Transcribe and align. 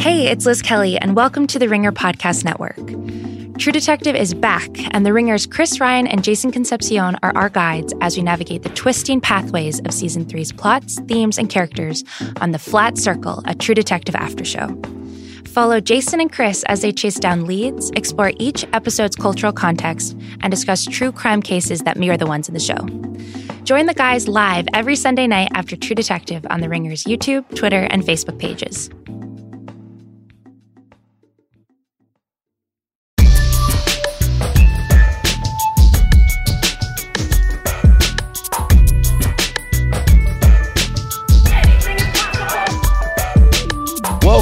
Hey, 0.00 0.28
it's 0.28 0.46
Liz 0.46 0.62
Kelly, 0.62 0.96
and 0.96 1.14
welcome 1.14 1.46
to 1.48 1.58
the 1.58 1.68
Ringer 1.68 1.92
Podcast 1.92 2.42
Network. 2.42 2.78
True 3.58 3.70
Detective 3.70 4.16
is 4.16 4.32
back, 4.32 4.70
and 4.94 5.04
the 5.04 5.12
Ringer's 5.12 5.44
Chris 5.46 5.78
Ryan 5.78 6.06
and 6.06 6.24
Jason 6.24 6.50
Concepcion 6.50 7.18
are 7.22 7.36
our 7.36 7.50
guides 7.50 7.92
as 8.00 8.16
we 8.16 8.22
navigate 8.22 8.62
the 8.62 8.70
twisting 8.70 9.20
pathways 9.20 9.78
of 9.80 9.92
season 9.92 10.24
three's 10.24 10.52
plots, 10.52 10.98
themes, 11.00 11.36
and 11.36 11.50
characters 11.50 12.02
on 12.40 12.52
the 12.52 12.58
Flat 12.58 12.96
Circle, 12.96 13.42
a 13.44 13.54
True 13.54 13.74
Detective 13.74 14.14
after 14.14 14.42
show. 14.42 14.68
Follow 15.44 15.80
Jason 15.80 16.18
and 16.18 16.32
Chris 16.32 16.62
as 16.62 16.80
they 16.80 16.92
chase 16.92 17.18
down 17.18 17.44
leads, 17.44 17.90
explore 17.90 18.32
each 18.38 18.64
episode's 18.72 19.16
cultural 19.16 19.52
context, 19.52 20.16
and 20.40 20.50
discuss 20.50 20.86
true 20.86 21.12
crime 21.12 21.42
cases 21.42 21.80
that 21.80 21.98
mirror 21.98 22.16
the 22.16 22.24
ones 22.24 22.48
in 22.48 22.54
the 22.54 22.60
show. 22.60 22.78
Join 23.64 23.84
the 23.84 23.92
guys 23.92 24.28
live 24.28 24.66
every 24.72 24.96
Sunday 24.96 25.26
night 25.26 25.50
after 25.54 25.76
True 25.76 25.94
Detective 25.94 26.46
on 26.48 26.62
the 26.62 26.70
Ringer's 26.70 27.04
YouTube, 27.04 27.54
Twitter, 27.54 27.82
and 27.90 28.02
Facebook 28.02 28.38
pages. 28.38 28.88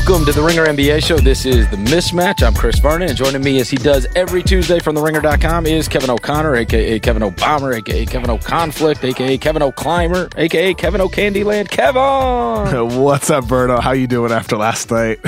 Welcome 0.08 0.24
to 0.24 0.32
the 0.32 0.42
Ringer 0.42 0.64
NBA 0.64 1.04
show. 1.04 1.18
This 1.18 1.44
is 1.44 1.68
the 1.68 1.76
mismatch. 1.76 2.42
I'm 2.42 2.54
Chris 2.54 2.78
Vernon, 2.78 3.10
and 3.10 3.16
joining 3.16 3.42
me 3.42 3.60
as 3.60 3.68
he 3.68 3.76
does 3.76 4.06
every 4.16 4.42
Tuesday 4.42 4.78
from 4.78 4.94
the 4.94 5.02
ringer.com 5.02 5.66
is 5.66 5.86
Kevin 5.86 6.08
O'Connor, 6.08 6.56
aka 6.56 6.98
Kevin 6.98 7.22
O'Bomber, 7.22 7.74
aka 7.74 8.06
Kevin 8.06 8.30
O'Conflict, 8.30 9.04
aka 9.04 9.36
Kevin 9.36 9.60
O'Climber, 9.60 10.30
aka 10.38 10.72
Kevin 10.72 11.02
O'Candyland. 11.02 11.68
Kevin! 11.68 12.98
What's 13.02 13.28
up, 13.28 13.44
Berto? 13.44 13.82
How 13.82 13.92
you 13.92 14.06
doing 14.06 14.32
after 14.32 14.56
last 14.56 14.90
night? 14.90 15.18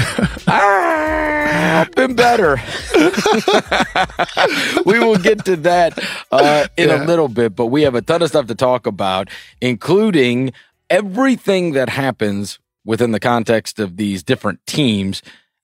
ah, 0.48 1.86
been 1.94 2.14
better. 2.14 2.58
we 4.86 4.98
will 4.98 5.18
get 5.18 5.44
to 5.44 5.56
that 5.56 5.98
uh, 6.32 6.68
in 6.78 6.88
yeah. 6.88 7.04
a 7.04 7.06
little 7.06 7.28
bit, 7.28 7.54
but 7.54 7.66
we 7.66 7.82
have 7.82 7.94
a 7.94 8.00
ton 8.00 8.22
of 8.22 8.30
stuff 8.30 8.46
to 8.46 8.54
talk 8.54 8.86
about, 8.86 9.28
including 9.60 10.54
everything 10.88 11.72
that 11.72 11.90
happens 11.90 12.58
within 12.84 13.12
the 13.12 13.20
context 13.20 13.78
of 13.78 13.96
these 13.96 14.22
different 14.22 14.64
teams 14.66 15.22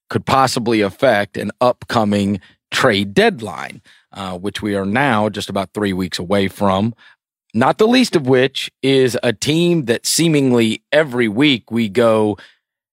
could 0.09 0.25
possibly 0.25 0.81
affect 0.81 1.37
an 1.37 1.51
upcoming 1.61 2.41
trade 2.71 3.15
deadline, 3.15 3.81
uh, 4.13 4.39
which 4.39 4.63
we 4.63 4.75
are 4.75 4.87
now 4.87 5.29
just 5.29 5.49
about 5.49 5.73
three 5.73 5.93
weeks 5.93 6.19
away 6.19 6.49
from. 6.49 6.95
Not 7.55 7.79
the 7.79 7.89
least 7.89 8.17
of 8.17 8.27
which 8.27 8.71
is 8.83 9.17
a 9.23 9.33
team 9.33 9.87
that 9.87 10.07
seemingly 10.07 10.83
every 10.93 11.29
week 11.29 11.71
we 11.71 11.89
go, 11.89 12.37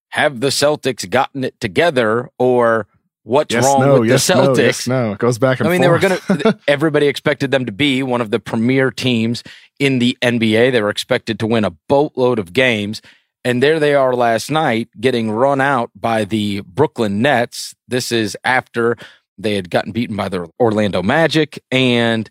have 0.09 0.39
the 0.39 0.47
Celtics 0.47 1.09
gotten 1.09 1.43
it 1.43 1.59
together 1.59 2.29
or 2.37 2.87
what's 3.23 3.53
yes, 3.53 3.63
wrong 3.63 3.81
no, 3.81 3.99
with 3.99 4.09
yes, 4.09 4.27
the 4.27 4.33
Celtics? 4.33 4.55
No, 4.55 4.63
yes, 4.63 4.87
no, 4.87 5.11
it 5.13 5.17
goes 5.17 5.37
back 5.37 5.59
and 5.59 5.67
I 5.67 5.71
mean, 5.71 5.83
forth. 5.83 6.01
they 6.01 6.07
were 6.07 6.19
going 6.19 6.39
to, 6.39 6.59
everybody 6.67 7.07
expected 7.07 7.51
them 7.51 7.65
to 7.65 7.71
be 7.71 8.03
one 8.03 8.21
of 8.21 8.29
the 8.31 8.39
premier 8.39 8.91
teams 8.91 9.43
in 9.79 9.99
the 9.99 10.17
NBA. 10.21 10.71
They 10.71 10.81
were 10.81 10.89
expected 10.89 11.39
to 11.39 11.47
win 11.47 11.65
a 11.65 11.71
boatload 11.89 12.39
of 12.39 12.53
games. 12.53 13.01
And 13.45 13.61
there 13.61 13.79
they 13.79 13.93
are 13.93 14.15
last 14.15 14.49
night 14.49 14.89
getting 14.99 15.29
run 15.29 15.59
out 15.59 15.91
by 15.95 16.23
the 16.25 16.61
Brooklyn 16.61 17.21
Nets. 17.21 17.75
This 17.87 18.11
is 18.11 18.37
after 18.43 18.97
they 19.37 19.55
had 19.55 19.69
gotten 19.69 19.91
beaten 19.91 20.15
by 20.15 20.29
the 20.29 20.49
Orlando 20.59 21.03
Magic. 21.03 21.61
And 21.71 22.29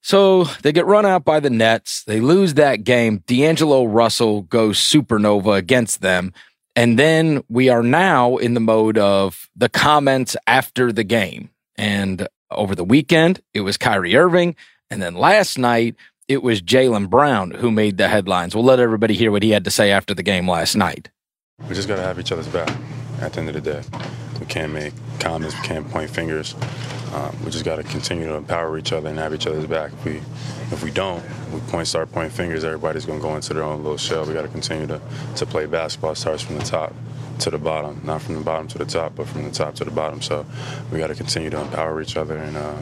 so 0.00 0.44
they 0.62 0.72
get 0.72 0.86
run 0.86 1.04
out 1.04 1.24
by 1.24 1.40
the 1.40 1.50
Nets. 1.50 2.04
They 2.04 2.20
lose 2.20 2.54
that 2.54 2.84
game. 2.84 3.22
D'Angelo 3.26 3.84
Russell 3.84 4.42
goes 4.42 4.78
supernova 4.78 5.56
against 5.56 6.00
them. 6.00 6.32
And 6.74 6.98
then 6.98 7.42
we 7.48 7.68
are 7.68 7.82
now 7.82 8.36
in 8.36 8.54
the 8.54 8.60
mode 8.60 8.96
of 8.96 9.50
the 9.54 9.68
comments 9.68 10.36
after 10.46 10.92
the 10.92 11.04
game. 11.04 11.50
And 11.76 12.26
over 12.50 12.74
the 12.74 12.84
weekend, 12.84 13.42
it 13.52 13.60
was 13.60 13.76
Kyrie 13.76 14.16
Irving. 14.16 14.56
And 14.90 15.02
then 15.02 15.14
last 15.14 15.58
night, 15.58 15.96
it 16.30 16.44
was 16.44 16.62
Jaylen 16.62 17.10
Brown 17.10 17.50
who 17.50 17.72
made 17.72 17.96
the 17.96 18.06
headlines. 18.06 18.54
We'll 18.54 18.62
let 18.62 18.78
everybody 18.78 19.14
hear 19.14 19.32
what 19.32 19.42
he 19.42 19.50
had 19.50 19.64
to 19.64 19.70
say 19.70 19.90
after 19.90 20.14
the 20.14 20.22
game 20.22 20.48
last 20.48 20.76
night. 20.76 21.10
We 21.68 21.74
just 21.74 21.88
got 21.88 21.96
to 21.96 22.02
have 22.02 22.20
each 22.20 22.30
other's 22.30 22.46
back 22.46 22.70
at 23.20 23.32
the 23.32 23.40
end 23.40 23.48
of 23.48 23.56
the 23.56 23.60
day. 23.60 23.82
We 24.38 24.46
can't 24.46 24.72
make 24.72 24.92
comments, 25.18 25.56
we 25.60 25.66
can't 25.66 25.90
point 25.90 26.08
fingers. 26.08 26.54
Um, 27.12 27.36
we 27.44 27.50
just 27.50 27.64
got 27.64 27.76
to 27.76 27.82
continue 27.82 28.28
to 28.28 28.34
empower 28.34 28.78
each 28.78 28.92
other 28.92 29.08
and 29.08 29.18
have 29.18 29.34
each 29.34 29.48
other's 29.48 29.66
back. 29.66 29.92
If 29.92 30.04
we, 30.04 30.16
if 30.70 30.84
we 30.84 30.92
don't, 30.92 31.20
we 31.52 31.58
point, 31.62 31.88
start 31.88 32.12
pointing 32.12 32.30
fingers, 32.30 32.62
everybody's 32.62 33.06
going 33.06 33.18
to 33.18 33.22
go 33.22 33.34
into 33.34 33.52
their 33.52 33.64
own 33.64 33.82
little 33.82 33.98
shell. 33.98 34.24
We 34.24 34.32
got 34.32 34.42
to 34.42 34.48
continue 34.48 34.86
to, 34.86 35.00
to 35.34 35.46
play 35.46 35.66
basketball. 35.66 36.12
It 36.12 36.18
starts 36.18 36.42
from 36.42 36.58
the 36.58 36.64
top 36.64 36.94
to 37.40 37.50
the 37.50 37.58
bottom, 37.58 38.00
not 38.04 38.22
from 38.22 38.36
the 38.36 38.42
bottom 38.42 38.68
to 38.68 38.78
the 38.78 38.84
top, 38.84 39.16
but 39.16 39.26
from 39.26 39.42
the 39.42 39.50
top 39.50 39.74
to 39.74 39.84
the 39.84 39.90
bottom. 39.90 40.22
So 40.22 40.46
we 40.92 40.98
got 41.00 41.08
to 41.08 41.16
continue 41.16 41.50
to 41.50 41.60
empower 41.60 42.00
each 42.00 42.16
other 42.16 42.36
and 42.36 42.56
uh, 42.56 42.76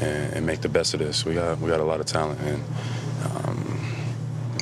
and, 0.00 0.32
and, 0.34 0.46
make 0.46 0.60
the 0.60 0.68
best 0.68 0.94
of 0.94 1.00
this. 1.00 1.24
We 1.24 1.34
got 1.34 1.58
we 1.58 1.68
got 1.68 1.80
a 1.80 1.84
lot 1.84 2.00
of 2.00 2.06
talent, 2.06 2.40
and 2.40 2.64
um, 3.24 3.94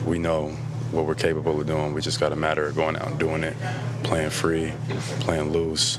we 0.05 0.19
know 0.19 0.49
what 0.91 1.07
we're 1.07 1.15
capable 1.15 1.61
of 1.61 1.67
doing. 1.67 1.95
We 1.95 2.01
just 2.01 2.21
got 2.21 2.33
a 2.33 2.37
matter 2.37 2.67
of 2.67 2.75
going 2.75 2.97
out 2.97 3.09
and 3.09 3.19
doing 3.19 3.45
it, 3.45 3.57
playing 4.03 4.31
free, 4.31 4.73
playing 5.21 5.53
loose, 5.53 5.99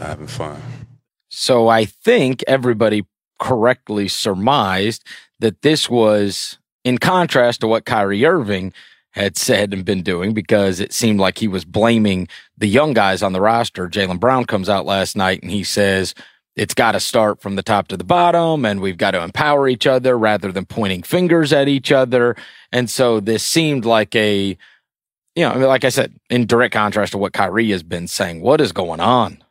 having 0.00 0.26
fun. 0.26 0.60
So 1.28 1.68
I 1.68 1.84
think 1.84 2.42
everybody 2.46 3.06
correctly 3.38 4.08
surmised 4.08 5.04
that 5.40 5.62
this 5.62 5.88
was 5.88 6.58
in 6.84 6.98
contrast 6.98 7.60
to 7.60 7.66
what 7.66 7.84
Kyrie 7.84 8.24
Irving 8.24 8.72
had 9.12 9.36
said 9.36 9.72
and 9.72 9.84
been 9.84 10.02
doing 10.02 10.32
because 10.32 10.80
it 10.80 10.92
seemed 10.92 11.20
like 11.20 11.38
he 11.38 11.48
was 11.48 11.64
blaming 11.64 12.28
the 12.56 12.66
young 12.66 12.92
guys 12.92 13.22
on 13.22 13.32
the 13.32 13.40
roster. 13.40 13.88
Jaylen 13.88 14.18
Brown 14.18 14.44
comes 14.44 14.68
out 14.68 14.86
last 14.86 15.16
night 15.16 15.42
and 15.42 15.50
he 15.50 15.64
says, 15.64 16.14
it's 16.56 16.74
got 16.74 16.92
to 16.92 17.00
start 17.00 17.40
from 17.40 17.56
the 17.56 17.62
top 17.62 17.88
to 17.88 17.96
the 17.96 18.04
bottom 18.04 18.64
and 18.64 18.80
we've 18.80 18.98
got 18.98 19.12
to 19.12 19.22
empower 19.22 19.68
each 19.68 19.86
other 19.86 20.18
rather 20.18 20.52
than 20.52 20.66
pointing 20.66 21.02
fingers 21.02 21.52
at 21.52 21.68
each 21.68 21.90
other. 21.90 22.36
And 22.70 22.90
so 22.90 23.20
this 23.20 23.42
seemed 23.42 23.84
like 23.84 24.14
a, 24.14 24.56
you 25.34 25.48
know, 25.48 25.54
like 25.66 25.84
I 25.84 25.88
said, 25.88 26.14
in 26.28 26.46
direct 26.46 26.74
contrast 26.74 27.12
to 27.12 27.18
what 27.18 27.32
Kyrie 27.32 27.70
has 27.70 27.82
been 27.82 28.06
saying. 28.06 28.42
What 28.42 28.60
is 28.60 28.72
going 28.72 29.00
on? 29.00 29.42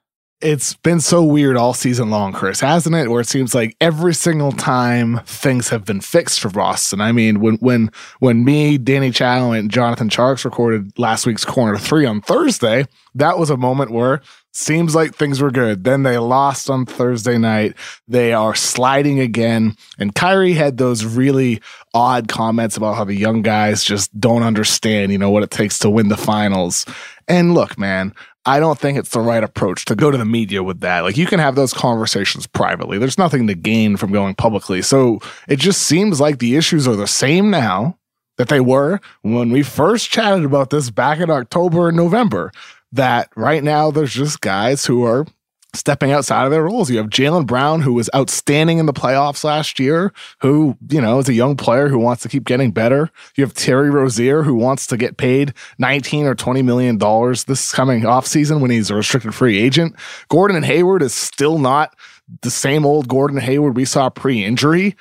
It's 0.41 0.73
been 0.73 0.99
so 0.99 1.23
weird 1.23 1.55
all 1.55 1.75
season 1.75 2.09
long, 2.09 2.33
Chris, 2.33 2.59
hasn't 2.61 2.95
it? 2.95 3.09
Where 3.09 3.21
it 3.21 3.27
seems 3.27 3.53
like 3.53 3.75
every 3.79 4.15
single 4.15 4.51
time 4.51 5.19
things 5.25 5.69
have 5.69 5.85
been 5.85 6.01
fixed 6.01 6.39
for 6.39 6.49
Boston. 6.49 6.99
I 6.99 7.11
mean, 7.11 7.41
when 7.41 7.57
when 7.57 7.91
when 8.21 8.43
me, 8.43 8.79
Danny 8.79 9.11
Chau, 9.11 9.51
and 9.51 9.69
Jonathan 9.69 10.09
Tjarks 10.09 10.43
recorded 10.43 10.97
last 10.97 11.27
week's 11.27 11.45
corner 11.45 11.77
three 11.77 12.07
on 12.07 12.21
Thursday, 12.21 12.87
that 13.13 13.37
was 13.37 13.51
a 13.51 13.57
moment 13.57 13.91
where 13.91 14.21
Seems 14.53 14.93
like 14.93 15.15
things 15.15 15.41
were 15.41 15.51
good. 15.51 15.85
Then 15.85 16.03
they 16.03 16.17
lost 16.17 16.69
on 16.69 16.85
Thursday 16.85 17.37
night. 17.37 17.73
They 18.07 18.33
are 18.33 18.53
sliding 18.53 19.19
again. 19.19 19.77
And 19.97 20.13
Kyrie 20.13 20.53
had 20.53 20.77
those 20.77 21.05
really 21.05 21.61
odd 21.93 22.27
comments 22.27 22.75
about 22.75 22.95
how 22.95 23.05
the 23.05 23.15
young 23.15 23.43
guys 23.43 23.81
just 23.81 24.17
don't 24.19 24.43
understand, 24.43 25.13
you 25.13 25.17
know, 25.17 25.29
what 25.29 25.43
it 25.43 25.51
takes 25.51 25.79
to 25.79 25.89
win 25.89 26.09
the 26.09 26.17
finals. 26.17 26.85
And 27.29 27.53
look, 27.53 27.79
man, 27.79 28.13
I 28.45 28.59
don't 28.59 28.77
think 28.77 28.97
it's 28.97 29.11
the 29.11 29.21
right 29.21 29.43
approach 29.43 29.85
to 29.85 29.95
go 29.95 30.11
to 30.11 30.17
the 30.17 30.25
media 30.25 30.63
with 30.63 30.81
that. 30.81 31.01
Like 31.01 31.15
you 31.15 31.27
can 31.27 31.39
have 31.39 31.55
those 31.55 31.73
conversations 31.73 32.45
privately. 32.45 32.97
There's 32.97 33.17
nothing 33.17 33.47
to 33.47 33.55
gain 33.55 33.95
from 33.95 34.11
going 34.11 34.35
publicly. 34.35 34.81
So 34.81 35.19
it 35.47 35.59
just 35.59 35.83
seems 35.83 36.19
like 36.19 36.39
the 36.39 36.57
issues 36.57 36.89
are 36.89 36.95
the 36.95 37.07
same 37.07 37.51
now 37.51 37.97
that 38.37 38.49
they 38.49 38.59
were 38.59 38.99
when 39.21 39.51
we 39.51 39.61
first 39.61 40.09
chatted 40.09 40.43
about 40.43 40.71
this 40.71 40.89
back 40.89 41.19
in 41.19 41.29
October 41.29 41.89
and 41.89 41.97
November 41.97 42.51
that 42.91 43.29
right 43.35 43.63
now 43.63 43.91
there's 43.91 44.13
just 44.13 44.41
guys 44.41 44.85
who 44.85 45.05
are 45.05 45.25
stepping 45.73 46.11
outside 46.11 46.45
of 46.45 46.51
their 46.51 46.63
roles. 46.63 46.89
You 46.89 46.97
have 46.97 47.07
Jaylen 47.07 47.45
Brown, 47.45 47.81
who 47.81 47.93
was 47.93 48.09
outstanding 48.13 48.77
in 48.77 48.85
the 48.85 48.93
playoffs 48.93 49.43
last 49.43 49.79
year, 49.79 50.11
who, 50.41 50.77
you 50.89 50.99
know, 50.99 51.19
is 51.19 51.29
a 51.29 51.33
young 51.33 51.55
player 51.55 51.87
who 51.87 51.97
wants 51.97 52.23
to 52.23 52.29
keep 52.29 52.43
getting 52.43 52.71
better. 52.71 53.09
You 53.35 53.45
have 53.45 53.53
Terry 53.53 53.89
Rozier, 53.89 54.43
who 54.43 54.55
wants 54.55 54.85
to 54.87 54.97
get 54.97 55.17
paid 55.17 55.53
19 55.79 56.25
or 56.25 56.35
20 56.35 56.61
million 56.61 56.97
dollars 56.97 57.45
this 57.45 57.71
coming 57.71 58.05
off 58.05 58.27
season 58.27 58.59
when 58.59 58.71
he's 58.71 58.89
a 58.89 58.95
restricted 58.95 59.33
free 59.33 59.59
agent. 59.59 59.95
Gordon 60.29 60.57
and 60.57 60.65
Hayward 60.65 61.01
is 61.01 61.13
still 61.13 61.57
not 61.57 61.95
the 62.41 62.51
same 62.51 62.85
old 62.85 63.07
Gordon 63.07 63.39
Hayward 63.39 63.75
we 63.75 63.85
saw 63.85 64.09
pre-injury. 64.09 64.95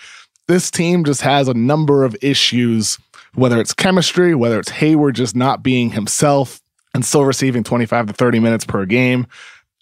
This 0.48 0.70
team 0.70 1.04
just 1.04 1.20
has 1.22 1.46
a 1.48 1.54
number 1.54 2.04
of 2.04 2.16
issues, 2.22 2.98
whether 3.34 3.60
it's 3.60 3.72
chemistry, 3.72 4.34
whether 4.34 4.58
it's 4.58 4.70
Hayward 4.70 5.14
just 5.14 5.36
not 5.36 5.62
being 5.62 5.90
himself, 5.90 6.59
and 6.94 7.04
still 7.04 7.24
receiving 7.24 7.62
25 7.62 8.06
to 8.06 8.12
30 8.12 8.40
minutes 8.40 8.64
per 8.64 8.84
game. 8.84 9.26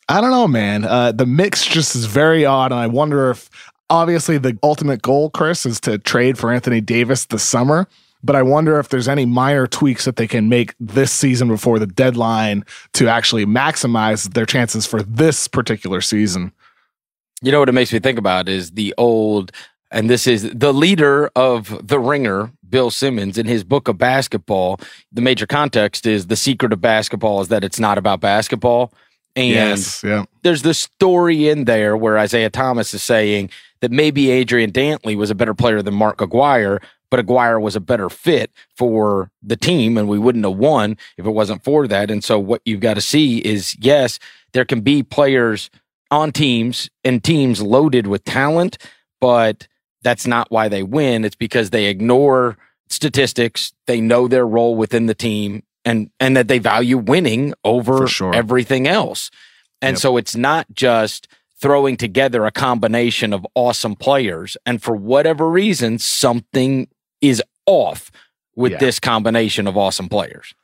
I 0.08 0.20
don't 0.20 0.30
know, 0.30 0.48
man. 0.48 0.84
Uh, 0.84 1.12
the 1.12 1.26
mix 1.26 1.66
just 1.66 1.94
is 1.94 2.06
very 2.06 2.44
odd. 2.44 2.72
And 2.72 2.80
I 2.80 2.86
wonder 2.86 3.30
if, 3.30 3.50
obviously, 3.90 4.38
the 4.38 4.58
ultimate 4.62 5.02
goal, 5.02 5.30
Chris, 5.30 5.66
is 5.66 5.80
to 5.80 5.98
trade 5.98 6.38
for 6.38 6.52
Anthony 6.52 6.80
Davis 6.80 7.26
this 7.26 7.42
summer. 7.42 7.86
But 8.22 8.34
I 8.34 8.42
wonder 8.42 8.80
if 8.80 8.88
there's 8.88 9.06
any 9.06 9.26
minor 9.26 9.66
tweaks 9.66 10.04
that 10.04 10.16
they 10.16 10.26
can 10.26 10.48
make 10.48 10.74
this 10.80 11.12
season 11.12 11.48
before 11.48 11.78
the 11.78 11.86
deadline 11.86 12.64
to 12.94 13.08
actually 13.08 13.46
maximize 13.46 14.32
their 14.32 14.46
chances 14.46 14.86
for 14.86 15.02
this 15.02 15.46
particular 15.46 16.00
season. 16.00 16.52
You 17.42 17.52
know 17.52 17.60
what 17.60 17.68
it 17.68 17.72
makes 17.72 17.92
me 17.92 18.00
think 18.00 18.18
about 18.18 18.48
is 18.48 18.72
the 18.72 18.92
old, 18.98 19.52
and 19.90 20.10
this 20.10 20.26
is 20.26 20.50
the 20.52 20.72
leader 20.72 21.30
of 21.34 21.86
the 21.86 21.98
ringer, 21.98 22.50
Bill 22.68 22.90
Simmons 22.90 23.38
in 23.38 23.46
his 23.46 23.64
book 23.64 23.88
of 23.88 23.96
basketball. 23.96 24.80
The 25.12 25.22
major 25.22 25.46
context 25.46 26.06
is 26.06 26.26
the 26.26 26.36
secret 26.36 26.72
of 26.72 26.80
basketball 26.80 27.40
is 27.40 27.48
that 27.48 27.64
it's 27.64 27.80
not 27.80 27.98
about 27.98 28.20
basketball. 28.20 28.92
And 29.34 29.48
yes, 29.48 30.02
yeah. 30.02 30.24
there's 30.42 30.62
the 30.62 30.74
story 30.74 31.48
in 31.48 31.64
there 31.64 31.96
where 31.96 32.18
Isaiah 32.18 32.50
Thomas 32.50 32.92
is 32.92 33.02
saying 33.02 33.50
that 33.80 33.92
maybe 33.92 34.30
Adrian 34.30 34.72
Dantley 34.72 35.16
was 35.16 35.30
a 35.30 35.34
better 35.34 35.54
player 35.54 35.80
than 35.80 35.94
Mark 35.94 36.20
Aguirre, 36.20 36.80
but 37.10 37.20
Aguirre 37.20 37.60
was 37.60 37.76
a 37.76 37.80
better 37.80 38.10
fit 38.10 38.50
for 38.76 39.30
the 39.42 39.56
team 39.56 39.96
and 39.96 40.08
we 40.08 40.18
wouldn't 40.18 40.44
have 40.44 40.56
won 40.56 40.96
if 41.16 41.24
it 41.24 41.30
wasn't 41.30 41.62
for 41.62 41.86
that. 41.86 42.10
And 42.10 42.22
so 42.22 42.38
what 42.38 42.60
you've 42.64 42.80
got 42.80 42.94
to 42.94 43.00
see 43.00 43.38
is 43.38 43.76
yes, 43.78 44.18
there 44.52 44.64
can 44.64 44.80
be 44.80 45.02
players 45.02 45.70
on 46.10 46.32
teams 46.32 46.90
and 47.04 47.22
teams 47.22 47.62
loaded 47.62 48.06
with 48.06 48.24
talent, 48.24 48.78
but 49.20 49.68
that's 50.02 50.26
not 50.26 50.50
why 50.50 50.68
they 50.68 50.82
win. 50.82 51.24
It's 51.24 51.36
because 51.36 51.70
they 51.70 51.86
ignore 51.86 52.56
statistics. 52.88 53.72
They 53.86 54.00
know 54.00 54.28
their 54.28 54.46
role 54.46 54.74
within 54.76 55.06
the 55.06 55.14
team 55.14 55.62
and, 55.84 56.10
and 56.20 56.36
that 56.36 56.48
they 56.48 56.58
value 56.58 56.98
winning 56.98 57.54
over 57.64 58.06
sure. 58.06 58.34
everything 58.34 58.86
else. 58.86 59.30
And 59.80 59.94
Yep. 59.94 60.00
so 60.00 60.16
it's 60.16 60.36
not 60.36 60.66
just 60.72 61.28
throwing 61.60 61.96
together 61.96 62.46
a 62.46 62.50
combination 62.50 63.32
of 63.32 63.46
awesome 63.54 63.96
players. 63.96 64.56
And 64.64 64.82
for 64.82 64.94
whatever 64.94 65.48
reason, 65.50 65.98
something 65.98 66.88
is 67.20 67.42
off 67.66 68.10
with 68.54 68.72
Yeah. 68.72 68.78
this 68.78 69.00
combination 69.00 69.66
of 69.66 69.76
awesome 69.76 70.08
players. 70.08 70.54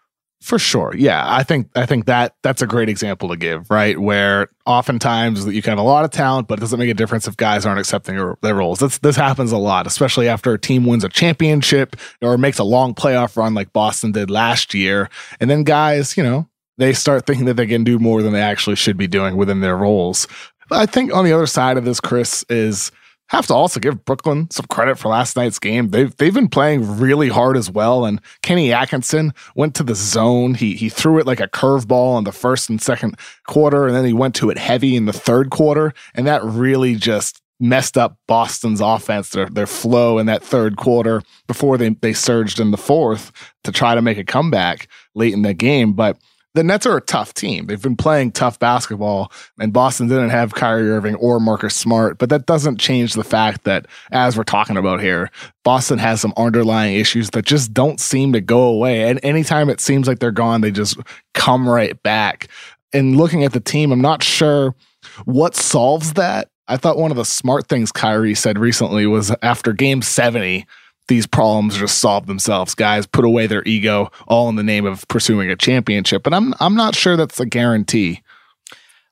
For 0.44 0.58
sure. 0.58 0.93
Yeah. 0.94 1.25
I 1.26 1.43
think 1.43 1.70
I 1.75 1.87
think 1.87 2.05
that 2.05 2.35
that's 2.43 2.61
a 2.61 2.67
great 2.67 2.91
example 2.91 3.31
to 3.31 3.37
give, 3.37 3.70
right? 3.70 3.99
Where 3.99 4.49
oftentimes 4.67 5.46
you 5.46 5.62
can 5.62 5.70
have 5.70 5.79
a 5.79 5.82
lot 5.82 6.05
of 6.05 6.11
talent, 6.11 6.49
but 6.49 6.58
it 6.58 6.61
doesn't 6.61 6.79
make 6.79 6.91
a 6.91 6.94
difference 6.94 7.26
if 7.26 7.35
guys 7.38 7.64
aren't 7.64 7.81
accepting 7.81 8.17
their- 8.17 8.55
roles. 8.55 8.79
This 8.81 8.99
this 8.99 9.17
happens 9.17 9.52
a 9.52 9.56
lot, 9.56 9.87
especially 9.87 10.29
after 10.29 10.52
a 10.52 10.58
team 10.58 10.85
wins 10.85 11.02
a 11.02 11.08
championship 11.08 11.96
or 12.20 12.37
makes 12.37 12.58
a 12.58 12.64
long 12.64 12.93
playoff 12.93 13.38
run 13.38 13.55
like 13.55 13.73
Boston 13.73 14.12
did 14.12 14.29
last 14.31 14.75
year. 14.75 15.08
And 15.41 15.49
then 15.49 15.64
guys, 15.64 16.14
you 16.14 16.23
know, 16.23 16.46
they 16.76 16.93
start 16.93 17.25
thinking 17.25 17.46
that 17.46 17.55
they 17.55 17.67
can 17.67 17.82
do 17.82 17.99
more 17.99 18.20
than 18.20 18.35
they 18.35 18.43
actually 18.43 18.76
should 18.76 18.99
be 18.99 19.06
doing 19.06 19.37
within 19.38 19.62
their 19.62 19.79
roles. 19.79 20.29
But 20.69 20.79
I 20.79 20.85
think 20.85 21.11
on 21.14 21.25
the 21.25 21.32
other 21.32 21.46
side 21.46 21.79
of 21.79 21.87
this, 21.87 22.00
Chris, 22.00 22.44
is 22.50 22.93
have 23.29 23.47
to 23.47 23.55
also 23.55 23.81
give 23.81 24.05
Brooklyn 24.05 24.50
some 24.50 24.67
credit 24.67 24.99
for 24.99 25.09
last 25.09 25.37
night's 25.37 25.59
game. 25.59 25.91
They've 25.91 26.15
they've 26.17 26.35
been 26.35 26.49
playing 26.49 26.99
really 26.99 27.29
hard 27.29 27.56
as 27.56 27.71
well. 27.71 28.05
And 28.05 28.21
Kenny 28.43 28.73
Atkinson 28.73 29.32
went 29.55 29.75
to 29.76 29.82
the 29.82 29.94
zone. 29.94 30.55
He 30.55 30.75
he 30.75 30.88
threw 30.88 31.19
it 31.19 31.26
like 31.26 31.41
a 31.41 31.49
curveball 31.49 32.19
in 32.19 32.25
the 32.25 32.32
first 32.32 32.69
and 32.69 32.81
second 32.81 33.19
quarter, 33.47 33.87
and 33.87 33.97
then 33.97 34.05
he 34.05 34.12
went 34.12 34.35
to 34.37 34.50
it 34.50 34.59
heavy 34.59 34.97
in 34.97 35.06
the 35.06 35.12
third 35.12 35.50
quarter, 35.50 35.93
and 36.15 36.26
that 36.26 36.44
really 36.44 36.97
just 36.97 37.41
messed 37.61 37.97
up 37.97 38.19
Boston's 38.29 38.81
offense, 38.81 39.31
their 39.31 39.49
their 39.49 39.67
flow 39.67 40.19
in 40.19 40.27
that 40.27 40.43
third 40.43 40.77
quarter 40.77 41.23
before 41.47 41.79
they 41.79 41.91
they 41.91 42.12
surged 42.12 42.61
in 42.61 42.70
the 42.70 42.77
fourth 42.77 43.32
to 43.65 43.73
try 43.73 43.94
to 43.94 44.03
make 44.03 44.19
a 44.19 44.25
comeback 44.25 44.88
late 45.15 45.32
in 45.32 45.43
the 45.43 45.55
game. 45.55 45.93
But 45.94 46.19
the 46.55 46.62
Nets 46.62 46.87
are 46.87 46.97
a 46.97 47.01
tough 47.01 47.35
team. 47.35 47.67
They've 47.67 47.83
been 47.83 47.97
playing 47.97 48.33
tough 48.33 48.59
basketball, 48.59 49.33
and 49.59 49.73
Boston 49.73 50.09
didn't 50.09 50.31
have 50.31 50.55
Kyrie 50.55 50.91
Irving 50.91 51.17
or 51.17 51.41
Marcus 51.41 51.75
Smart, 51.75 52.19
but 52.19 52.29
that 52.29 52.47
doesn't 52.47 52.79
change 52.79 53.15
the 53.15 53.25
fact 53.25 53.65
that, 53.65 53.87
as 54.12 54.37
we're 54.37 54.45
talking 54.45 54.77
about 54.77 55.01
here, 55.01 55.31
Boston 55.65 55.99
has 55.99 56.21
some 56.21 56.33
underlying 56.37 56.95
issues 56.95 57.31
that 57.31 57.45
just 57.45 57.75
don't 57.75 57.99
seem 57.99 58.33
to 58.33 58.41
go 58.41 58.62
away. 58.62 59.09
And 59.09 59.19
anytime 59.25 59.69
it 59.69 59.81
seems 59.81 60.06
like 60.06 60.21
they're 60.21 60.31
gone, 60.31 60.61
they 60.61 60.71
just 60.71 60.97
come 61.35 61.69
right 61.69 62.01
back. 62.03 62.49
And 62.93 63.17
looking 63.17 63.43
at 63.43 63.53
the 63.53 63.61
team, 63.61 63.91
I'm 63.91 64.01
not 64.01 64.23
sure 64.23 64.75
what 65.25 65.56
solves 65.56 66.12
that. 66.12 66.49
I 66.69 66.77
thought 66.77 66.97
one 66.97 67.11
of 67.11 67.17
the 67.17 67.25
smart 67.25 67.69
things 67.69 67.93
Kyrie 67.93 68.35
said 68.35 68.59
recently 68.59 69.06
was 69.06 69.35
after 69.43 69.73
game 69.73 70.01
70, 70.03 70.65
these 71.09 71.27
problems 71.27 71.77
just 71.77 71.99
solve 71.99 72.27
themselves. 72.27 72.75
Guys 72.75 73.06
put 73.06 73.25
away 73.25 73.47
their 73.47 73.62
ego 73.65 74.11
all 74.27 74.49
in 74.49 74.56
the 74.56 74.62
name 74.62 74.87
of 74.87 75.06
pursuing 75.09 75.51
a 75.51 75.56
championship. 75.56 76.23
But 76.23 76.35
I'm 76.35 76.55
I'm 76.61 76.75
not 76.75 76.95
sure 76.95 77.17
that's 77.17 77.41
a 77.41 77.47
guarantee. 77.47 78.23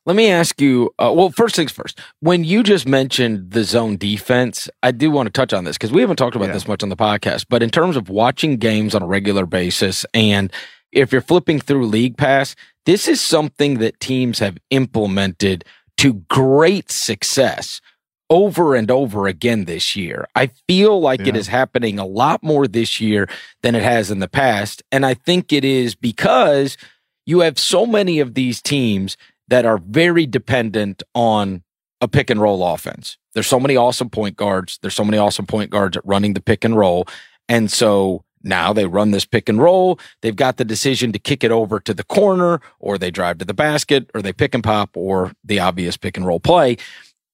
Let 0.05 0.15
me 0.17 0.29
ask 0.29 0.59
you. 0.59 0.93
Uh, 0.99 1.13
well, 1.15 1.29
first 1.29 1.55
things 1.55 1.71
first. 1.71 1.97
When 2.19 2.43
you 2.43 2.61
just 2.61 2.85
mentioned 2.85 3.51
the 3.51 3.63
zone 3.63 3.95
defense, 3.95 4.67
I 4.81 4.91
do 4.91 5.09
want 5.09 5.27
to 5.27 5.31
touch 5.31 5.53
on 5.53 5.63
this 5.63 5.77
because 5.77 5.93
we 5.93 6.01
haven't 6.01 6.17
talked 6.17 6.35
about 6.35 6.47
Yeah. 6.49 6.53
this 6.53 6.67
much 6.67 6.83
on 6.83 6.89
the 6.89 6.97
podcast. 6.97 7.45
But 7.49 7.63
in 7.63 7.69
terms 7.69 7.95
of 7.95 8.09
watching 8.09 8.57
games 8.57 8.95
on 8.95 9.01
a 9.01 9.07
regular 9.07 9.45
basis, 9.45 10.05
and 10.13 10.51
if 10.91 11.11
you're 11.13 11.21
flipping 11.21 11.59
through 11.61 11.85
League 11.87 12.17
Pass, 12.17 12.53
this 12.85 13.07
is 13.07 13.21
something 13.21 13.79
that 13.79 13.99
teams 14.01 14.39
have 14.39 14.57
implemented 14.71 15.63
to 15.99 16.15
great 16.27 16.91
success 16.91 17.79
over 18.29 18.75
and 18.75 18.89
over 18.89 19.27
again 19.27 19.65
this 19.65 19.95
year. 19.95 20.27
I 20.35 20.49
feel 20.67 20.99
like 20.99 21.21
it 21.21 21.35
Yeah. 21.35 21.39
is 21.39 21.47
happening 21.47 21.99
a 21.99 22.05
lot 22.05 22.41
more 22.43 22.67
this 22.67 22.99
year 23.01 23.29
than 23.61 23.75
it 23.75 23.83
has 23.83 24.09
in 24.09 24.19
the 24.19 24.27
past. 24.27 24.81
And 24.91 25.05
I 25.05 25.13
think 25.13 25.51
it 25.53 25.63
is 25.65 25.93
because 25.95 26.77
you 27.25 27.41
have 27.41 27.59
so 27.59 27.85
many 27.85 28.19
of 28.19 28.33
these 28.33 28.61
teams 28.61 29.17
that 29.49 29.65
are 29.65 29.77
very 29.77 30.25
dependent 30.25 31.03
on 31.13 31.63
a 32.01 32.07
pick 32.07 32.29
and 32.29 32.41
roll 32.41 32.65
offense. 32.65 33.17
There's 33.33 33.47
so 33.47 33.59
many 33.59 33.75
awesome 33.75 34.09
point 34.09 34.35
guards. 34.35 34.79
There's 34.81 34.95
so 34.95 35.05
many 35.05 35.17
awesome 35.17 35.45
point 35.45 35.69
guards 35.69 35.97
at 35.97 36.05
running 36.05 36.33
the 36.33 36.41
pick 36.41 36.63
and 36.63 36.75
roll. 36.77 37.07
And 37.49 37.71
so 37.71 38.23
now 38.41 38.73
they 38.73 38.85
run 38.85 39.11
this 39.11 39.25
pick 39.25 39.47
and 39.47 39.59
roll. 39.61 39.99
They've 40.21 40.35
got 40.35 40.57
the 40.57 40.65
decision 40.65 41.11
to 41.13 41.19
kick 41.19 41.43
it 41.43 41.51
over 41.51 41.79
to 41.81 41.93
the 41.93 42.03
corner 42.03 42.59
or 42.79 42.97
they 42.97 43.11
drive 43.11 43.37
to 43.39 43.45
the 43.45 43.53
basket 43.53 44.09
or 44.13 44.21
they 44.21 44.33
pick 44.33 44.53
and 44.53 44.63
pop 44.63 44.91
or 44.97 45.31
the 45.43 45.59
obvious 45.59 45.95
pick 45.97 46.17
and 46.17 46.25
roll 46.27 46.39
play. 46.41 46.77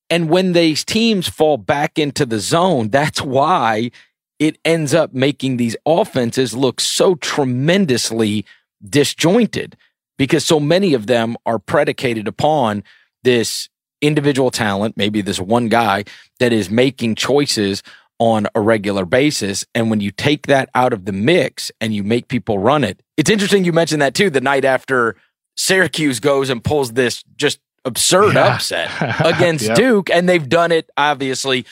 And 0.10 0.30
when 0.30 0.54
these 0.54 0.84
teams 0.84 1.28
fall 1.28 1.58
back 1.58 2.00
into 2.00 2.26
the 2.26 2.40
zone, 2.40 2.90
that's 2.90 3.22
why 3.22 3.92
it 4.40 4.58
ends 4.64 4.94
up 4.94 5.14
making 5.14 5.58
these 5.58 5.76
offenses 5.86 6.56
look 6.56 6.82
so 6.82 7.16
tremendously 7.16 8.46
disjointed 8.88 9.76
because 10.18 10.46
so 10.46 10.60
many 10.60 10.94
of 10.94 11.08
them 11.08 11.36
are 11.46 11.60
predicated 11.60 12.28
upon 12.28 12.84
this 13.24 13.70
individual 14.02 14.50
talent, 14.50 14.96
maybe 14.98 15.22
this 15.22 15.40
one 15.40 15.68
guy 15.68 16.06
that 16.40 16.54
is 16.54 16.70
making 16.70 17.16
choices 17.16 17.84
on 18.18 18.48
a 18.56 18.62
regular 18.62 19.06
basis. 19.06 19.66
And 19.76 19.90
when 19.90 20.02
you 20.02 20.12
take 20.12 20.48
that 20.48 20.70
out 20.74 20.94
of 20.94 21.06
the 21.06 21.12
mix 21.12 21.72
and 21.80 21.94
you 21.94 22.04
make 22.04 22.28
people 22.28 22.60
run 22.60 22.84
it, 22.84 23.02
it's 23.18 23.30
interesting 23.30 23.66
you 23.66 23.74
mentioned 23.74 24.02
that 24.02 24.16
too. 24.16 24.30
The 24.30 24.42
night 24.42 24.66
after 24.66 25.16
Syracuse 25.56 26.20
goes 26.20 26.50
and 26.50 26.64
pulls 26.64 26.94
this 26.94 27.24
just 27.36 27.60
absurd 27.86 28.36
Yeah. 28.36 28.56
upset 28.56 28.92
against 29.26 29.66
Yep. 29.68 29.78
Duke, 29.78 30.10
and 30.10 30.28
they've 30.28 30.48
done 30.48 30.72
it 30.72 30.90
obviously 30.98 31.66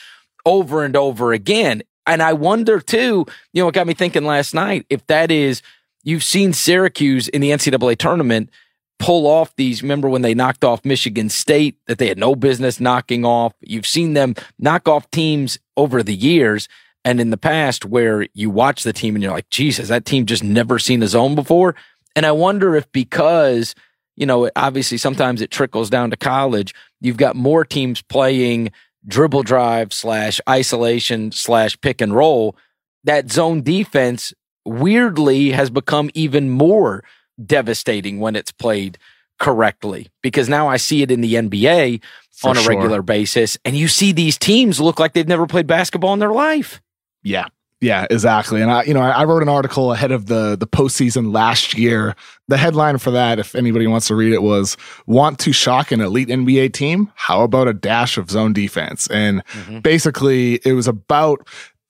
over 0.46 0.84
and 0.84 0.96
over 0.96 1.32
again. 1.32 1.82
And 2.06 2.22
I 2.22 2.32
wonder 2.32 2.80
too, 2.80 3.26
you 3.52 3.62
know, 3.62 3.68
it 3.68 3.74
got 3.74 3.86
me 3.86 3.94
thinking 3.94 4.24
last 4.24 4.54
night 4.54 4.86
if 4.88 5.06
that 5.08 5.30
is, 5.30 5.62
you've 6.04 6.24
seen 6.24 6.52
Syracuse 6.52 7.28
in 7.28 7.40
the 7.42 7.50
NCAA 7.50 7.98
tournament 7.98 8.50
pull 8.98 9.26
off 9.26 9.54
these. 9.56 9.82
Remember 9.82 10.08
when 10.08 10.22
they 10.22 10.34
knocked 10.34 10.64
off 10.64 10.84
Michigan 10.84 11.28
State 11.28 11.76
that 11.86 11.98
they 11.98 12.08
had 12.08 12.18
no 12.18 12.34
business 12.34 12.80
knocking 12.80 13.24
off? 13.24 13.52
You've 13.60 13.86
seen 13.86 14.14
them 14.14 14.34
knock 14.58 14.88
off 14.88 15.10
teams 15.10 15.58
over 15.76 16.02
the 16.02 16.14
years 16.14 16.66
and 17.04 17.20
in 17.20 17.30
the 17.30 17.36
past 17.36 17.84
where 17.84 18.26
you 18.34 18.50
watch 18.50 18.82
the 18.82 18.92
team 18.92 19.14
and 19.14 19.22
you're 19.22 19.32
like, 19.32 19.50
Jesus, 19.50 19.88
that 19.88 20.04
team 20.04 20.24
just 20.26 20.42
never 20.42 20.78
seen 20.78 21.02
a 21.02 21.06
zone 21.08 21.34
before. 21.34 21.74
And 22.16 22.24
I 22.26 22.32
wonder 22.32 22.74
if 22.74 22.90
because, 22.90 23.74
you 24.18 24.26
know, 24.26 24.50
obviously 24.56 24.98
sometimes 24.98 25.40
it 25.40 25.50
trickles 25.50 25.88
down 25.88 26.10
to 26.10 26.16
college, 26.16 26.74
you've 27.00 27.16
got 27.16 27.36
more 27.36 27.64
teams 27.64 28.02
playing 28.02 28.72
dribble 29.06 29.44
drive 29.44 29.92
slash 29.92 30.40
isolation 30.48 31.30
slash 31.30 31.80
pick 31.80 32.00
and 32.00 32.14
roll. 32.14 32.56
That 33.04 33.30
zone 33.30 33.62
defense 33.62 34.34
weirdly 34.64 35.50
has 35.52 35.70
become 35.70 36.10
even 36.14 36.50
more 36.50 37.04
devastating 37.42 38.18
when 38.18 38.34
it's 38.34 38.50
played 38.50 38.98
correctly 39.38 40.08
because 40.20 40.48
now 40.48 40.66
I 40.66 40.78
see 40.78 41.02
it 41.02 41.12
in 41.12 41.20
the 41.20 41.34
NBA 41.34 42.02
For 42.32 42.50
on 42.50 42.56
a 42.56 42.60
sure. 42.60 42.74
regular 42.74 43.02
basis 43.02 43.56
and 43.64 43.76
you 43.76 43.86
see 43.86 44.10
these 44.10 44.36
teams 44.36 44.80
look 44.80 44.98
like 44.98 45.12
they've 45.12 45.28
never 45.28 45.46
played 45.46 45.68
basketball 45.68 46.12
in 46.12 46.18
their 46.18 46.32
life. 46.32 46.82
Yeah. 47.22 47.46
Yeah, 47.80 48.06
exactly. 48.10 48.60
And 48.60 48.70
I, 48.70 48.82
you 48.82 48.94
know, 48.94 49.00
I, 49.00 49.10
I 49.10 49.24
wrote 49.24 49.42
an 49.42 49.48
article 49.48 49.92
ahead 49.92 50.10
of 50.10 50.26
the 50.26 50.56
the 50.56 50.66
postseason 50.66 51.32
last 51.32 51.78
year. 51.78 52.16
The 52.48 52.56
headline 52.56 52.98
for 52.98 53.12
that, 53.12 53.38
if 53.38 53.54
anybody 53.54 53.86
wants 53.86 54.08
to 54.08 54.16
read 54.16 54.32
it, 54.32 54.42
was 54.42 54.76
"Want 55.06 55.38
to 55.40 55.52
shock 55.52 55.92
an 55.92 56.00
elite 56.00 56.28
NBA 56.28 56.72
team? 56.72 57.12
How 57.14 57.42
about 57.42 57.68
a 57.68 57.72
dash 57.72 58.18
of 58.18 58.30
zone 58.30 58.52
defense?" 58.52 59.06
And 59.08 59.44
mm-hmm. 59.46 59.78
basically, 59.80 60.60
it 60.64 60.72
was 60.72 60.88
about 60.88 61.46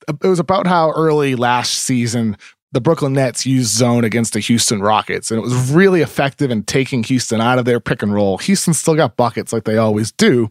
it 0.08 0.26
was 0.26 0.38
about 0.38 0.66
how 0.66 0.90
early 0.90 1.34
last 1.34 1.72
season 1.72 2.36
the 2.72 2.80
Brooklyn 2.82 3.14
Nets 3.14 3.46
used 3.46 3.74
zone 3.74 4.04
against 4.04 4.34
the 4.34 4.40
Houston 4.40 4.82
Rockets, 4.82 5.30
and 5.30 5.38
it 5.38 5.42
was 5.42 5.70
really 5.70 6.02
effective 6.02 6.50
in 6.50 6.64
taking 6.64 7.02
Houston 7.04 7.40
out 7.40 7.58
of 7.58 7.64
their 7.64 7.80
pick 7.80 8.02
and 8.02 8.12
roll. 8.12 8.36
Houston 8.38 8.74
still 8.74 8.94
got 8.94 9.16
buckets 9.16 9.54
like 9.54 9.64
they 9.64 9.78
always 9.78 10.12
do, 10.12 10.50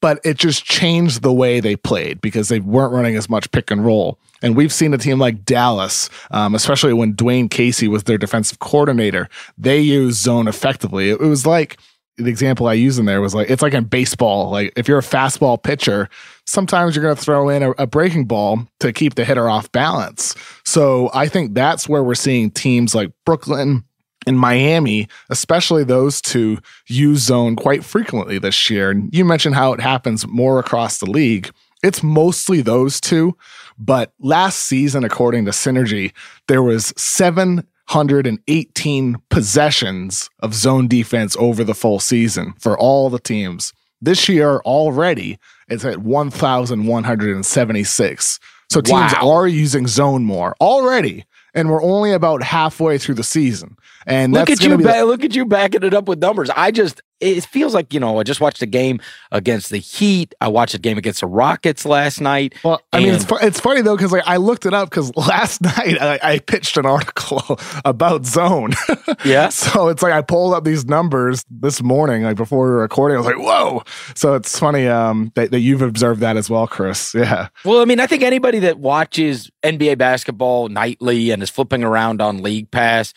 but 0.00 0.20
it 0.24 0.38
just 0.38 0.64
changed 0.64 1.22
the 1.22 1.32
way 1.32 1.58
they 1.58 1.74
played 1.74 2.20
because 2.20 2.48
they 2.48 2.60
weren't 2.60 2.92
running 2.92 3.16
as 3.16 3.28
much 3.28 3.50
pick 3.50 3.72
and 3.72 3.84
roll. 3.84 4.20
And 4.42 4.56
we've 4.56 4.72
seen 4.72 4.92
a 4.92 4.98
team 4.98 5.18
like 5.18 5.44
Dallas, 5.44 6.10
um, 6.30 6.54
especially 6.54 6.92
when 6.92 7.14
Dwane 7.14 7.50
Casey 7.50 7.88
was 7.88 8.04
their 8.04 8.18
defensive 8.18 8.58
coordinator, 8.58 9.28
they 9.56 9.80
used 9.80 10.22
zone 10.22 10.48
effectively. 10.48 11.10
It, 11.10 11.20
it 11.20 11.26
was 11.26 11.46
like 11.46 11.78
the 12.16 12.28
example 12.28 12.66
I 12.66 12.74
used 12.74 12.98
in 12.98 13.04
there 13.04 13.20
was 13.20 13.34
like 13.34 13.50
it's 13.50 13.62
like 13.62 13.74
in 13.74 13.84
baseball. 13.84 14.50
Like 14.50 14.72
if 14.76 14.88
you're 14.88 14.98
a 14.98 15.02
fastball 15.02 15.62
pitcher, 15.62 16.08
sometimes 16.46 16.94
you're 16.94 17.02
going 17.02 17.16
to 17.16 17.22
throw 17.22 17.48
in 17.48 17.62
a, 17.62 17.70
a 17.72 17.86
breaking 17.86 18.24
ball 18.24 18.66
to 18.80 18.92
keep 18.92 19.14
the 19.14 19.24
hitter 19.24 19.48
off 19.48 19.70
balance. 19.72 20.34
So 20.64 21.10
I 21.12 21.28
think 21.28 21.54
that's 21.54 21.88
where 21.88 22.02
we're 22.02 22.14
seeing 22.14 22.50
teams 22.50 22.94
like 22.94 23.12
Brooklyn 23.24 23.84
and 24.26 24.38
Miami, 24.38 25.08
especially 25.30 25.84
those 25.84 26.20
two 26.20 26.58
use 26.86 27.20
zone 27.20 27.54
quite 27.54 27.84
frequently 27.84 28.38
this 28.38 28.68
year. 28.70 28.90
And 28.90 29.12
you 29.14 29.24
mentioned 29.24 29.54
how 29.54 29.72
it 29.72 29.80
happens 29.80 30.26
more 30.26 30.58
across 30.58 30.98
the 30.98 31.10
league. 31.10 31.50
It's 31.82 32.02
mostly 32.02 32.62
those 32.62 33.00
two, 33.00 33.36
but 33.78 34.12
last 34.18 34.60
season, 34.60 35.04
according 35.04 35.44
to 35.46 35.50
Synergy, 35.50 36.12
there 36.48 36.62
was 36.62 36.92
718 36.96 39.16
possessions 39.28 40.30
of 40.40 40.54
zone 40.54 40.88
defense 40.88 41.36
over 41.38 41.62
the 41.64 41.74
full 41.74 42.00
season 42.00 42.54
for 42.58 42.78
all 42.78 43.10
the 43.10 43.18
teams. 43.18 43.72
This 44.00 44.26
year 44.28 44.58
already, 44.64 45.38
it's 45.68 45.84
at 45.84 45.98
1,176. 45.98 48.40
So 48.68 48.80
teams 48.80 49.12
Wow. 49.14 49.30
are 49.30 49.46
using 49.46 49.86
zone 49.86 50.24
more 50.24 50.56
already, 50.60 51.24
and 51.54 51.70
we're 51.70 51.82
only 51.82 52.10
about 52.12 52.42
halfway 52.42 52.98
through 52.98 53.14
the 53.14 53.22
season. 53.24 53.76
And 54.06 54.32
Look 54.32 54.48
that's 54.48 54.60
at 54.60 54.66
you, 54.68 54.76
be 54.76 54.82
the- 54.84 55.04
look 55.04 55.22
at 55.24 55.36
you 55.36 55.46
backing 55.46 55.84
it 55.84 55.94
up 55.94 56.08
with 56.08 56.18
numbers. 56.18 56.50
I 56.56 56.72
just, 56.72 57.00
it 57.20 57.44
feels 57.46 57.74
like 57.74 57.92
you 57.94 58.00
know, 58.00 58.18
I 58.18 58.22
just 58.22 58.40
watched 58.40 58.62
a 58.62 58.66
game 58.66 59.00
against 59.32 59.70
the 59.70 59.78
Heat. 59.78 60.34
I 60.40 60.48
watched 60.48 60.74
a 60.74 60.78
game 60.78 60.98
against 60.98 61.20
the 61.20 61.26
Rockets 61.26 61.84
last 61.86 62.20
night. 62.20 62.54
Well, 62.62 62.80
I 62.92 62.98
mean, 63.00 63.14
it's 63.14 63.24
fu- 63.24 63.38
it's 63.38 63.60
funny 63.60 63.80
though 63.80 63.96
because 63.96 64.12
like 64.12 64.24
I 64.26 64.36
looked 64.36 64.66
it 64.66 64.74
up 64.74 64.90
because 64.90 65.14
last 65.16 65.62
night 65.62 66.00
I, 66.00 66.18
I 66.22 66.38
pitched 66.40 66.76
an 66.76 66.86
article 66.96 67.58
about 67.84 68.26
zone. 68.26 68.72
Yeah. 69.24 69.48
so 69.48 69.88
it's 69.88 70.02
like 70.02 70.12
I 70.12 70.20
pulled 70.20 70.52
up 70.54 70.64
these 70.64 70.84
numbers 70.84 71.44
this 71.50 71.82
morning, 71.82 72.22
like 72.22 72.36
before 72.36 72.64
we 72.64 72.70
were 72.70 72.78
recording. 72.78 73.16
I 73.16 73.18
was 73.18 73.26
like, 73.26 73.38
"Whoa!" 73.38 73.82
So 74.14 74.34
it's 74.34 74.56
funny 74.58 74.86
um, 74.86 75.32
that, 75.34 75.50
that 75.50 75.60
you've 75.60 75.82
observed 75.82 76.20
that 76.20 76.36
as 76.36 76.48
well, 76.50 76.66
Chris. 76.66 77.14
Yeah, 77.14 77.48
Well, 77.64 77.80
I 77.80 77.84
mean, 77.86 77.98
I 77.98 78.06
think 78.06 78.22
anybody 78.22 78.58
that 78.60 78.78
watches 78.78 79.50
NBA 79.62 79.98
basketball 79.98 80.68
nightly 80.68 81.30
and 81.30 81.42
is 81.42 81.50
flipping 81.50 81.82
around 81.82 82.20
on 82.20 82.42
League 82.42 82.70
Pass, 82.70 83.14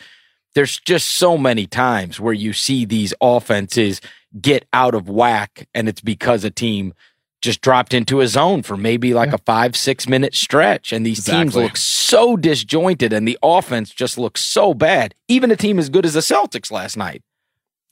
there's 0.54 0.78
just 0.80 1.08
so 1.10 1.38
many 1.38 1.66
times 1.66 2.18
where 2.20 2.32
you 2.34 2.52
see 2.52 2.84
these 2.84 3.14
offenses 3.20 4.00
get 4.40 4.66
out 4.72 4.94
of 4.94 5.08
whack, 5.08 5.68
and 5.74 5.88
it's 5.88 6.00
because 6.00 6.44
a 6.44 6.50
team 6.50 6.92
just 7.42 7.60
dropped 7.62 7.94
into 7.94 8.20
a 8.20 8.28
zone 8.28 8.62
for 8.62 8.76
maybe 8.76 9.14
like 9.14 9.32
a 9.32 9.38
five, 9.38 9.74
six 9.74 10.06
minute 10.06 10.34
stretch. 10.34 10.92
And 10.92 11.06
these 11.06 11.24
teams 11.24 11.54
look 11.62 11.76
so 11.76 12.36
disjointed, 12.36 13.12
and 13.12 13.26
the 13.26 13.38
offense 13.42 13.90
just 13.90 14.18
looks 14.18 14.42
so 14.44 14.74
bad. 14.74 15.14
Even 15.28 15.50
a 15.50 15.56
team 15.56 15.78
as 15.78 15.88
good 15.88 16.04
as 16.04 16.14
the 16.14 16.20
Celtics 16.20 16.70
last 16.70 16.96
night. 16.96 17.22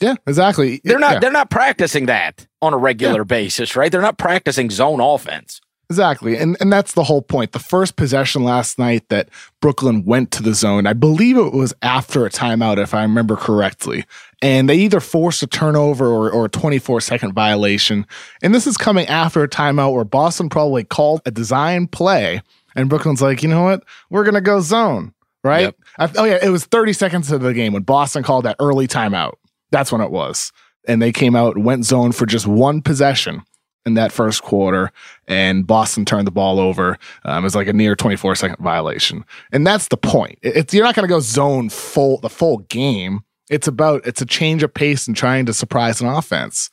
yeah, 0.00 0.14
exactly. 0.26 0.80
They're 0.84 0.98
not 0.98 1.14
Yeah. 1.14 1.18
they're 1.20 1.32
not 1.32 1.50
practicing 1.50 2.06
that 2.06 2.46
on 2.62 2.72
a 2.74 2.76
regular 2.76 3.24
basis, 3.24 3.74
right? 3.74 3.90
They're 3.90 4.00
not 4.02 4.18
practicing 4.18 4.70
zone 4.70 5.00
offense. 5.00 5.60
Exactly. 5.90 6.36
And 6.36 6.56
and 6.60 6.70
that's 6.70 6.92
the 6.92 7.04
whole 7.04 7.22
point. 7.22 7.52
The 7.52 7.58
first 7.58 7.96
possession 7.96 8.44
last 8.44 8.78
night 8.78 9.08
that 9.08 9.30
Brooklyn 9.60 10.04
went 10.04 10.30
to 10.32 10.42
the 10.42 10.52
zone, 10.52 10.86
I 10.86 10.92
believe 10.92 11.38
it 11.38 11.54
was 11.54 11.72
after 11.80 12.26
a 12.26 12.30
timeout, 12.30 12.76
if 12.76 12.92
I 12.92 13.02
remember 13.02 13.36
correctly. 13.36 14.04
And 14.42 14.68
they 14.68 14.76
either 14.76 15.00
forced 15.00 15.42
a 15.42 15.46
turnover 15.46 16.06
or, 16.06 16.30
or 16.30 16.44
a 16.44 16.48
24 16.50 17.00
second 17.00 17.32
violation. 17.32 18.06
And 18.42 18.54
this 18.54 18.66
is 18.66 18.76
coming 18.76 19.06
after 19.06 19.42
a 19.42 19.48
timeout 19.48 19.94
where 19.94 20.04
Boston 20.04 20.50
probably 20.50 20.84
called 20.84 21.22
a 21.24 21.30
design 21.30 21.86
play. 21.86 22.42
And 22.76 22.90
Brooklyn's 22.90 23.22
like, 23.22 23.42
you 23.42 23.48
know 23.48 23.64
what? 23.64 23.82
We're 24.10 24.24
going 24.24 24.34
to 24.34 24.42
go 24.42 24.60
zone, 24.60 25.14
right? 25.42 25.62
Yep. 25.62 25.76
I, 25.98 26.10
oh, 26.16 26.24
yeah. 26.24 26.38
It 26.42 26.50
was 26.50 26.66
30 26.66 26.92
seconds 26.92 27.32
of 27.32 27.40
the 27.40 27.54
game 27.54 27.72
when 27.72 27.82
Boston 27.82 28.22
called 28.22 28.44
that 28.44 28.56
early 28.60 28.86
timeout. 28.86 29.34
That's 29.70 29.90
when 29.90 30.02
it 30.02 30.10
was. 30.10 30.52
And 30.86 31.00
they 31.00 31.12
came 31.12 31.34
out 31.34 31.56
and 31.56 31.64
went 31.64 31.86
zone 31.86 32.12
for 32.12 32.26
just 32.26 32.46
one 32.46 32.82
possession 32.82 33.42
in 33.88 33.94
that 33.94 34.12
first 34.12 34.42
quarter, 34.42 34.92
and 35.26 35.66
Boston 35.66 36.04
turned 36.04 36.26
the 36.28 36.30
ball 36.30 36.60
over. 36.60 36.96
Um, 37.24 37.42
it 37.42 37.46
was 37.46 37.56
like 37.56 37.66
a 37.66 37.72
near 37.72 37.96
24 37.96 38.36
second 38.36 38.62
violation, 38.62 39.24
and 39.50 39.66
that's 39.66 39.88
the 39.88 39.96
point. 39.96 40.38
It's 40.42 40.72
you're 40.72 40.84
not 40.84 40.94
going 40.94 41.08
to 41.08 41.12
go 41.12 41.18
zone 41.18 41.68
full 41.68 42.18
the 42.18 42.30
full 42.30 42.58
game. 42.58 43.24
It's 43.50 43.66
about 43.66 44.06
it's 44.06 44.20
a 44.22 44.26
change 44.26 44.62
of 44.62 44.72
pace 44.72 45.08
and 45.08 45.16
trying 45.16 45.46
to 45.46 45.52
surprise 45.52 46.00
an 46.00 46.06
offense. 46.06 46.70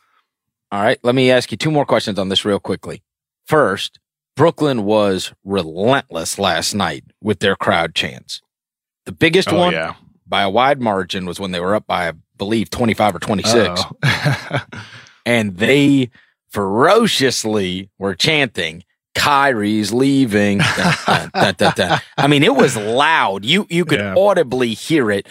All 0.72 0.82
right, 0.82 1.00
let 1.04 1.16
me 1.16 1.32
ask 1.32 1.52
you 1.52 1.58
two 1.58 1.72
more 1.72 1.86
questions 1.86 2.20
on 2.20 2.30
this 2.30 2.46
real 2.46 2.60
quickly. 2.60 3.02
First, 3.46 4.00
Brooklyn 4.36 4.84
was 4.84 5.34
relentless 5.44 6.38
last 6.38 6.76
night 6.76 7.06
with 7.22 7.40
their 7.40 7.56
crowd 7.56 7.96
chants. 7.96 8.42
The 9.06 9.12
biggest 9.12 9.52
Oh, 9.52 9.58
one 9.58 9.96
by 10.28 10.42
a 10.42 10.50
wide 10.50 10.82
margin 10.82 11.26
was 11.26 11.40
when 11.40 11.52
they 11.52 11.60
were 11.60 11.76
up 11.76 11.88
by, 11.88 12.10
I 12.10 12.14
believe, 12.38 12.70
25 12.70 13.16
or 13.16 13.20
26. 13.20 13.82
And 15.28 15.58
they 15.58 16.12
ferociously 16.56 17.90
were 18.00 18.16
chanting, 18.16 18.84
Kyrie's 19.16 19.94
leaving. 19.94 20.58
Dun, 21.06 21.54
dun, 21.58 21.74
dun. 21.76 22.00
I 22.18 22.28
mean, 22.28 22.44
it 22.44 22.56
was 22.56 22.76
loud. 22.76 23.46
You 23.46 23.66
you 23.70 23.86
could 23.86 24.00
Yeah. 24.00 24.16
audibly 24.18 24.74
hear 24.74 25.10
it 25.12 25.28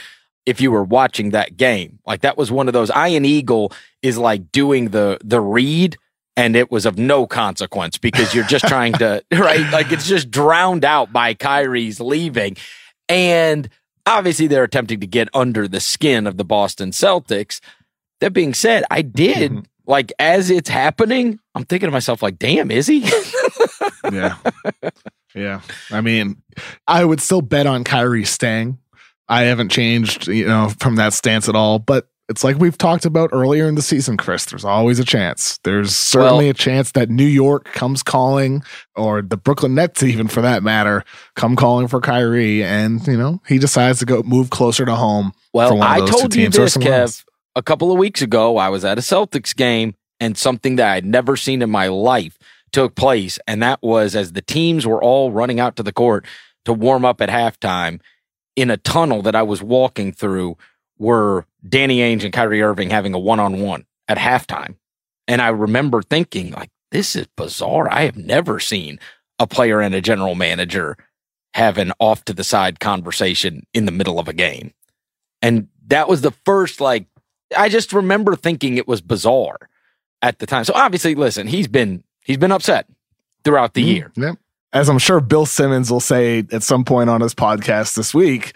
if 0.47 0.61
you 0.61 0.71
were 0.71 0.85
watching 0.85 1.31
that 1.31 1.57
game. 1.57 1.99
Like 2.07 2.23
that 2.23 2.37
was 2.39 2.51
one 2.51 2.67
of 2.69 2.73
those. 2.75 2.91
Ian 2.91 3.25
Eagle 3.25 3.73
is 4.03 4.17
like 4.19 4.51
doing 4.53 4.89
the 4.91 5.19
the 5.23 5.41
read, 5.41 5.97
and 6.37 6.57
it 6.57 6.71
was 6.71 6.87
of 6.87 6.99
no 6.99 7.27
consequence 7.27 7.99
because 7.99 8.35
you're 8.35 8.45
just 8.45 8.67
trying 8.67 8.95
to 8.95 9.23
right. 9.33 9.71
Like 9.73 9.93
it's 9.93 10.07
just 10.09 10.31
drowned 10.31 10.85
out 10.85 11.13
by 11.13 11.35
Kyrie's 11.35 12.01
leaving, 12.01 12.57
and 13.09 13.69
obviously 14.07 14.47
they're 14.47 14.65
attempting 14.65 15.01
to 15.01 15.07
get 15.07 15.29
under 15.35 15.69
the 15.69 15.81
skin 15.81 16.27
of 16.27 16.37
the 16.39 16.45
Boston 16.45 16.91
Celtics. 16.91 17.61
That 18.21 18.33
being 18.33 18.55
said, 18.55 18.85
I 18.91 19.03
did 19.03 19.53
Mhm. 19.53 19.65
Like 19.87 20.13
as 20.19 20.51
it's 20.51 20.69
happening. 20.69 21.39
I'm 21.55 21.65
thinking 21.65 21.87
to 21.89 21.93
myself, 21.93 22.23
like, 22.23 22.39
damn, 22.39 22.71
is 22.71 22.87
he? 22.87 22.99
yeah, 24.13 24.37
yeah. 25.35 25.61
I 25.91 26.01
mean, 26.01 26.43
I 26.87 27.05
would 27.05 27.21
still 27.21 27.43
bet 27.43 27.67
on 27.67 27.85
Kyrie 27.85 28.25
staying. 28.25 28.79
I 29.29 29.43
haven't 29.43 29.71
changed, 29.71 30.27
you 30.29 30.47
know, 30.47 30.71
from 30.81 30.97
that 30.97 31.13
stance 31.15 31.49
at 31.49 31.55
all. 31.57 31.79
But 31.79 32.09
it's 32.29 32.43
like 32.43 32.57
we've 32.59 32.77
talked 32.79 33.05
about 33.05 33.31
earlier 33.33 33.67
in 33.69 33.75
the 33.75 33.83
season, 33.83 34.17
Chris. 34.17 34.47
There's 34.47 34.65
always 34.65 34.99
a 34.99 35.05
chance. 35.05 35.59
There's 35.65 35.95
certainly 35.95 36.47
Well- 36.47 36.51
a 36.51 36.55
chance 36.55 36.93
that 36.93 37.09
New 37.11 37.25
York 37.27 37.67
comes 37.73 38.03
calling, 38.03 38.63
or 38.97 39.23
the 39.23 39.37
Brooklyn 39.37 39.75
Nets, 39.75 40.03
even 40.03 40.29
for 40.29 40.41
that 40.43 40.63
matter, 40.63 41.05
come 41.37 41.55
calling 41.57 41.87
for 41.89 42.01
Kyrie, 42.01 42.65
and 42.65 43.07
you 43.07 43.17
know 43.17 43.41
he 43.47 43.59
decides 43.59 43.99
to 44.01 44.07
go 44.07 44.23
move 44.23 44.51
closer 44.51 44.85
to 44.85 44.95
home. 44.95 45.33
Well, 45.53 45.83
I 45.83 46.01
told 46.01 46.35
you 46.35 46.49
this, 46.49 46.77
Kev. 46.77 46.87
else. 46.87 47.25
A 47.57 47.63
couple 47.63 47.93
of 47.93 47.99
weeks 47.99 48.21
ago, 48.21 48.57
I 48.57 48.69
was 48.69 48.85
at 48.85 48.99
a 48.99 49.01
Celtics 49.01 49.55
game, 49.55 49.95
and 50.19 50.37
something 50.37 50.77
that 50.77 50.93
I'd 50.93 51.07
never 51.07 51.37
seen 51.37 51.63
in 51.63 51.71
my 51.71 51.87
life 51.87 52.37
took 52.73 52.97
place, 52.97 53.39
and 53.47 53.63
that 53.63 53.81
was 53.81 54.17
as 54.17 54.33
the 54.33 54.43
teams 54.43 54.87
were 54.87 55.03
all 55.03 55.31
running 55.31 55.61
out 55.61 55.77
to 55.77 55.85
the 55.85 55.93
court 55.93 56.27
to 56.65 56.73
warm 56.73 57.05
up 57.05 57.21
at 57.21 57.29
halftime. 57.29 58.01
In 58.57 58.71
a 58.71 58.77
tunnel 58.77 59.23
that 59.23 59.37
I 59.37 59.43
was 59.43 59.63
walking 59.63 60.13
through, 60.13 60.57
were 60.99 61.47
Danny 61.69 61.99
Ainge 61.99 62.25
and 62.25 62.33
Kyrie 62.33 62.63
Irving 62.63 62.91
having 62.91 63.15
a 63.15 63.19
one-on-one 63.19 63.85
at 64.09 64.19
halftime, 64.19 64.77
and 65.29 65.41
I 65.41 65.49
remember 65.49 66.03
thinking, 66.03 66.51
like, 66.51 66.71
this 66.91 67.15
is 67.15 67.27
bizarre. 67.37 67.89
I 67.91 68.03
have 68.03 68.17
never 68.17 68.61
seen 68.61 68.99
a 69.39 69.47
player 69.47 69.81
and 69.81 69.95
a 69.95 70.01
general 70.01 70.35
manager 70.35 70.97
have 71.55 71.79
an 71.79 71.93
off 72.01 72.25
to 72.25 72.33
the 72.33 72.45
side 72.45 72.81
conversation 72.81 73.65
in 73.73 73.87
the 73.87 73.93
middle 73.93 74.19
of 74.19 74.29
a 74.29 74.33
game. 74.33 74.73
And 75.43 75.69
that 75.87 76.09
was 76.09 76.21
the 76.21 76.33
first, 76.45 76.81
like, 76.81 77.07
I 77.57 77.69
just 77.69 77.93
remember 77.93 78.37
thinking 78.37 78.77
it 78.77 78.87
was 78.89 79.01
bizarre 79.01 79.59
at 80.23 80.39
the 80.39 80.47
time. 80.47 80.65
So 80.65 80.73
obviously, 80.75 81.15
listen, 81.15 81.47
he's 81.47 81.69
been 81.69 82.03
he's 82.21 82.37
been 82.39 82.53
upset 82.53 82.87
throughout 83.45 83.75
the 83.75 83.83
Mhm. 83.85 83.95
year. 83.95 84.13
Yep. 84.17 84.39
As 84.73 84.89
I'm 84.89 84.99
sure 84.99 85.21
Bill 85.21 85.47
Simmons 85.47 85.91
will 85.91 86.01
say 86.01 86.45
at 86.51 86.63
some 86.63 86.85
point 86.85 87.09
on 87.11 87.21
his 87.21 87.35
podcast 87.35 87.95
this 87.95 88.13
week, 88.15 88.55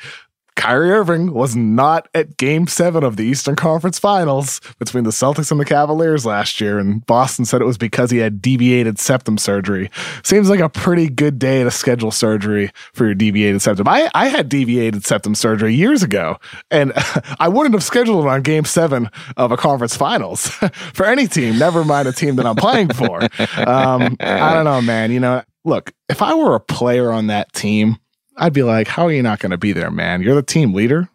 Kyrie 0.58 0.90
Irving 0.90 1.32
was 1.32 1.54
not 1.54 2.08
at 2.14 2.36
game 2.36 2.66
seven 2.66 3.04
of 3.04 3.16
the 3.16 3.22
Eastern 3.22 3.54
Conference 3.54 3.98
Finals 4.00 4.60
between 4.80 5.04
the 5.04 5.10
Celtics 5.10 5.52
and 5.52 5.60
the 5.60 5.64
Cavaliers 5.64 6.26
last 6.26 6.60
year. 6.60 6.80
And 6.80 7.06
Boston 7.06 7.44
said 7.44 7.62
it 7.62 7.64
was 7.64 7.78
because 7.78 8.10
he 8.10 8.18
had 8.18 8.42
deviated 8.42 8.98
septum 8.98 9.38
surgery. 9.38 9.88
Seems 10.24 10.50
like 10.50 10.58
a 10.58 10.68
pretty 10.68 11.08
good 11.08 11.38
day 11.38 11.62
to 11.62 11.70
schedule 11.70 12.10
surgery 12.10 12.72
for 12.92 13.04
your 13.06 13.14
deviated 13.14 13.62
septum. 13.62 13.86
I, 13.86 14.10
I 14.14 14.26
had 14.26 14.48
deviated 14.48 15.06
septum 15.06 15.36
surgery 15.36 15.74
years 15.74 16.02
ago, 16.02 16.38
and 16.72 16.92
I 17.38 17.46
wouldn't 17.46 17.74
have 17.74 17.84
scheduled 17.84 18.24
it 18.24 18.28
on 18.28 18.42
game 18.42 18.64
seven 18.64 19.10
of 19.36 19.52
a 19.52 19.56
conference 19.56 19.96
finals 19.96 20.48
for 20.92 21.06
any 21.06 21.28
team, 21.28 21.56
never 21.56 21.84
mind 21.84 22.08
a 22.08 22.12
team 22.12 22.34
that 22.34 22.46
I'm 22.46 22.56
playing 22.56 22.88
for. 22.88 23.22
Um, 23.22 24.16
I 24.18 24.54
don't 24.54 24.64
know, 24.64 24.82
man. 24.82 25.12
You 25.12 25.20
know, 25.20 25.42
look, 25.64 25.92
if 26.08 26.20
I 26.20 26.34
were 26.34 26.56
a 26.56 26.60
player 26.60 27.12
on 27.12 27.28
that 27.28 27.52
team, 27.52 27.98
I'd 28.38 28.52
be 28.52 28.62
like, 28.62 28.88
how 28.88 29.06
are 29.06 29.12
you 29.12 29.22
not 29.22 29.40
going 29.40 29.50
to 29.50 29.58
be 29.58 29.72
there, 29.72 29.90
man? 29.90 30.22
You're 30.22 30.34
the 30.34 30.42
team 30.42 30.72
leader. 30.72 31.08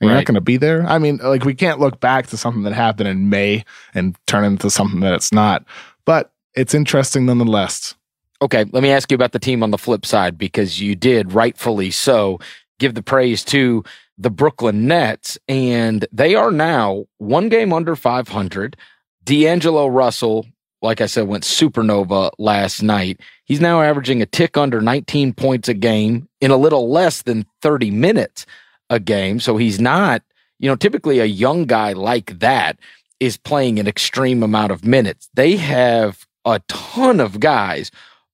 You're 0.00 0.12
not 0.12 0.26
going 0.26 0.34
to 0.34 0.42
be 0.42 0.58
there. 0.58 0.86
I 0.86 0.98
mean, 0.98 1.16
like, 1.22 1.44
we 1.44 1.54
can't 1.54 1.80
look 1.80 1.98
back 1.98 2.26
to 2.26 2.36
something 2.36 2.64
that 2.64 2.74
happened 2.74 3.08
in 3.08 3.30
May 3.30 3.64
and 3.94 4.14
turn 4.26 4.44
into 4.44 4.68
something 4.68 5.00
that 5.00 5.14
it's 5.14 5.32
not. 5.32 5.64
But 6.04 6.30
it's 6.54 6.74
interesting 6.74 7.24
nonetheless. 7.24 7.94
Okay, 8.42 8.64
let 8.72 8.82
me 8.82 8.90
ask 8.90 9.10
you 9.10 9.14
about 9.14 9.32
the 9.32 9.38
team 9.38 9.62
on 9.62 9.70
the 9.70 9.78
flip 9.78 10.04
side 10.04 10.36
because 10.36 10.78
you 10.78 10.94
did 10.94 11.32
rightfully 11.32 11.90
so 11.90 12.38
give 12.78 12.94
the 12.94 13.02
praise 13.02 13.42
to 13.44 13.82
the 14.18 14.30
Brooklyn 14.30 14.86
Nets, 14.86 15.38
and 15.48 16.06
they 16.12 16.34
are 16.34 16.50
now 16.50 17.06
one 17.18 17.48
game 17.48 17.72
under 17.72 17.96
500. 17.96 18.76
D'Angelo 19.24 19.86
Russell, 19.86 20.46
like 20.84 21.00
I 21.00 21.06
said, 21.06 21.26
went 21.26 21.44
supernova 21.44 22.30
last 22.38 22.82
night. 22.82 23.20
He's 23.44 23.60
now 23.60 23.82
averaging 23.82 24.22
a 24.22 24.26
tick 24.26 24.56
under 24.56 24.80
19 24.80 25.32
points 25.32 25.68
a 25.68 25.74
game 25.74 26.28
in 26.40 26.50
a 26.50 26.56
little 26.56 26.90
less 26.90 27.22
than 27.22 27.46
30 27.62 27.90
minutes 27.90 28.46
a 28.90 29.00
game. 29.00 29.40
So 29.40 29.56
he's 29.56 29.80
not, 29.80 30.22
you 30.58 30.68
know, 30.68 30.76
typically 30.76 31.18
a 31.18 31.24
young 31.24 31.64
guy 31.64 31.94
like 31.94 32.38
that 32.38 32.78
is 33.18 33.36
playing 33.36 33.78
an 33.78 33.88
extreme 33.88 34.42
amount 34.42 34.72
of 34.72 34.84
minutes. 34.84 35.30
They 35.34 35.56
have 35.56 36.26
a 36.44 36.60
ton 36.68 37.18
of 37.18 37.40
guys 37.40 37.90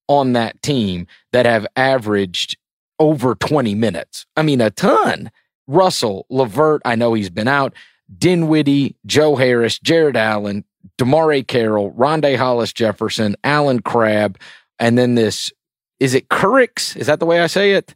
on 0.09 0.33
that 0.33 0.61
team 0.63 1.07
that 1.33 1.47
have 1.47 1.67
averaged 1.77 2.57
over 2.99 3.37
20 3.37 3.75
minutes. 3.77 4.27
I 4.37 4.43
mean, 4.43 4.61
a 4.61 4.71
ton. 4.71 5.31
Russell, 5.69 6.27
LeVert, 6.31 6.83
I 6.85 6.97
know 6.97 7.15
he's 7.15 7.31
been 7.31 7.47
out. 7.47 7.75
Dinwiddie, 8.19 8.97
Joe 9.07 9.37
Harris, 9.37 9.79
Jarrett 9.79 10.17
Allen, 10.17 10.65
DeMarre 11.01 11.47
Carroll, 11.47 11.93
Rondae 11.93 12.37
Hollis 12.37 12.73
Jefferson, 12.73 13.35
Allen 13.45 13.81
Crabbe, 13.81 14.37
and 14.79 14.97
then 14.99 15.15
this 15.15 15.53
is 15.99 16.15
it 16.15 16.29
Kurix? 16.29 16.97
Is 16.97 17.07
that 17.09 17.21
the 17.21 17.27
way 17.27 17.41
I 17.41 17.47
say 17.47 17.73
it? 17.73 17.95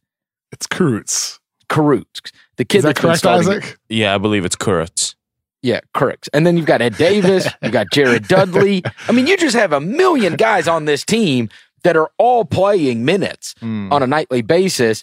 It's 0.52 0.66
Kurutz. 0.66 1.38
Kurutz. 1.70 2.32
The 2.56 2.64
kid 2.64 2.78
Is 2.78 2.84
that 2.84 2.96
correct, 2.96 3.24
Isaac? 3.24 3.78
Yeah, 3.88 4.14
I 4.14 4.18
believe 4.18 4.44
it's 4.44 4.56
Kurtz. 4.56 5.14
Yeah, 5.62 5.80
correct. 5.94 6.28
And 6.34 6.46
then 6.46 6.58
you've 6.58 6.66
got 6.66 6.82
Ed 6.82 6.96
Davis, 6.98 7.46
you've 7.62 7.72
got 7.72 7.86
Jared 7.90 8.28
Dudley. 8.28 8.82
I 9.08 9.12
mean, 9.12 9.26
you 9.26 9.36
just 9.38 9.56
have 9.56 9.72
a 9.72 9.80
million 9.80 10.34
guys 10.36 10.68
on 10.68 10.84
this 10.84 11.02
team 11.04 11.48
that 11.84 11.96
are 11.96 12.10
all 12.18 12.44
playing 12.44 13.04
minutes 13.06 13.54
Mm. 13.62 13.90
on 13.90 14.02
a 14.02 14.06
nightly 14.06 14.42
basis. 14.42 15.02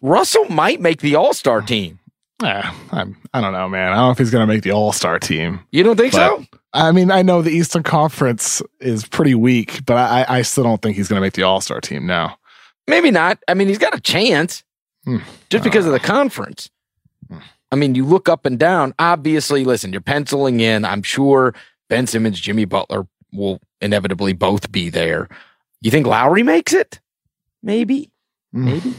Russell 0.00 0.46
might 0.46 0.80
make 0.80 1.00
the 1.00 1.14
All 1.14 1.32
Star 1.32 1.60
team. 1.60 1.99
Yeah, 2.42 2.72
I'm, 2.92 3.16
I 3.34 3.40
don't 3.40 3.52
know, 3.52 3.68
man. 3.68 3.92
I 3.92 3.96
don't 3.96 4.06
know 4.06 4.10
if 4.12 4.18
he's 4.18 4.30
going 4.30 4.46
to 4.46 4.52
make 4.52 4.62
the 4.62 4.72
All 4.72 4.92
Star 4.92 5.18
team. 5.18 5.60
You 5.72 5.82
don't 5.82 5.96
think 5.96 6.12
But- 6.12 6.38
so? 6.40 6.44
I 6.72 6.92
mean, 6.92 7.10
I 7.10 7.22
know 7.22 7.42
the 7.42 7.50
Eastern 7.50 7.82
Conference 7.82 8.62
is 8.78 9.04
pretty 9.04 9.34
weak, 9.34 9.84
but 9.86 9.96
I, 9.96 10.24
I 10.28 10.42
still 10.42 10.62
don't 10.62 10.80
think 10.80 10.96
he's 10.96 11.08
going 11.08 11.16
to 11.18 11.20
make 11.20 11.32
the 11.32 11.42
All 11.42 11.60
Star 11.60 11.80
team 11.80 12.06
now. 12.06 12.38
Maybe 12.86 13.10
not. 13.10 13.38
I 13.48 13.54
mean, 13.54 13.66
he's 13.68 13.78
got 13.78 13.94
a 13.94 14.00
chance 14.00 14.62
Hmm. 15.04 15.18
just 15.48 15.64
because 15.64 15.86
of 15.86 15.92
the 15.92 15.98
conference. 16.00 16.70
I 17.72 17.76
mean, 17.76 17.94
you 17.94 18.04
look 18.04 18.28
up 18.28 18.46
and 18.46 18.58
down. 18.58 18.94
Obviously, 18.98 19.64
listen, 19.64 19.92
you're 19.92 20.00
penciling 20.00 20.60
in. 20.60 20.84
I'm 20.84 21.02
sure 21.02 21.54
Ben 21.88 22.06
Simmons, 22.06 22.38
Jimmy 22.40 22.64
Butler 22.66 23.06
will 23.32 23.60
inevitably 23.80 24.32
both 24.32 24.70
be 24.72 24.90
there. 24.90 25.28
You 25.80 25.90
think 25.90 26.06
Lowry 26.06 26.42
makes 26.42 26.72
it? 26.72 27.00
Maybe. 27.62 28.10
Mm. 28.54 28.64
Maybe. 28.64 28.94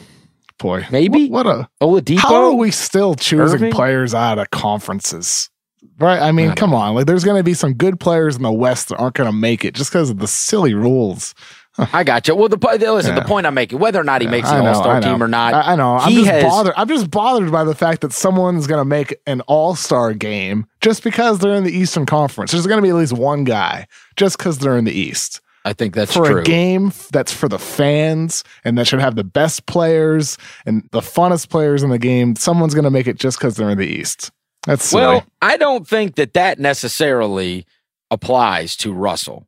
Boy, 0.62 0.86
Maybe. 0.92 1.28
What, 1.30 1.46
what 1.46 1.56
a 1.56 1.70
Oladipo. 1.84 2.20
how 2.20 2.36
are 2.36 2.54
we 2.54 2.72
still 2.72 3.16
choosing 3.16 3.56
Irving? 3.56 3.72
players 3.72 4.14
out 4.14 4.38
of 4.38 4.50
conferences? 4.52 5.50
Right? 5.98 6.22
I 6.22 6.32
mean, 6.32 6.52
I 6.52 6.56
come 6.56 6.74
on. 6.74 6.96
Like, 6.96 7.08
there's 7.08 7.24
going 7.24 7.40
to 7.40 7.44
be 7.44 7.54
some 7.54 7.74
good 7.74 8.00
players 8.00 8.36
in 8.36 8.44
the 8.44 8.52
West 8.52 8.90
that 8.90 8.98
aren't 8.98 9.16
going 9.16 9.30
to 9.30 9.36
make 9.36 9.66
it 9.66 9.74
just 9.74 9.92
because 9.92 10.10
of 10.10 10.20
the 10.20 10.28
silly 10.28 10.74
rules. 10.74 11.34
I 11.78 12.04
got 12.04 12.28
you. 12.28 12.36
Well, 12.36 12.50
the 12.50 12.58
po- 12.58 12.76
listen, 12.76 13.16
the 13.16 13.22
point 13.22 13.48
I'm 13.48 13.54
making, 13.54 13.80
whether 13.80 14.00
or 14.00 14.04
not 14.04 14.22
he 14.22 14.28
makes 14.28 14.50
I 14.50 14.60
an 14.60 14.66
All 14.68 14.76
Star 14.76 15.00
team 15.02 15.24
or 15.24 15.28
not, 15.28 15.54
I, 15.54 15.74
I 15.74 15.76
know. 15.76 15.96
I'm 15.96 16.10
he 16.10 16.18
just 16.18 16.30
has- 16.30 16.44
bothered. 16.44 16.74
I'm 16.76 16.88
just 16.88 17.10
bothered 17.10 17.52
by 17.52 17.64
the 17.64 17.76
fact 17.76 18.02
that 18.02 18.12
someone's 18.12 18.68
going 18.68 18.82
to 18.82 18.86
make 18.86 19.16
an 19.26 19.42
All 19.42 19.76
Star 19.76 20.14
game 20.14 20.68
just 20.82 21.04
because 21.04 21.40
they're 21.40 21.56
in 21.56 21.64
the 21.64 21.72
Eastern 21.72 22.06
Conference. 22.06 22.52
There's 22.52 22.68
going 22.68 22.78
to 22.78 22.84
be 22.84 22.90
at 22.90 22.96
least 22.96 23.14
one 23.14 23.46
guy 23.46 23.88
just 24.18 24.38
because 24.38 24.60
they're 24.60 24.78
in 24.78 24.86
the 24.86 24.92
East. 24.92 25.40
I 25.64 25.74
think 25.74 25.94
that's 25.94 26.14
for 26.14 26.26
true. 26.26 26.42
a 26.42 26.44
game 26.44 26.92
that's 27.12 27.32
for 27.32 27.48
the 27.48 27.60
fans 27.60 28.44
and 28.64 28.78
that 28.78 28.88
should 28.88 29.00
have 29.00 29.16
the 29.16 29.24
best 29.24 29.66
players 29.68 30.38
and 30.66 30.88
the 30.92 31.02
funnest 31.02 31.50
players 31.50 31.84
in 31.84 31.90
the 31.90 32.00
game. 32.00 32.36
Someone's 32.36 32.74
going 32.74 32.86
to 32.86 32.92
make 32.92 33.08
it 33.08 33.20
just 33.20 33.38
because 33.38 33.56
they're 33.56 33.70
in 33.70 33.78
the 33.78 33.88
East. 33.88 34.32
That's 34.66 34.86
silly. 34.86 35.04
Well, 35.04 35.26
I 35.42 35.58
don't 35.58 35.88
think 35.88 36.16
that 36.16 36.34
that 36.34 36.60
necessarily 36.60 37.66
applies 38.10 38.76
to 38.78 38.94
Russell 38.94 39.48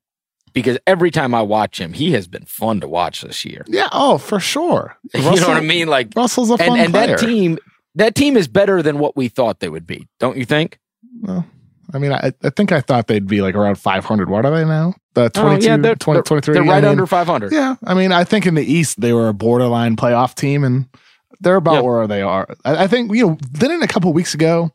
because 0.54 0.78
every 0.86 1.12
time 1.12 1.34
I 1.34 1.42
watch 1.42 1.80
him, 1.80 1.94
he 1.94 2.12
has 2.12 2.28
been 2.28 2.46
fun 2.46 2.80
to 2.82 2.88
watch 2.88 3.22
this 3.22 3.44
year. 3.44 3.66
yeah. 3.68 3.90
Oh, 3.92 4.18
for 4.18 4.40
sure. 4.40 4.96
you 5.14 5.22
know 5.22 5.32
what 5.32 5.58
I 5.58 5.62
mean? 5.62 5.88
Like, 5.88 6.10
Russell's 6.16 6.52
a 6.52 6.58
fun 6.58 6.70
and, 6.70 6.80
and 6.80 6.94
player. 6.94 7.08
that 7.08 7.20
team, 7.20 7.58
that 7.96 8.16
team 8.16 8.38
is 8.38 8.48
better 8.48 8.82
than 8.82 9.00
what 9.00 9.18
we 9.18 9.28
thought 9.28 9.60
they 9.60 9.70
would 9.70 9.88
be. 9.88 10.08
Don't 10.20 10.38
you 10.38 10.46
think? 10.46 10.80
Well, 11.22 11.46
I 11.94 11.98
mean, 12.00 12.12
I, 12.12 12.34
I 12.44 12.50
think 12.50 12.72
I 12.72 12.82
thought 12.82 13.08
they'd 13.08 13.28
be 13.28 13.42
like 13.42 13.56
around 13.56 13.76
500. 13.76 14.30
What 14.30 14.46
are 14.46 14.56
they 14.56 14.66
now? 14.66 14.96
The 15.14 15.32
Oh, 15.36 15.52
yeah, 15.58 15.78
they're, 15.78 15.96
20, 15.96 16.22
23. 16.24 16.54
They're 16.54 16.64
I 16.64 16.68
right 16.68 16.82
mean, 16.84 16.92
under 16.92 17.06
500. 17.06 17.52
Yeah, 17.52 17.76
I 17.84 17.94
mean, 17.94 18.12
I 18.12 18.24
think 18.24 18.46
in 18.48 18.56
the 18.56 18.64
East 18.66 19.00
they 19.00 19.14
were 19.14 19.28
a 19.30 19.34
borderline 19.34 19.96
playoff 19.96 20.34
team, 20.36 20.64
and 20.64 20.88
they're 21.40 21.56
about 21.58 21.84
where 21.86 22.08
they 22.08 22.22
are. 22.22 22.48
I, 22.66 22.84
I 22.84 22.88
think 22.88 23.14
you 23.14 23.28
know. 23.28 23.38
Then 23.52 23.72
in 23.72 23.84
a 23.84 23.88
couple 23.88 24.12
weeks 24.14 24.34
ago, 24.34 24.72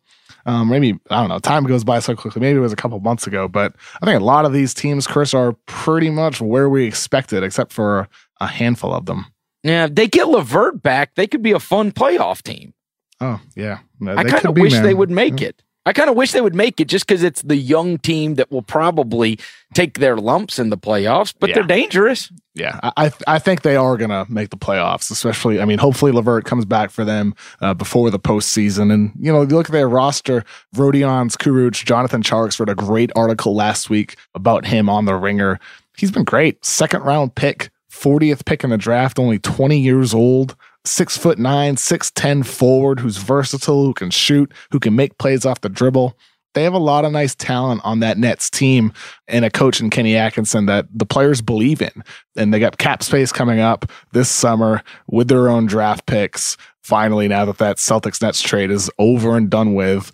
um, 0.47 0.69
maybe 0.69 0.99
I 1.11 1.21
don't 1.21 1.29
know. 1.29 1.39
Time 1.41 1.65
goes 1.65 1.83
by 1.83 1.99
so 1.99 2.15
quickly. 2.15 2.41
Maybe 2.41 2.57
it 2.59 2.63
was 2.63 2.73
a 2.73 2.77
couple 2.77 3.01
months 3.01 3.27
ago, 3.27 3.49
but 3.49 3.75
I 4.01 4.07
think 4.07 4.21
a 4.21 4.25
lot 4.25 4.45
of 4.45 4.53
these 4.53 4.75
teams, 4.75 5.07
Chris, 5.07 5.35
are 5.35 5.55
pretty 5.67 6.11
much 6.11 6.41
where 6.41 6.69
we 6.69 6.85
expected, 6.85 7.43
except 7.43 7.73
for 7.73 8.09
a 8.41 8.47
handful 8.47 8.93
of 8.95 9.07
them. 9.07 9.27
Yeah, 9.65 9.89
they 9.91 10.07
get 10.07 10.29
Levert 10.29 10.83
back, 10.83 11.17
they 11.17 11.27
could 11.27 11.43
be 11.43 11.51
a 11.53 11.59
fun 11.61 11.91
playoff 11.91 12.43
team. 12.43 12.75
Oh 13.21 13.41
yeah, 13.57 13.79
I 14.07 14.23
kind 14.23 14.47
of 14.47 14.57
wish 14.57 14.73
man. 14.75 14.85
they 14.85 14.95
would 14.95 15.11
make 15.11 15.41
Yeah. 15.41 15.49
it. 15.49 15.63
I 15.87 15.93
kind 15.95 16.11
of 16.11 16.17
wish 16.17 16.33
they 16.33 16.41
would 16.43 16.55
make 16.55 16.81
it 16.81 16.89
just 16.89 17.07
because 17.07 17.23
it's 17.23 17.41
the 17.41 17.57
young 17.57 17.97
team 17.99 18.35
that 18.35 18.51
will 18.51 18.61
probably 18.63 19.39
take 19.75 19.99
their 19.99 20.17
lumps 20.17 20.59
in 20.59 20.69
the 20.69 20.77
playoffs, 20.77 21.33
but 21.39 21.49
Yeah. 21.49 21.55
they're 21.55 21.63
dangerous. 21.65 22.31
Yeah, 22.55 22.79
I 22.83 22.93
I- 23.07 23.13
I 23.27 23.39
think 23.39 23.63
they 23.63 23.77
are 23.77 23.97
gonna 23.97 24.27
make 24.29 24.51
the 24.51 24.57
playoffs. 24.59 25.11
Especially, 25.11 25.61
I 25.61 25.65
mean, 25.65 25.79
hopefully 25.79 26.13
Levert 26.13 26.45
comes 26.45 26.65
back 26.67 26.91
for 26.91 27.05
them 27.07 27.35
uh, 27.63 27.73
before 27.73 28.11
the 28.11 28.19
postseason. 28.19 28.93
And 28.93 29.13
you 29.19 29.33
know, 29.33 29.43
you 29.43 29.49
look 29.49 29.67
at 29.69 29.73
their 29.73 29.89
roster: 29.89 30.45
Rodions, 30.77 31.37
Kurucs, 31.37 31.83
Jonathan 31.85 32.23
Tjarks 32.23 32.59
wrote 32.61 32.69
a 32.69 32.75
great 32.75 33.11
article 33.17 33.55
last 33.55 33.89
week 33.89 34.17
about 34.35 34.67
him 34.67 34.89
on 34.91 35.07
the 35.07 35.15
Ringer. 35.15 35.59
He's 35.97 36.11
been 36.11 36.25
great. 36.25 36.63
Second 36.65 37.03
round 37.03 37.35
pick, 37.35 37.71
fortieth 37.89 38.45
pick 38.45 38.63
in 38.63 38.71
the 38.71 38.79
draft, 38.79 39.19
only 39.19 39.39
twenty 39.39 39.79
years 39.81 40.13
old. 40.13 40.55
Six 40.85 41.17
foot 41.17 41.39
nine, 41.39 41.77
six 41.77 42.11
ten 42.11 42.43
forward, 42.43 43.01
who's 43.01 43.19
versatile, 43.19 43.85
who 43.85 43.95
can 43.95 44.11
shoot, 44.11 44.53
who 44.71 44.81
can 44.81 44.97
make 44.97 45.19
plays 45.19 45.45
off 45.45 45.61
the 45.61 45.69
dribble. 45.69 46.17
They 46.55 46.65
have 46.65 46.75
a 46.75 46.79
lot 46.79 47.05
of 47.05 47.13
nice 47.13 47.35
talent 47.35 47.83
on 47.85 48.01
that 48.01 48.19
Nets 48.19 48.49
team 48.49 48.93
and 49.29 49.45
a 49.45 49.51
coach 49.51 49.81
in 49.81 49.91
Kenny 49.91 50.17
Atkinson 50.17 50.67
that 50.67 50.87
the 50.93 51.07
players 51.07 51.43
believe 51.43 51.83
in 51.83 52.03
and 52.37 52.53
they 52.53 52.59
got 52.59 52.79
cap 52.79 53.03
space 53.03 53.31
coming 53.31 53.61
up 53.61 53.91
this 54.13 54.31
summer 54.31 54.83
with 55.07 55.29
their 55.29 55.49
own 55.49 55.67
draft 55.67 56.07
picks. 56.07 56.57
Finally, 56.83 57.29
now 57.29 57.45
that 57.45 57.59
that 57.59 57.77
Celtics 57.77 58.23
Nets 58.23 58.41
trade 58.41 58.71
is 58.71 58.91
over 58.99 59.37
and 59.37 59.51
done 59.51 59.75
with, 59.75 60.11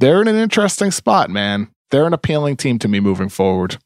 they're 0.00 0.22
in 0.22 0.28
an 0.28 0.36
interesting 0.36 0.90
spot, 0.90 1.28
man. 1.28 1.68
They're 1.90 2.06
an 2.06 2.14
appealing 2.14 2.56
team 2.56 2.78
to 2.80 2.88
me 2.88 2.98
moving 2.98 3.28
forward. 3.28 3.76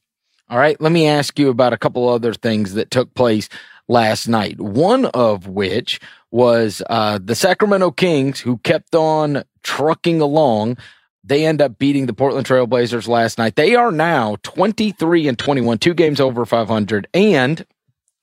All 0.48 0.58
right, 0.58 0.80
let 0.80 0.92
me 0.92 1.06
ask 1.06 1.38
you 1.38 1.50
about 1.50 1.74
a 1.74 1.78
couple 1.78 2.08
other 2.08 2.32
things 2.32 2.72
that 2.74 2.90
took 2.90 3.12
place 3.14 3.48
last 3.86 4.28
night. 4.28 4.58
One 4.60 5.06
of 5.06 5.46
which 5.46 6.00
was 6.30 6.82
uh, 6.88 7.18
the 7.22 7.34
Sacramento 7.34 7.90
Kings, 7.90 8.40
who 8.40 8.58
kept 8.58 8.94
on 8.94 9.44
trucking 9.62 10.20
along. 10.20 10.78
They 11.24 11.46
end 11.46 11.60
up 11.60 11.78
beating 11.78 12.06
the 12.06 12.12
Portland 12.12 12.46
Trailblazers 12.46 13.08
last 13.08 13.38
night. 13.38 13.56
They 13.56 13.74
are 13.74 13.92
now 13.92 14.36
23 14.42 15.28
and 15.28 15.38
21, 15.38 15.78
two 15.78 15.94
games 15.94 16.20
over 16.20 16.44
500. 16.46 17.08
And 17.12 17.66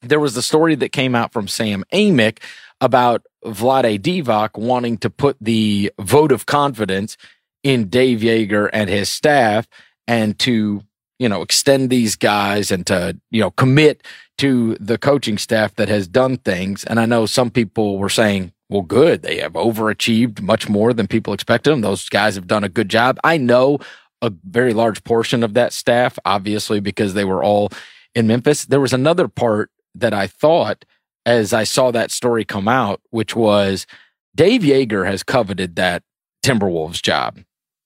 there 0.02 0.20
was 0.20 0.34
the 0.34 0.42
story 0.42 0.76
that 0.76 0.92
came 0.92 1.16
out 1.16 1.34
from 1.34 1.48
Sam 1.48 1.84
Amick 1.94 2.40
about 2.82 3.26
Vlade 3.46 4.00
Divac 4.00 4.58
wanting 4.58 4.98
to 5.00 5.10
put 5.10 5.38
the 5.40 5.92
vote 6.00 6.32
of 6.32 6.46
confidence 6.46 7.18
in 7.64 7.90
Dave 7.90 8.20
Joerger 8.20 8.70
and 8.72 8.90
his 8.90 9.10
staff 9.10 9.68
and 10.08 10.38
to, 10.40 10.84
you 11.20 11.30
know, 11.30 11.42
extend 11.42 11.90
these 11.90 12.16
guys 12.16 12.72
and 12.72 12.86
to, 12.88 13.18
you 13.32 13.42
know, 13.42 13.52
commit 13.52 14.04
to 14.38 14.76
the 14.80 14.98
coaching 14.98 15.38
staff 15.38 15.76
that 15.76 15.88
has 15.90 16.08
done 16.08 16.38
things. 16.38 16.84
And 16.84 17.00
I 17.00 17.06
know 17.06 17.26
some 17.26 17.50
people 17.50 17.98
were 17.98 18.10
saying, 18.10 18.52
well, 18.70 18.82
good. 18.82 19.22
They 19.22 19.38
have 19.38 19.54
overachieved 19.54 20.42
much 20.42 20.68
more 20.68 20.92
than 20.94 21.08
people 21.08 21.34
expected 21.34 21.72
them. 21.72 21.82
Those 21.82 22.10
guys 22.10 22.36
have 22.36 22.48
done 22.48 22.64
a 22.64 22.70
good 22.70 22.90
job. 22.90 23.18
I 23.24 23.38
know 23.38 23.80
a 24.22 24.34
very 24.44 24.74
large 24.74 25.04
portion 25.04 25.44
of 25.44 25.54
that 25.54 25.72
staff, 25.72 26.18
obviously, 26.26 26.80
because 26.80 27.14
they 27.14 27.26
were 27.26 27.44
all 27.44 27.70
in 28.16 28.28
Memphis. 28.28 28.66
There 28.66 28.82
was 28.82 28.94
another 28.94 29.28
part 29.28 29.70
that 29.94 30.14
I 30.14 30.28
thought 30.28 30.84
as 31.26 31.54
I 31.54 31.64
saw 31.64 31.92
that 31.92 32.12
story 32.12 32.46
come 32.46 32.68
out, 32.68 33.02
which 33.10 33.36
was 33.36 33.88
Dave 34.36 34.62
Joerger 34.62 35.06
has 35.08 35.24
coveted 35.24 35.76
that 35.76 36.04
Timberwolves 36.44 37.02
job 37.02 37.40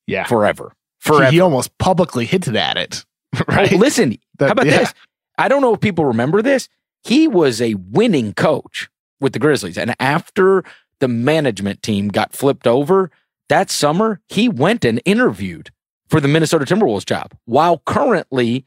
Yeah. 0.07 0.25
forever. 0.25 0.73
Forever. 0.99 1.31
he 1.31 1.39
almost 1.39 1.77
publicly 1.77 2.25
hinted 2.25 2.57
at 2.57 2.75
it. 2.75 3.05
Right? 3.47 3.71
Oh, 3.73 3.77
listen, 3.77 4.17
That- 4.37 4.47
how 4.47 4.51
about 4.53 4.65
yeah. 4.65 4.79
this? 4.79 4.93
I 5.37 5.47
don't 5.47 5.61
know 5.61 5.73
if 5.73 5.79
people 5.79 6.05
remember 6.05 6.41
this. 6.41 6.67
He 7.03 7.27
was 7.27 7.61
a 7.61 7.75
winning 7.75 8.33
coach 8.33 8.89
with 9.21 9.33
the 9.33 9.39
Grizzlies. 9.39 9.77
And 9.77 9.95
after 9.99 10.63
the 10.99 11.07
management 11.07 11.81
team 11.81 12.09
got 12.09 12.33
flipped 12.33 12.67
over 12.67 13.09
that 13.47 13.71
summer, 13.71 14.19
he 14.27 14.49
went 14.49 14.83
and 14.83 15.01
interviewed 15.05 15.71
for 16.09 16.19
the 16.19 16.27
Minnesota 16.27 16.65
Timberwolves 16.65 17.05
job 17.05 17.33
while 17.45 17.81
currently 17.85 18.65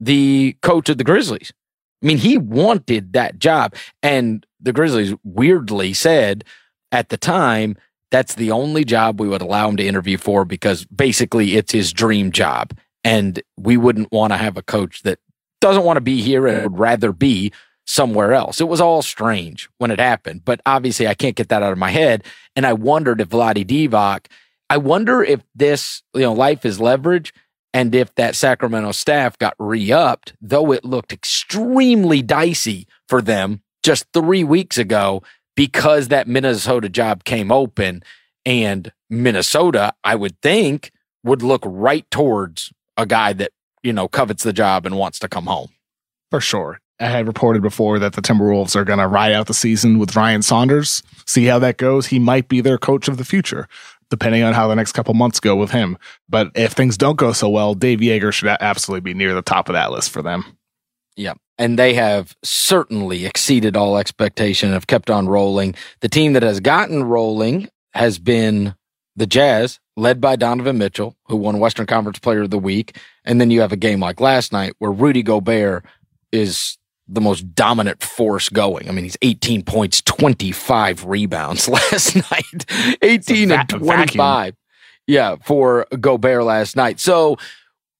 the 0.00 0.56
coach 0.62 0.88
of 0.88 0.98
the 0.98 1.04
Grizzlies. 1.04 1.52
I 2.02 2.06
mean, 2.06 2.18
he 2.18 2.38
wanted 2.38 3.12
that 3.12 3.38
job. 3.38 3.74
And 4.02 4.44
the 4.60 4.72
Grizzlies 4.72 5.14
weirdly 5.24 5.92
said 5.92 6.44
at 6.92 7.08
the 7.10 7.16
time, 7.16 7.76
that's 8.10 8.34
the 8.34 8.50
only 8.50 8.84
job 8.84 9.20
we 9.20 9.28
would 9.28 9.42
allow 9.42 9.68
him 9.68 9.76
to 9.76 9.86
interview 9.86 10.16
for 10.16 10.44
because 10.44 10.84
basically 10.86 11.56
it's 11.56 11.72
his 11.72 11.92
dream 11.92 12.32
job. 12.32 12.76
And 13.04 13.42
we 13.56 13.76
wouldn't 13.76 14.12
want 14.12 14.32
to 14.32 14.36
have 14.36 14.56
a 14.56 14.62
coach 14.62 15.02
that 15.02 15.18
doesn't 15.60 15.84
want 15.84 15.96
to 15.96 16.02
be 16.02 16.20
here 16.20 16.46
and 16.46 16.62
would 16.62 16.78
rather 16.78 17.12
be 17.12 17.52
somewhere 17.86 18.34
else. 18.34 18.60
It 18.60 18.68
was 18.68 18.80
all 18.80 19.02
strange 19.02 19.68
when 19.78 19.90
it 19.90 19.98
happened, 19.98 20.44
but 20.44 20.60
obviously 20.66 21.08
I 21.08 21.14
can't 21.14 21.36
get 21.36 21.48
that 21.48 21.62
out 21.62 21.72
of 21.72 21.78
my 21.78 21.90
head. 21.90 22.22
And 22.54 22.66
I 22.66 22.74
wondered 22.74 23.20
if 23.20 23.30
Vlade 23.30 23.66
Divac, 23.66 24.26
I 24.68 24.76
wonder 24.76 25.22
if 25.22 25.40
this, 25.54 26.02
you 26.14 26.20
know, 26.20 26.34
life 26.34 26.66
is 26.66 26.80
leverage 26.80 27.32
and 27.72 27.94
if 27.94 28.14
that 28.16 28.36
Sacramento 28.36 28.92
staff 28.92 29.38
got 29.38 29.54
re 29.58 29.90
upped, 29.90 30.34
though 30.40 30.72
it 30.72 30.84
looked 30.84 31.12
extremely 31.12 32.22
dicey 32.22 32.86
for 33.08 33.22
them 33.22 33.62
just 33.82 34.06
three 34.12 34.44
weeks 34.44 34.76
ago 34.76 35.22
because 35.56 36.08
that 36.08 36.28
Minnesota 36.28 36.88
job 36.88 37.24
came 37.24 37.50
open. 37.50 38.02
And 38.44 38.92
Minnesota, 39.10 39.94
I 40.04 40.14
would 40.14 40.40
think, 40.40 40.92
would 41.24 41.42
look 41.42 41.62
right 41.64 42.08
towards 42.10 42.72
a 42.98 43.06
guy 43.06 43.32
that, 43.32 43.52
you 43.82 43.94
know, 43.94 44.08
covets 44.08 44.42
the 44.42 44.52
job 44.52 44.84
and 44.84 44.98
wants 44.98 45.18
to 45.20 45.28
come 45.28 45.46
home. 45.46 45.68
For 46.30 46.40
sure. 46.40 46.80
I 47.00 47.06
had 47.06 47.26
reported 47.26 47.62
before 47.62 47.98
that 48.00 48.14
the 48.14 48.20
Timberwolves 48.20 48.76
are 48.76 48.84
going 48.84 48.98
to 48.98 49.06
ride 49.06 49.32
out 49.32 49.46
the 49.46 49.54
season 49.54 49.98
with 49.98 50.16
Ryan 50.16 50.42
Saunders, 50.42 51.02
see 51.26 51.44
how 51.44 51.60
that 51.60 51.76
goes. 51.76 52.08
He 52.08 52.18
might 52.18 52.48
be 52.48 52.60
their 52.60 52.76
coach 52.76 53.08
of 53.08 53.16
the 53.16 53.24
future 53.24 53.68
depending 54.10 54.42
on 54.42 54.54
how 54.54 54.68
the 54.68 54.74
next 54.74 54.92
couple 54.92 55.14
months 55.14 55.40
go 55.40 55.56
with 55.56 55.70
him. 55.70 55.98
But 56.28 56.50
if 56.54 56.72
things 56.72 56.96
don't 56.96 57.16
go 57.16 57.32
so 57.32 57.48
well, 57.48 57.74
Dave 57.74 58.00
Joerger 58.00 58.32
should 58.32 58.48
absolutely 58.60 59.02
be 59.02 59.14
near 59.14 59.34
the 59.34 59.42
top 59.42 59.68
of 59.68 59.74
that 59.74 59.92
list 59.92 60.10
for 60.10 60.22
them. 60.22 60.56
Yeah. 61.16 61.34
And 61.58 61.78
they 61.78 61.94
have 61.94 62.36
certainly 62.42 63.26
exceeded 63.26 63.76
all 63.76 63.98
expectation, 63.98 64.68
and 64.68 64.74
have 64.74 64.86
kept 64.86 65.10
on 65.10 65.28
rolling. 65.28 65.74
The 66.00 66.08
team 66.08 66.32
that 66.34 66.42
has 66.42 66.60
gotten 66.60 67.04
rolling 67.04 67.68
has 67.92 68.18
been 68.18 68.74
the 69.16 69.26
Jazz, 69.26 69.80
led 69.98 70.20
by 70.20 70.36
Donovan 70.36 70.78
Mitchell, 70.78 71.16
who 71.26 71.36
won 71.36 71.58
Western 71.58 71.86
Conference 71.86 72.18
Player 72.18 72.42
of 72.42 72.50
the 72.50 72.58
Week. 72.58 72.96
And 73.24 73.40
then 73.40 73.50
you 73.50 73.60
have 73.60 73.72
a 73.72 73.76
game 73.76 74.00
like 74.00 74.20
last 74.20 74.52
night 74.52 74.74
where 74.78 74.92
Rudy 74.92 75.22
Gobert 75.22 75.84
is 76.30 76.78
the 77.08 77.20
most 77.20 77.54
dominant 77.54 78.02
force 78.02 78.48
going. 78.48 78.88
I 78.88 78.92
mean, 78.92 79.04
he's 79.04 79.16
18 79.22 79.64
points, 79.64 80.00
25 80.02 81.04
rebounds 81.04 81.68
last 81.68 82.14
night, 82.30 82.96
18 83.02 83.48
va- 83.48 83.54
and 83.60 83.68
25. 83.68 84.16
Vacuum. 84.16 84.56
Yeah, 85.06 85.36
for 85.42 85.86
Gobert 85.98 86.44
last 86.44 86.76
night. 86.76 87.00
So 87.00 87.38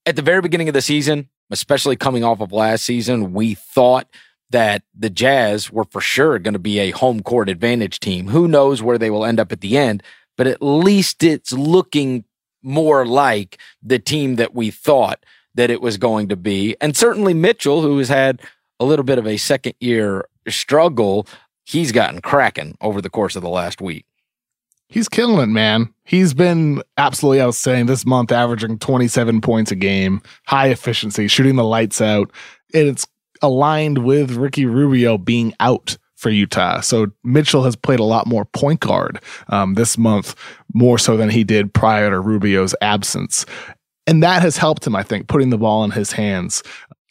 at 0.07 0.15
the 0.15 0.23
very 0.23 0.43
beginning 0.43 0.69
of 0.69 0.75
the 0.75 0.83
season, 0.83 1.29
especially 1.51 1.97
coming 1.97 2.23
off 2.23 2.41
of 2.41 2.53
last 2.53 2.85
season, 2.85 3.33
we 3.33 3.55
thought 3.55 4.07
that 4.51 4.83
the 4.97 5.11
Jazz 5.11 5.73
were 5.73 5.85
for 5.85 6.01
sure 6.01 6.39
going 6.39 6.53
to 6.53 6.59
be 6.59 6.79
a 6.79 6.91
home 6.91 7.23
court 7.23 7.49
advantage 7.49 7.99
team. 7.99 8.29
Who 8.29 8.47
knows 8.47 8.83
where 8.83 8.99
they 8.99 9.11
will 9.11 9.25
end 9.25 9.41
up 9.41 9.53
at 9.53 9.63
the 9.63 9.77
end, 9.77 10.03
but 10.39 10.47
at 10.47 10.63
least 10.63 11.23
it's 11.23 11.53
looking 11.53 12.25
more 12.63 13.05
like 13.05 13.59
the 13.83 13.99
team 13.99 14.37
that 14.37 14.55
we 14.55 14.71
thought 14.71 15.27
that 15.55 15.71
it 15.71 15.83
was 15.83 15.99
going 15.99 16.29
to 16.29 16.37
be. 16.37 16.77
And 16.81 16.97
certainly 16.97 17.35
Mitchell, 17.35 17.83
who 17.83 17.99
has 17.99 18.09
had 18.09 18.41
a 18.81 18.85
little 18.85 19.05
bit 19.05 19.19
of 19.19 19.27
a 19.27 19.37
second 19.37 19.75
year 19.81 20.27
struggle, 20.49 21.27
he's 21.65 21.93
gotten 21.93 22.21
cracking 22.21 22.79
over 22.81 23.03
the 23.03 23.11
course 23.11 23.37
of 23.37 23.43
the 23.43 23.49
last 23.49 23.81
week. 23.81 24.07
He's 24.89 25.09
killing 25.09 25.43
it, 25.43 25.53
man. 25.53 25.93
He's 26.05 26.33
been 26.33 26.83
absolutely 26.97 27.43
outstanding 27.43 27.87
this 27.87 28.07
month, 28.07 28.33
averaging 28.33 28.79
27 28.79 29.43
points 29.43 29.71
a 29.71 29.75
game, 29.75 30.23
high 30.47 30.69
efficiency, 30.69 31.29
shooting 31.29 31.57
the 31.57 31.65
lights 31.65 32.01
out. 32.01 32.31
And 32.73 32.89
it's 32.89 33.07
aligned 33.43 33.99
with 33.99 34.37
Ricky 34.37 34.65
Rubio 34.65 35.19
being 35.19 35.53
out 35.61 35.99
for 36.19 36.31
Utah. 36.31 36.81
So 36.81 37.07
Mitchell 37.23 37.63
has 37.63 37.77
played 37.77 38.01
a 38.01 38.05
lot 38.05 38.27
more 38.27 38.45
point 38.45 38.81
guard 38.81 39.21
um, 39.49 39.75
this 39.75 39.97
month, 39.97 40.35
more 40.75 40.99
so 40.99 41.17
than 41.17 41.31
he 41.31 41.45
did 41.45 41.73
prior 41.73 42.11
to 42.11 42.21
Rubio's 42.21 42.75
absence. 42.83 43.47
And 44.07 44.23
that 44.23 44.43
has 44.43 44.57
helped 44.57 44.87
him, 44.87 44.97
I 44.97 45.05
think, 45.05 45.29
putting 45.29 45.51
the 45.51 45.59
ball 45.59 45.85
in 45.85 45.93
his 45.93 46.11
hands. 46.13 46.63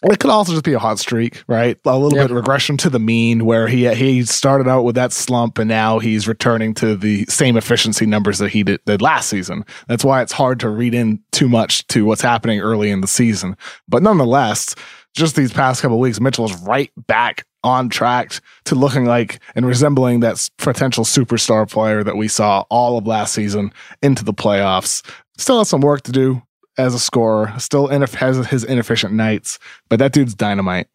It 0.03 0.19
could 0.19 0.29
also 0.29 0.51
just 0.51 0.65
be 0.65 0.73
a 0.73 0.79
hot 0.79 0.99
streak, 0.99 1.43
right? 1.47 1.77
A 1.85 1.97
little 1.97 2.19
yep. 2.19 2.27
bit 2.27 2.35
regression 2.35 2.77
to 2.77 2.89
the 2.89 2.99
mean, 2.99 3.45
where 3.45 3.67
he 3.67 3.91
he 3.95 4.23
started 4.25 4.67
out 4.67 4.83
with 4.83 4.95
that 4.95 5.11
slump, 5.11 5.57
and 5.57 5.67
now 5.67 5.99
he's 5.99 6.27
returning 6.27 6.73
to 6.75 6.95
the 6.95 7.25
same 7.25 7.57
efficiency 7.57 8.05
numbers 8.05 8.37
that 8.37 8.49
he 8.49 8.63
did, 8.63 8.79
did 8.85 9.01
last 9.01 9.29
season. 9.29 9.65
That's 9.87 10.03
why 10.03 10.21
it's 10.21 10.33
hard 10.33 10.59
to 10.59 10.69
read 10.69 10.93
in 10.93 11.19
too 11.31 11.49
much 11.49 11.87
to 11.87 12.05
what's 12.05 12.21
happening 12.21 12.59
early 12.59 12.91
in 12.91 13.01
the 13.01 13.07
season. 13.07 13.57
But 13.87 14.03
nonetheless, 14.03 14.75
just 15.15 15.35
these 15.35 15.51
past 15.51 15.81
couple 15.81 15.99
weeks, 15.99 16.19
Mitchell 16.19 16.45
is 16.45 16.55
right 16.61 16.91
back 17.07 17.45
on 17.67 17.89
track 17.89 18.39
to 18.63 18.75
looking 18.75 19.03
like 19.03 19.39
and 19.53 19.65
resembling 19.65 20.21
that 20.21 20.49
potential 20.57 21.03
superstar 21.03 21.69
player 21.69 22.01
that 22.01 22.15
we 22.15 22.29
saw 22.29 22.63
all 22.69 22.97
of 22.97 23.05
last 23.05 23.33
season 23.33 23.73
into 24.01 24.23
the 24.23 24.33
playoffs. 24.33 25.05
Still 25.37 25.59
has 25.59 25.67
some 25.67 25.81
work 25.81 26.01
to 26.03 26.13
do 26.13 26.41
as 26.77 26.93
a 26.93 26.99
scorer. 26.99 27.53
Still 27.59 27.89
ineff- 27.89 28.15
has 28.15 28.47
his 28.47 28.63
inefficient 28.63 29.13
nights, 29.13 29.59
but 29.89 29.99
that 29.99 30.13
dude's 30.13 30.33
dynamite. 30.33 30.87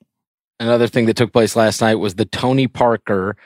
Another 0.58 0.88
thing 0.88 1.04
that 1.06 1.16
took 1.16 1.32
place 1.32 1.56
last 1.56 1.82
night 1.82 1.96
was 1.96 2.14
the 2.14 2.24
Tony 2.24 2.66
Parker 2.66 3.36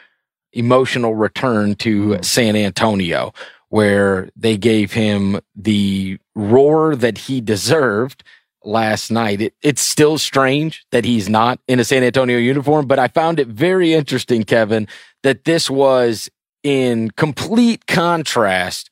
emotional 0.52 1.16
return 1.16 1.74
to 1.76 2.08
mm-hmm. 2.08 2.22
San 2.22 2.54
Antonio, 2.54 3.32
where 3.70 4.30
they 4.36 4.56
gave 4.56 4.92
him 4.92 5.40
the 5.56 6.18
roar 6.36 6.94
that 6.94 7.18
he 7.18 7.40
deserved 7.40 8.22
last 8.66 9.10
night. 9.10 9.40
It, 9.40 9.54
it's 9.62 9.82
still 9.82 10.18
strange 10.18 10.84
that 10.90 11.04
he's 11.04 11.28
not 11.28 11.60
in 11.68 11.80
a 11.80 11.84
San 11.84 12.02
Antonio 12.02 12.38
uniform, 12.38 12.86
but 12.86 12.98
I 12.98 13.08
found 13.08 13.38
it 13.38 13.48
very 13.48 13.94
interesting, 13.94 14.42
Kevin, 14.42 14.88
that 15.22 15.44
this 15.44 15.70
was 15.70 16.28
in 16.62 17.10
complete 17.12 17.86
contrast 17.86 18.90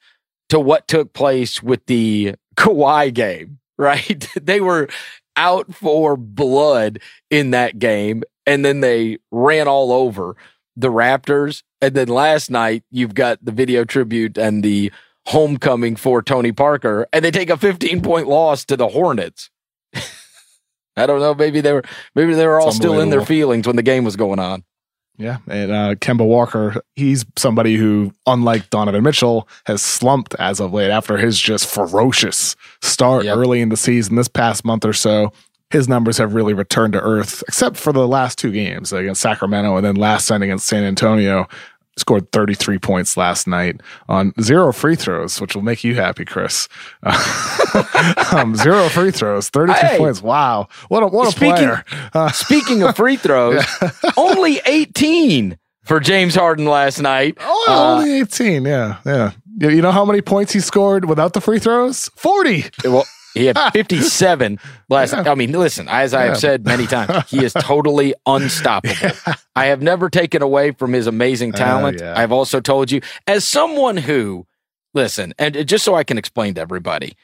to 0.49 0.61
what 0.61 0.87
took 0.89 1.13
place 1.13 1.63
with 1.63 1.85
the 1.87 2.37
Kawhi 2.57 3.13
game, 3.13 3.59
right? 3.77 4.29
they 4.41 4.61
were 4.61 4.89
out 5.37 5.75
for 5.75 6.17
blood 6.17 7.01
in 7.31 7.51
that 7.51 7.79
game 7.79 8.23
and 8.47 8.65
then 8.65 8.81
they 8.81 9.19
ran 9.33 9.67
all 9.67 9.91
over 9.91 10.37
the 10.77 10.89
Raptors. 10.89 11.63
And 11.81 11.95
then 11.95 12.09
last 12.09 12.51
night 12.51 12.85
you've 12.91 13.15
got 13.15 13.45
the 13.45 13.53
video 13.53 13.85
tribute 13.85 14.39
and 14.39 14.63
the 14.63 14.93
homecoming 15.27 15.97
for 15.97 16.23
Tony 16.23 16.53
Parker 16.53 17.07
and 17.13 17.25
they 17.25 17.31
take 17.31 17.51
a 17.51 17.57
15 17.57 18.03
point 18.03 18.29
loss 18.29 18.65
to 18.67 18.77
the 18.77 18.89
Hornets. 18.89 19.51
I 20.97 21.07
don't 21.07 21.21
know. 21.21 21.35
Maybe 21.35 21.61
they 21.61 21.73
were, 21.73 21.85
maybe 22.15 22.35
they 22.35 22.47
were 22.47 22.61
all 22.61 22.73
still 22.73 23.01
in 23.01 23.11
their 23.11 23.25
feelings 23.25 23.67
when 23.67 23.77
the 23.77 23.83
game 23.83 24.05
was 24.05 24.17
going 24.17 24.39
on. 24.39 24.65
Yeah, 25.17 25.39
and 25.47 25.71
uh, 25.71 25.95
Kemba 25.95 26.27
Walker, 26.27 26.83
he's 26.97 27.25
somebody 27.37 27.77
who, 27.77 28.13
unlike 28.27 28.69
Donovan 28.71 29.05
Mitchell, 29.05 29.49
has 29.67 29.81
slumped 29.81 30.35
as 30.41 30.59
of 30.59 30.73
late 30.73 30.91
after 30.91 31.17
his 31.17 31.39
just 31.39 31.67
ferocious 31.67 32.57
start 32.83 33.25
yep. 33.25 33.37
early 33.37 33.61
in 33.61 33.69
the 33.69 33.77
season. 33.77 34.17
This 34.17 34.27
past 34.27 34.65
month 34.65 34.85
or 34.85 34.93
so, 34.93 35.33
his 35.71 35.89
numbers 35.89 36.19
have 36.19 36.35
really 36.35 36.53
returned 36.53 36.95
to 36.95 37.01
earth, 37.01 37.45
except 37.47 37.77
for 37.77 37.93
the 37.93 38.09
last 38.09 38.39
two 38.39 38.51
games 38.51 38.93
against 38.93 39.21
Sacramento 39.21 39.77
and 39.77 39.87
then 39.87 39.95
last 39.95 40.31
night 40.31 40.43
against 40.43 40.67
San 40.67 40.83
Antonio 40.83 41.47
scored 41.97 42.31
33 42.33 42.79
points 42.79 43.17
last 43.17 43.47
night 43.47 43.81
on 44.09 44.33
zero 44.41 44.73
free 44.73 44.97
throws, 44.97 45.41
which 45.41 45.55
will 45.55 45.63
make 45.63 45.85
you 45.85 45.95
happy, 45.95 46.25
Chris. 46.25 46.69
um, 48.33 48.57
zero 48.57 48.89
free 48.89 49.11
throws, 49.11 49.49
33 49.51 49.89
hey, 49.89 49.99
points. 49.99 50.23
Wow. 50.23 50.69
What 50.89 51.03
a, 51.03 51.07
what 51.07 51.31
speaking, 51.31 51.55
player. 51.55 51.85
Uh, 52.15 52.31
speaking 52.31 52.83
of 52.83 52.95
free 52.97 53.17
throws, 53.17 53.65
yeah. 53.83 53.91
only 54.17 54.61
18 54.67 55.59
for 55.83 56.01
James 56.01 56.35
Harden 56.35 56.65
last 56.65 57.01
night. 57.01 57.37
Oh, 57.41 57.67
uh, 57.69 57.99
only 57.99 58.21
18. 58.21 58.65
Yeah. 58.65 58.99
Yeah. 59.05 59.33
You 59.59 59.83
know 59.83 59.93
how 59.93 60.05
many 60.05 60.21
points 60.21 60.53
he 60.53 60.61
scored 60.61 61.07
without 61.07 61.33
the 61.33 61.41
free 61.41 61.59
throws? 61.59 62.09
40. 62.17 62.67
Well, 62.85 63.05
he 63.35 63.47
had 63.47 63.59
57 63.73 64.59
last. 64.89 65.13
Yeah. 65.13 65.31
I 65.31 65.35
mean, 65.35 65.53
listen, 65.53 65.89
as 65.89 66.15
I 66.15 66.25
have 66.25 66.39
said 66.39 66.65
many 66.65 66.87
times, 66.87 67.29
he 67.29 67.45
is 67.45 67.53
totally 67.53 68.15
unstoppable. 68.27 68.95
Yeah. 69.03 69.35
I 69.55 69.67
have 69.67 69.83
never 69.83 70.09
taken 70.09 70.41
away 70.41 70.71
from 70.71 70.93
his 70.93 71.07
amazing 71.07 71.53
oh, 71.55 71.59
talent. 71.59 72.01
Uh, 72.01 72.07
yeah. 72.07 72.19
I've 72.19 72.33
also 72.33 72.61
told 72.61 72.91
you, 72.91 73.01
as 73.27 73.45
someone 73.45 73.97
who, 73.97 74.47
listen, 74.95 75.35
and 75.39 75.67
just 75.69 75.85
so 75.85 75.95
I 75.95 76.05
can 76.05 76.17
explain 76.17 76.55
to 76.55 76.61
everybody, 76.61 77.17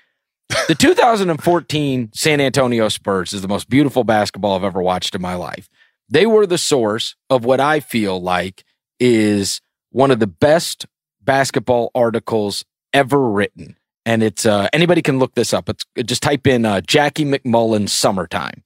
the 0.66 0.74
2014 0.74 2.10
San 2.12 2.40
Antonio 2.40 2.88
Spurs 2.88 3.32
is 3.32 3.42
the 3.42 3.48
most 3.48 3.70
beautiful 3.70 4.02
basketball 4.02 4.56
I've 4.56 4.64
ever 4.64 4.82
watched 4.82 5.14
in 5.14 5.22
my 5.22 5.36
life. 5.36 5.68
They 6.08 6.26
were 6.26 6.46
the 6.46 6.58
source 6.58 7.14
of 7.28 7.44
what 7.44 7.60
I 7.60 7.78
feel 7.78 8.20
like 8.20 8.64
is 8.98 9.60
one 9.90 10.10
of 10.10 10.18
the 10.18 10.26
best 10.26 10.86
basketball 11.22 11.92
articles 11.94 12.64
ever 12.92 13.30
written 13.30 13.76
and 14.06 14.22
it's 14.22 14.46
uh, 14.46 14.68
anybody 14.72 15.02
can 15.02 15.18
look 15.18 15.34
this 15.34 15.52
up. 15.52 15.68
It's 15.68 15.84
just 16.04 16.22
type 16.22 16.46
in 16.46 16.64
uh, 16.64 16.80
Jackie 16.82 17.24
MacMullan 17.24 17.88
summertime, 17.88 18.62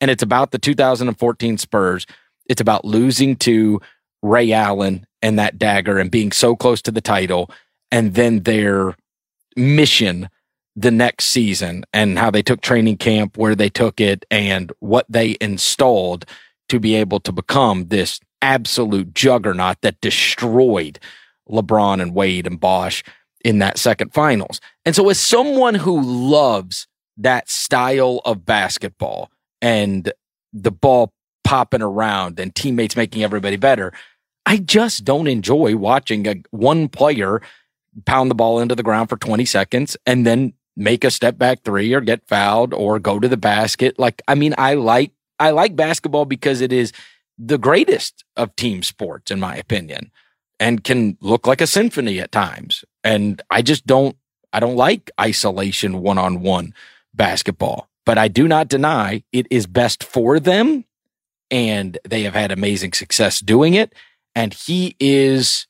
and 0.00 0.10
it's 0.10 0.22
about 0.22 0.50
the 0.50 0.58
2014 0.58 1.58
Spurs. 1.58 2.06
It's 2.48 2.60
about 2.60 2.84
losing 2.84 3.36
to 3.36 3.80
Ray 4.22 4.52
Allen 4.52 5.06
and 5.22 5.38
that 5.38 5.58
dagger 5.58 5.98
and 5.98 6.10
being 6.10 6.32
so 6.32 6.54
close 6.54 6.82
to 6.82 6.90
the 6.90 7.00
title, 7.00 7.50
and 7.90 8.14
then 8.14 8.42
their 8.42 8.96
mission 9.56 10.28
the 10.78 10.90
next 10.90 11.28
season 11.28 11.84
and 11.94 12.18
how 12.18 12.30
they 12.30 12.42
took 12.42 12.60
training 12.60 12.98
camp, 12.98 13.38
where 13.38 13.54
they 13.54 13.70
took 13.70 14.00
it, 14.00 14.24
and 14.30 14.72
what 14.80 15.06
they 15.08 15.36
installed 15.40 16.26
to 16.68 16.78
be 16.78 16.94
able 16.94 17.20
to 17.20 17.32
become 17.32 17.88
this 17.88 18.20
absolute 18.42 19.14
juggernaut 19.14 19.80
that 19.80 20.00
destroyed 20.00 20.98
LeBron 21.48 22.02
and 22.02 22.14
Wade 22.14 22.46
and 22.46 22.60
Bosh 22.60 23.02
in 23.46 23.60
that 23.60 23.78
second 23.78 24.12
finals. 24.12 24.60
And 24.84 24.96
so, 24.96 25.08
as 25.08 25.20
someone 25.20 25.76
who 25.76 26.02
loves 26.02 26.88
that 27.16 27.48
style 27.48 28.20
of 28.24 28.44
basketball 28.44 29.30
and 29.62 30.12
the 30.52 30.72
ball 30.72 31.12
popping 31.44 31.80
around 31.80 32.40
and 32.40 32.52
teammates 32.52 32.96
making 32.96 33.22
everybody 33.22 33.54
better, 33.54 33.92
I 34.46 34.56
just 34.56 35.04
don't 35.04 35.28
enjoy 35.28 35.76
watching 35.76 36.26
a 36.26 36.42
one 36.50 36.88
player 36.88 37.40
pound 38.04 38.32
the 38.32 38.34
ball 38.34 38.58
into 38.58 38.74
the 38.74 38.82
ground 38.82 39.08
for 39.08 39.16
20 39.16 39.44
seconds 39.44 39.96
and 40.04 40.26
then 40.26 40.52
make 40.76 41.04
a 41.04 41.10
step 41.10 41.38
back 41.38 41.62
three 41.62 41.94
or 41.94 42.00
get 42.00 42.26
fouled 42.26 42.74
or 42.74 42.98
go 42.98 43.20
to 43.20 43.28
the 43.28 43.36
basket. 43.36 43.96
Like, 43.96 44.22
I 44.26 44.34
mean, 44.34 44.56
I 44.58 44.74
like, 44.74 45.12
I 45.38 45.50
like 45.50 45.76
basketball 45.76 46.24
because 46.24 46.60
it 46.60 46.72
is 46.72 46.92
the 47.38 47.58
greatest 47.58 48.24
of 48.36 48.56
team 48.56 48.82
sports, 48.82 49.30
in 49.30 49.38
my 49.38 49.54
opinion, 49.54 50.10
and 50.58 50.82
can 50.82 51.16
look 51.20 51.46
like 51.46 51.60
a 51.60 51.66
symphony 51.66 52.20
at 52.20 52.32
times. 52.32 52.84
And 53.04 53.42
I 53.50 53.62
just 53.62 53.86
don't, 53.86 54.16
I 54.52 54.60
don't 54.60 54.76
like 54.76 55.10
isolation 55.20 56.00
one 56.00 56.18
on 56.18 56.40
one 56.40 56.74
basketball, 57.14 57.88
but 58.04 58.18
I 58.18 58.28
do 58.28 58.48
not 58.48 58.68
deny 58.68 59.22
it 59.32 59.46
is 59.50 59.66
best 59.66 60.02
for 60.02 60.40
them. 60.40 60.84
And 61.50 61.98
they 62.08 62.22
have 62.22 62.34
had 62.34 62.50
amazing 62.50 62.92
success 62.92 63.40
doing 63.40 63.74
it. 63.74 63.94
And 64.34 64.52
he 64.52 64.96
is 64.98 65.66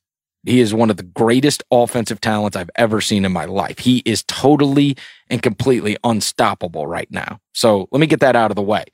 he 0.47 0.61
is 0.61 0.73
one 0.73 0.91
of 0.91 0.97
the 0.97 1.03
greatest 1.03 1.65
offensive 1.73 2.21
talents 2.21 2.57
I've 2.57 2.71
ever 2.77 3.01
seen 3.01 3.25
in 3.25 3.33
my 3.33 3.47
life. 3.47 3.81
He 3.81 3.99
is 4.07 4.23
totally 4.23 4.97
and 5.29 5.43
completely 5.43 5.97
unstoppable 6.05 6.87
right 6.87 7.11
now. 7.11 7.41
So 7.53 7.89
let 7.91 7.99
me 7.99 8.07
get 8.07 8.21
that 8.21 8.37
out 8.37 8.53
of 8.53 8.55
the 8.55 8.63
way. 8.63 8.85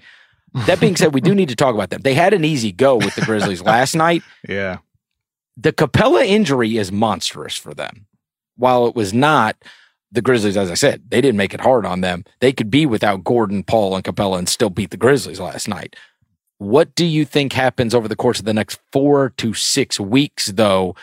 That 0.66 0.80
being 0.80 0.96
said, 0.96 1.12
we 1.12 1.20
do 1.20 1.34
need 1.36 1.50
to 1.50 1.56
talk 1.56 1.74
about 1.74 1.90
them. 1.90 2.00
They 2.00 2.14
had 2.14 2.32
an 2.32 2.44
easy 2.44 2.72
go 2.72 2.96
with 2.96 3.14
the 3.14 3.20
Grizzlies 3.22 3.62
last 3.62 3.94
night. 3.94 4.22
Yeah. 4.48 4.78
The 5.56 5.72
Capela 5.72 6.24
injury 6.24 6.78
is 6.78 6.90
monstrous 6.90 7.56
for 7.56 7.74
them. 7.74 8.06
While 8.56 8.86
it 8.86 8.94
was 8.94 9.12
not 9.12 9.56
the 10.10 10.22
Grizzlies, 10.22 10.56
as 10.56 10.70
I 10.70 10.74
said, 10.74 11.02
they 11.08 11.20
didn't 11.20 11.38
make 11.38 11.54
it 11.54 11.60
hard 11.60 11.86
on 11.86 12.02
them. 12.02 12.24
They 12.40 12.52
could 12.52 12.70
be 12.70 12.84
without 12.86 13.24
Gordon, 13.24 13.62
Paul, 13.62 13.94
and 13.96 14.04
Capela 14.04 14.38
and 14.38 14.48
still 14.48 14.70
beat 14.70 14.90
the 14.90 14.96
Grizzlies 14.96 15.40
last 15.40 15.68
night. 15.68 15.96
What 16.58 16.94
do 16.94 17.04
you 17.04 17.24
think 17.24 17.52
happens 17.52 17.94
over 17.94 18.08
the 18.08 18.16
course 18.16 18.38
of 18.38 18.44
the 18.44 18.54
next 18.54 18.78
four 18.92 19.30
to 19.38 19.54
six 19.54 19.98
weeks, 19.98 20.46
though, 20.46 20.94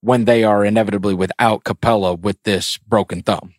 when 0.00 0.24
they 0.24 0.42
are 0.42 0.64
inevitably 0.64 1.14
without 1.14 1.64
Capela 1.64 2.18
with 2.18 2.42
this 2.44 2.78
broken 2.78 3.22
thumb? 3.22 3.54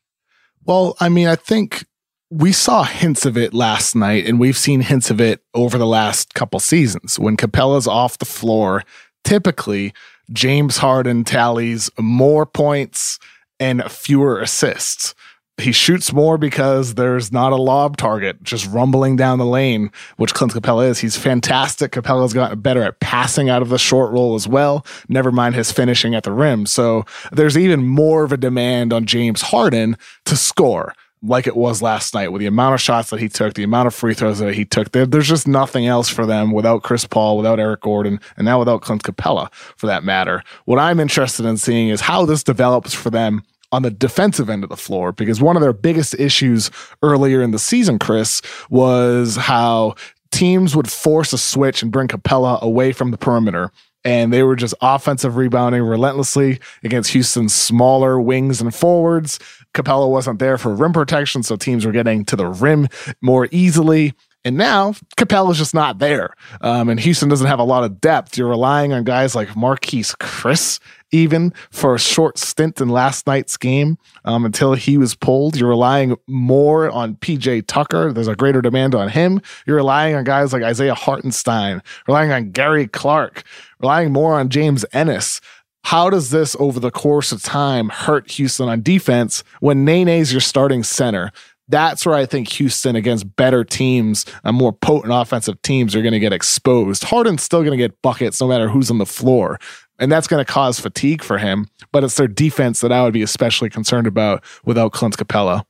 Well, 0.66 0.96
I 1.00 1.10
mean, 1.10 1.28
I 1.28 1.36
think 1.36 1.86
we 2.30 2.52
saw 2.54 2.84
hints 2.84 3.26
of 3.26 3.38
it 3.38 3.54
last 3.54 3.96
night, 3.96 4.26
and 4.26 4.40
we've 4.40 4.58
seen 4.58 4.82
hints 4.82 5.12
of 5.12 5.22
it 5.22 5.42
over 5.54 5.78
the 5.78 5.86
last 5.86 6.34
couple 6.34 6.60
seasons. 6.60 7.20
When 7.20 7.38
Capela's 7.38 7.88
off 7.88 8.18
the 8.18 8.26
floor, 8.26 8.84
typically 9.24 9.94
James 10.32 10.78
Harden 10.78 11.24
tallies 11.24 11.90
more 12.00 12.46
points 12.46 13.20
and 13.60 13.84
fewer 13.92 14.40
assists 14.40 15.14
he 15.58 15.72
shoots 15.72 16.12
more 16.12 16.38
because 16.38 16.96
there's 16.96 17.32
not 17.32 17.52
a 17.52 17.58
lob 17.58 17.96
target 17.98 18.42
just 18.42 18.68
rumbling 18.70 19.16
down 19.16 19.38
the 19.38 19.46
lane, 19.46 19.92
which 20.18 20.34
Clint 20.34 20.54
Capela 20.54 20.88
is. 20.90 21.00
He's 21.00 21.16
fantastic. 21.16 21.92
Capela's 21.92 22.34
gotten 22.34 22.60
better 22.60 22.82
at 22.82 23.00
passing 23.00 23.50
out 23.50 23.62
of 23.62 23.70
the 23.70 23.78
short 23.78 24.12
roll 24.12 24.34
as 24.34 24.48
well. 24.48 24.84
Never 25.10 25.32
mind 25.32 25.54
his 25.54 25.72
finishing 25.72 26.16
at 26.16 26.24
the 26.24 26.32
rim. 26.32 26.66
So 26.66 27.06
there's 27.32 27.58
even 27.58 27.86
more 27.86 28.24
of 28.24 28.32
a 28.32 28.38
demand 28.38 28.94
on 28.94 29.06
James 29.06 29.42
Harden 29.42 29.96
to 30.26 30.36
score 30.36 30.96
like 31.24 31.48
it 31.48 31.56
was 31.56 31.82
last 31.82 32.14
night 32.14 32.32
with 32.32 32.42
the 32.42 32.48
amount 32.48 32.74
of 32.74 32.82
shots 32.82 33.10
that 33.10 33.20
he 33.20 33.30
took, 33.30 33.54
the 33.54 33.64
amount 33.64 33.88
of 33.88 33.96
free 33.96 34.14
throws 34.14 34.40
that 34.40 34.54
he 34.54 34.66
took. 34.66 34.92
There, 34.92 35.06
there's 35.06 35.28
just 35.28 35.48
nothing 35.48 35.88
else 35.88 36.10
for 36.10 36.26
them 36.26 36.52
without 36.52 36.84
Chris 36.84 37.06
Paul, 37.06 37.38
without 37.38 37.60
Eric 37.60 37.82
Gordon, 37.82 38.20
and 38.36 38.46
now 38.46 38.60
without 38.60 38.82
Clint 38.82 39.04
Capela 39.04 39.52
for 39.54 39.88
that 39.88 40.04
matter. 40.04 40.44
What 40.66 40.80
I'm 40.80 41.00
interested 41.00 41.46
in 41.46 41.58
seeing 41.58 41.90
is 41.90 42.02
how 42.02 42.26
this 42.26 42.44
develops 42.44 42.94
for 42.94 43.10
them 43.10 43.44
on 43.72 43.82
the 43.82 43.92
defensive 43.92 44.50
end 44.50 44.64
of 44.64 44.70
the 44.70 44.78
floor 44.78 45.12
because 45.12 45.42
one 45.42 45.56
of 45.56 45.62
their 45.62 45.74
biggest 45.74 46.14
issues 46.20 46.70
earlier 47.02 47.42
in 47.42 47.52
the 47.52 47.60
season, 47.60 47.98
Chris, 47.98 48.42
was 48.70 49.36
how 49.36 49.96
teams 50.32 50.76
would 50.76 50.90
force 50.90 51.34
a 51.34 51.38
switch 51.38 51.82
and 51.82 51.92
bring 51.92 52.08
Capela 52.08 52.62
away 52.62 52.92
from 52.92 53.12
the 53.12 53.18
perimeter. 53.18 53.72
And 54.06 54.34
they 54.34 54.44
were 54.44 54.58
just 54.58 54.74
offensive 54.82 55.38
rebounding 55.38 55.82
relentlessly 55.82 56.60
against 56.84 57.12
Houston's 57.12 57.54
smaller 57.54 58.20
wings 58.20 58.60
and 58.60 58.76
forwards. 58.76 59.40
Capela 59.74 60.10
wasn't 60.10 60.40
there 60.40 60.58
for 60.58 60.74
rim 60.74 60.94
protection, 60.94 61.44
so 61.44 61.56
teams 61.56 61.86
were 61.86 61.92
getting 61.92 62.26
to 62.26 62.36
the 62.36 62.48
rim 62.48 62.88
more 63.22 63.48
easily. 63.52 64.14
And 64.46 64.58
now 64.58 64.92
Capela's 65.16 65.58
just 65.58 65.74
not 65.74 66.00
there. 66.00 66.34
Um, 66.60 66.90
and 66.90 67.00
Houston 67.00 67.30
doesn't 67.30 67.48
have 67.48 67.60
a 67.60 67.64
lot 67.64 67.86
of 67.86 68.02
depth. 68.02 68.38
You're 68.38 68.50
relying 68.50 68.92
on 68.92 69.06
guys 69.06 69.36
like 69.36 69.50
Marquese 69.50 70.18
Chriss, 70.18 70.82
even 71.12 71.54
for 71.72 71.96
a 71.96 72.00
short 72.00 72.38
stint 72.38 72.82
in 72.82 72.90
last 72.90 73.26
night's 73.26 73.56
game 73.56 73.98
um, 74.26 74.44
until 74.44 74.74
he 74.74 74.98
was 74.98 75.16
pulled. 75.16 75.56
You're 75.56 75.70
relying 75.70 76.18
more 76.28 76.90
on 76.90 77.16
PJ 77.16 77.68
Tucker. 77.68 78.12
There's 78.12 78.28
a 78.28 78.36
greater 78.36 78.62
demand 78.62 78.96
on 78.96 79.08
him. 79.08 79.42
You're 79.66 79.78
relying 79.78 80.16
on 80.16 80.26
guys 80.26 80.52
like 80.52 80.64
Isaiah 80.64 80.96
Hartenstein, 80.96 81.82
relying 82.08 82.32
on 82.32 82.52
Gary 82.52 82.88
Clark, 82.88 83.44
relying 83.80 84.12
more 84.12 84.38
on 84.38 84.50
James 84.50 84.84
Ennis. 84.92 85.40
How 85.84 86.10
does 86.10 86.30
this 86.30 86.56
over 86.60 86.80
the 86.80 86.92
course 86.92 87.32
of 87.32 87.44
time 87.44 87.90
hurt 87.90 88.32
Houston 88.32 88.70
on 88.70 88.82
defense 88.82 89.44
when 89.60 89.86
Nene's 89.86 90.32
your 90.32 90.42
starting 90.42 90.84
center? 90.84 91.32
That's 91.70 92.06
where 92.06 92.16
I 92.16 92.26
think 92.26 92.50
Houston 92.54 92.96
against 92.96 93.36
better 93.36 93.64
teams, 93.64 94.26
and 94.44 94.56
more 94.56 94.74
potent 94.74 95.14
offensive 95.14 95.62
teams, 95.62 95.96
are 95.96 96.02
going 96.02 96.14
to 96.14 96.20
get 96.20 96.34
exposed. 96.34 97.06
Harden's 97.06 97.42
still 97.42 97.62
going 97.62 97.72
to 97.72 97.78
get 97.78 98.02
buckets 98.02 98.42
no 98.42 98.48
matter 98.48 98.68
who's 98.68 98.92
on 98.92 98.98
the 98.98 99.06
floor 99.06 99.60
and 100.00 100.12
that's 100.12 100.28
going 100.28 100.44
to 100.44 100.52
cause 100.52 100.80
fatigue 100.80 101.24
for 101.24 101.38
him. 101.38 101.68
But 101.92 102.04
it's 102.04 102.16
their 102.16 102.28
defense 102.28 102.82
that 102.82 102.92
I 102.92 103.04
would 103.04 103.14
be 103.14 103.22
especially 103.22 103.70
concerned 103.70 104.08
about 104.08 104.44
without 104.66 104.92
Clint 104.92 105.18
Capela. 105.18 105.64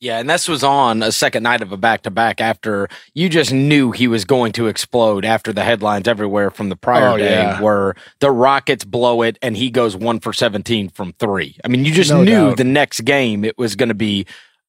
Yeah, 0.00 0.18
and 0.18 0.30
this 0.30 0.48
was 0.48 0.64
on 0.64 1.02
a 1.02 1.12
second 1.12 1.42
night 1.42 1.60
of 1.60 1.72
a 1.72 1.76
back 1.76 2.02
to 2.02 2.10
back 2.10 2.40
after 2.40 2.88
you 3.12 3.28
just 3.28 3.52
knew 3.52 3.90
he 3.90 4.08
was 4.08 4.24
going 4.24 4.52
to 4.52 4.66
explode 4.66 5.26
after 5.26 5.52
the 5.52 5.62
headlines 5.62 6.08
everywhere 6.08 6.50
from 6.50 6.70
the 6.70 6.76
prior 6.76 7.10
oh, 7.10 7.16
day 7.18 7.42
yeah. 7.42 7.60
where 7.60 7.94
the 8.20 8.30
Rockets 8.30 8.82
blow 8.82 9.20
it 9.20 9.38
and 9.42 9.58
he 9.58 9.68
goes 9.68 9.94
one 9.94 10.18
for 10.18 10.32
17 10.32 10.88
from 10.88 11.12
three. 11.18 11.58
I 11.66 11.68
mean, 11.68 11.84
you 11.84 11.92
just 11.92 12.10
no 12.10 12.24
knew 12.24 12.48
doubt. 12.48 12.56
the 12.56 12.64
next 12.64 13.02
game 13.02 13.44
it 13.44 13.58
was 13.58 13.76
going 13.76 13.90
to 13.90 13.94
be 13.94 14.24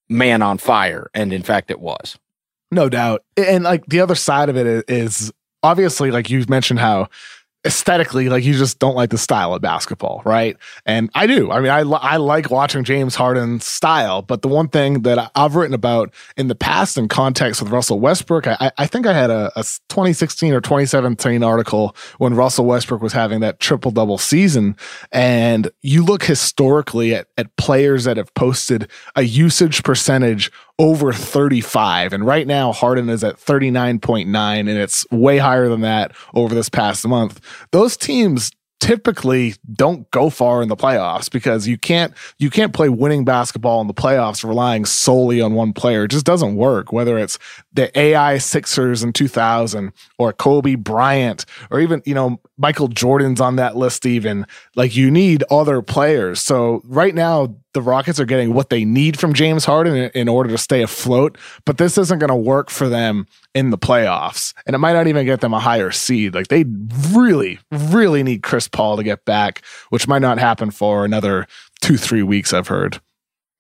man 0.10 0.41
on 0.41 0.58
fire. 0.58 1.10
And 1.13 1.32
in 1.32 1.44
fact, 1.44 1.72
it 1.72 1.80
was. 1.80 2.20
No 2.70 2.89
doubt. 2.89 3.24
And 3.38 3.63
like 3.63 3.86
the 3.86 4.02
other 4.02 4.15
side 4.15 4.50
of 4.50 4.58
it 4.58 4.89
is 4.89 5.32
obviously, 5.63 6.12
like 6.12 6.30
you've 6.30 6.50
mentioned 6.50 6.80
how 6.80 7.08
aesthetically, 7.63 8.28
like 8.30 8.43
you 8.43 8.54
just 8.54 8.80
don't 8.80 8.95
like 8.95 9.12
the 9.12 9.17
style 9.17 9.54
of 9.54 9.62
basketball, 9.62 10.21
right? 10.26 10.58
And 10.86 11.10
I 11.13 11.28
do. 11.28 11.52
I 11.52 11.60
mean, 11.60 11.69
I, 11.69 11.82
I 11.82 12.17
like 12.17 12.50
watching 12.50 12.84
James 12.84 13.15
Harden's 13.15 13.65
style, 13.65 14.21
but 14.21 14.41
the 14.41 14.47
one 14.47 14.67
thing 14.67 15.04
that 15.04 15.32
I've 15.36 15.56
written 15.56 15.76
about 15.76 16.12
in 16.38 16.47
the 16.47 16.56
past 16.56 16.97
in 16.97 17.08
context 17.08 17.62
with 17.62 17.71
Russell 17.71 18.00
Westbrook, 18.00 18.47
I, 18.47 18.71
I 18.78 18.88
think 18.88 19.06
I 19.06 19.13
had 19.13 19.30
a, 19.30 19.52
a 19.56 19.63
2016 19.89 20.54
or 20.54 20.62
2017 20.62 21.43
article 21.43 21.95
when 22.17 22.34
Russell 22.34 22.65
Westbrook 22.65 23.02
was 23.02 23.13
having 23.13 23.41
that 23.41 23.60
triple 23.60 23.91
double 23.91 24.17
season. 24.17 24.76
And 25.12 25.69
you 25.82 26.04
look 26.04 26.24
historically 26.24 27.13
at, 27.13 27.28
at 27.38 27.56
players 27.58 28.06
that 28.06 28.17
have 28.17 28.34
posted 28.34 28.89
a 29.15 29.21
usage 29.21 29.84
percentage 29.84 30.52
over 30.82 31.13
35. 31.13 32.12
And 32.12 32.26
right 32.26 32.48
now, 32.48 32.74
Harden 32.74 33.08
is 33.08 33.24
at 33.24 33.38
39.9, 33.38 34.26
and 34.60 34.67
it's 34.67 35.06
way 35.12 35.38
higher 35.38 35.70
than 35.70 35.82
that 35.82 36.12
over 36.34 36.56
this 36.56 36.70
past 36.70 37.08
month. 37.08 37.39
Those 37.72 37.96
teams 37.96 38.52
typically 38.80 39.54
don't 39.72 40.10
go 40.10 40.32
far 40.32 40.63
in 40.63 40.67
the 40.67 40.76
playoffs 40.76 41.30
because 41.30 41.67
you 41.67 41.78
can't 41.78 42.15
you 42.39 42.50
can't 42.50 42.74
play 42.74 42.89
winning 42.89 43.24
basketball 43.24 43.80
in 43.80 43.86
the 43.86 43.94
playoffs 43.94 44.44
relying 44.44 44.86
solely 44.86 45.39
on 45.39 45.54
one 45.54 45.72
player. 45.72 46.06
It 46.06 46.08
just 46.10 46.26
doesn't 46.26 46.56
work. 46.56 46.91
Whether 46.91 47.20
it's 47.20 47.38
the 47.74 47.98
AI 47.98 48.38
Sixers 48.38 49.04
in 49.04 49.14
2000 49.14 49.94
or 50.18 50.34
Kobe 50.34 50.76
Bryant 50.76 51.46
or 51.70 51.80
even 51.80 52.02
you 52.06 52.14
know 52.14 52.40
Michael 52.58 52.88
Jordan's 52.88 53.42
on 53.42 53.56
that 53.56 53.76
list. 53.76 54.06
Even 54.06 54.46
like 54.76 54.96
you 54.96 55.10
need 55.10 55.44
other 55.50 55.82
players. 55.82 56.42
So 56.42 56.82
right 56.86 57.16
now 57.16 57.56
the 57.74 57.82
Rockets 57.82 58.20
are 58.20 58.26
getting 58.26 58.54
what 58.54 58.70
they 58.70 58.84
need 58.84 59.18
from 59.18 59.34
James 59.34 59.64
Harden 59.66 59.96
in, 59.96 60.12
in 60.12 60.28
order 60.28 60.50
to 60.50 60.58
stay 60.58 60.82
afloat, 60.82 61.38
but 61.66 61.78
this 61.78 61.98
isn't 61.98 62.20
going 62.20 62.30
to 62.30 62.36
work 62.36 62.70
for 62.70 62.90
them 62.90 63.26
in 63.54 63.70
the 63.70 63.78
playoffs. 63.78 64.54
And 64.66 64.76
it 64.76 64.80
might 64.80 64.94
not 64.94 65.08
even 65.08 65.26
get 65.26 65.42
them 65.42 65.54
a 65.54 65.60
higher 65.60 65.92
seed. 65.92 66.36
Like 66.36 66.50
they 66.50 66.66
really, 67.12 67.60
really 67.72 68.24
need 68.24 68.44
Chris 68.44 68.68
Paul 68.68 68.98
to 68.98 69.04
get 69.04 69.26
back, 69.26 69.64
which 69.90 70.08
might 70.08 70.22
not 70.22 70.38
happen 70.38 70.72
for 70.72 71.06
another 71.06 71.48
two, 71.82 71.98
three 71.98 72.24
weeks, 72.24 72.54
I've 72.54 72.68
heard. 72.68 73.02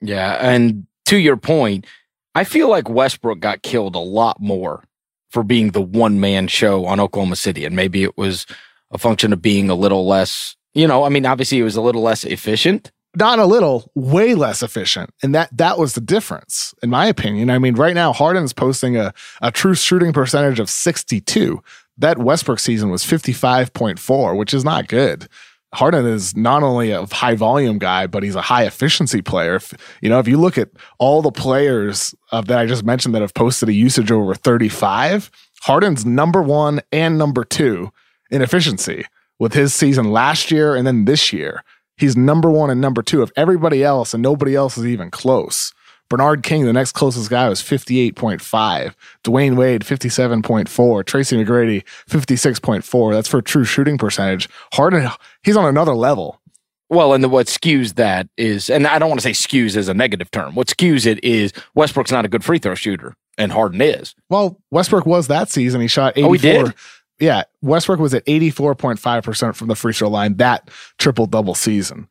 Yeah. 0.01 0.37
And 0.41 0.87
to 1.05 1.17
your 1.17 1.37
point, 1.37 1.85
I 2.33 2.43
feel 2.43 2.69
like 2.69 2.89
Westbrook 2.89 3.39
got 3.39 3.61
killed 3.61 3.95
a 3.95 3.99
lot 3.99 4.41
more 4.41 4.83
for 5.29 5.43
being 5.43 5.71
the 5.71 5.81
one 5.81 6.19
man 6.19 6.47
show 6.47 6.85
on 6.85 6.99
Oklahoma 6.99 7.35
City. 7.35 7.65
And 7.65 7.75
maybe 7.75 8.03
it 8.03 8.17
was 8.17 8.45
a 8.91 8.97
function 8.97 9.33
of 9.33 9.41
being 9.41 9.69
a 9.69 9.75
little 9.75 10.07
less, 10.07 10.55
you 10.73 10.87
know, 10.87 11.03
I 11.03 11.09
mean, 11.09 11.25
obviously 11.25 11.59
it 11.59 11.63
was 11.63 11.75
a 11.75 11.81
little 11.81 12.01
less 12.01 12.23
efficient 12.23 12.91
not 13.15 13.39
a 13.39 13.45
little, 13.45 13.91
way 13.93 14.35
less 14.35 14.63
efficient. 14.63 15.13
And 15.21 15.35
that 15.35 15.55
that 15.57 15.77
was 15.77 15.93
the 15.93 16.01
difference, 16.01 16.73
in 16.81 16.89
my 16.89 17.05
opinion. 17.07 17.49
I 17.49 17.59
mean, 17.59 17.75
right 17.75 17.95
now, 17.95 18.13
Harden's 18.13 18.53
posting 18.53 18.95
a, 18.97 19.13
a 19.41 19.51
true 19.51 19.75
shooting 19.75 20.13
percentage 20.13 20.59
of 20.59 20.69
62. 20.69 21.61
That 21.97 22.17
Westbrook 22.17 22.59
season 22.59 22.89
was 22.89 23.03
55.4, 23.03 24.37
which 24.37 24.53
is 24.53 24.63
not 24.63 24.87
good. 24.87 25.27
Harden 25.73 26.05
is 26.05 26.35
not 26.35 26.63
only 26.63 26.91
a 26.91 27.05
high 27.05 27.35
volume 27.35 27.79
guy, 27.79 28.07
but 28.07 28.23
he's 28.23 28.35
a 28.35 28.41
high 28.41 28.65
efficiency 28.65 29.21
player. 29.21 29.55
If, 29.55 29.73
you 30.01 30.09
know, 30.09 30.19
if 30.19 30.27
you 30.27 30.37
look 30.37 30.57
at 30.57 30.69
all 30.99 31.21
the 31.21 31.31
players 31.31 32.13
of, 32.31 32.47
that 32.47 32.59
I 32.59 32.65
just 32.65 32.83
mentioned 32.83 33.15
that 33.15 33.21
have 33.21 33.33
posted 33.33 33.69
a 33.69 33.73
usage 33.73 34.11
over 34.11 34.35
35, 34.35 35.31
Harden's 35.61 36.05
number 36.05 36.41
one 36.41 36.81
and 36.91 37.17
number 37.17 37.43
two 37.43 37.91
in 38.29 38.41
efficiency 38.41 39.05
with 39.39 39.53
his 39.53 39.73
season 39.73 40.11
last 40.11 40.51
year 40.51 40.75
and 40.75 40.85
then 40.85 41.05
this 41.05 41.31
year 41.31 41.63
He's 42.01 42.17
number 42.17 42.49
one 42.49 42.71
and 42.71 42.81
number 42.81 43.03
two 43.03 43.21
of 43.21 43.31
everybody 43.35 43.83
else, 43.83 44.15
and 44.15 44.23
nobody 44.23 44.55
else 44.55 44.75
is 44.75 44.87
even 44.87 45.11
close. 45.11 45.71
Bernard 46.11 46.43
King, 46.43 46.65
the 46.65 46.73
next 46.73 46.91
closest 46.91 47.29
guy, 47.29 47.47
was 47.47 47.61
58.5. 47.61 48.93
Dwyane 49.23 49.55
Wade, 49.55 49.81
57.4. 49.83 51.05
Tracy 51.05 51.37
McGrady, 51.37 51.85
56.4. 52.09 53.13
That's 53.13 53.29
for 53.29 53.41
true 53.41 53.63
shooting 53.63 53.97
percentage. 53.97 54.49
Harden, 54.73 55.09
he's 55.41 55.55
on 55.55 55.63
another 55.63 55.95
level. 55.95 56.41
Well, 56.89 57.13
and 57.13 57.23
the, 57.23 57.29
what 57.29 57.47
skews 57.47 57.95
that 57.95 58.27
is, 58.35 58.69
and 58.69 58.85
I 58.85 58.99
don't 58.99 59.07
want 59.07 59.21
to 59.21 59.23
say 59.23 59.31
skews 59.31 59.77
as 59.77 59.87
a 59.87 59.93
negative 59.93 60.29
term. 60.31 60.53
What 60.53 60.67
skews 60.67 61.05
it 61.05 61.23
is 61.23 61.53
Westbrook's 61.75 62.11
not 62.11 62.25
a 62.25 62.27
good 62.27 62.43
free 62.43 62.59
throw 62.59 62.75
shooter, 62.75 63.15
and 63.37 63.53
Harden 63.53 63.79
is. 63.79 64.13
Well, 64.27 64.59
Westbrook 64.69 65.05
was 65.05 65.27
that 65.27 65.49
season. 65.49 65.79
He 65.79 65.87
shot 65.87 66.17
84. 66.17 66.29
Oh, 66.29 66.33
he 66.33 66.39
did? 66.39 66.73
Yeah. 67.21 67.43
Westbrook 67.61 68.01
was 68.01 68.13
at 68.13 68.25
84.5% 68.25 69.55
from 69.55 69.69
the 69.69 69.75
free 69.75 69.93
throw 69.93 70.09
line 70.09 70.35
that 70.35 70.69
triple 70.97 71.25
double 71.25 71.55
season. 71.55 72.09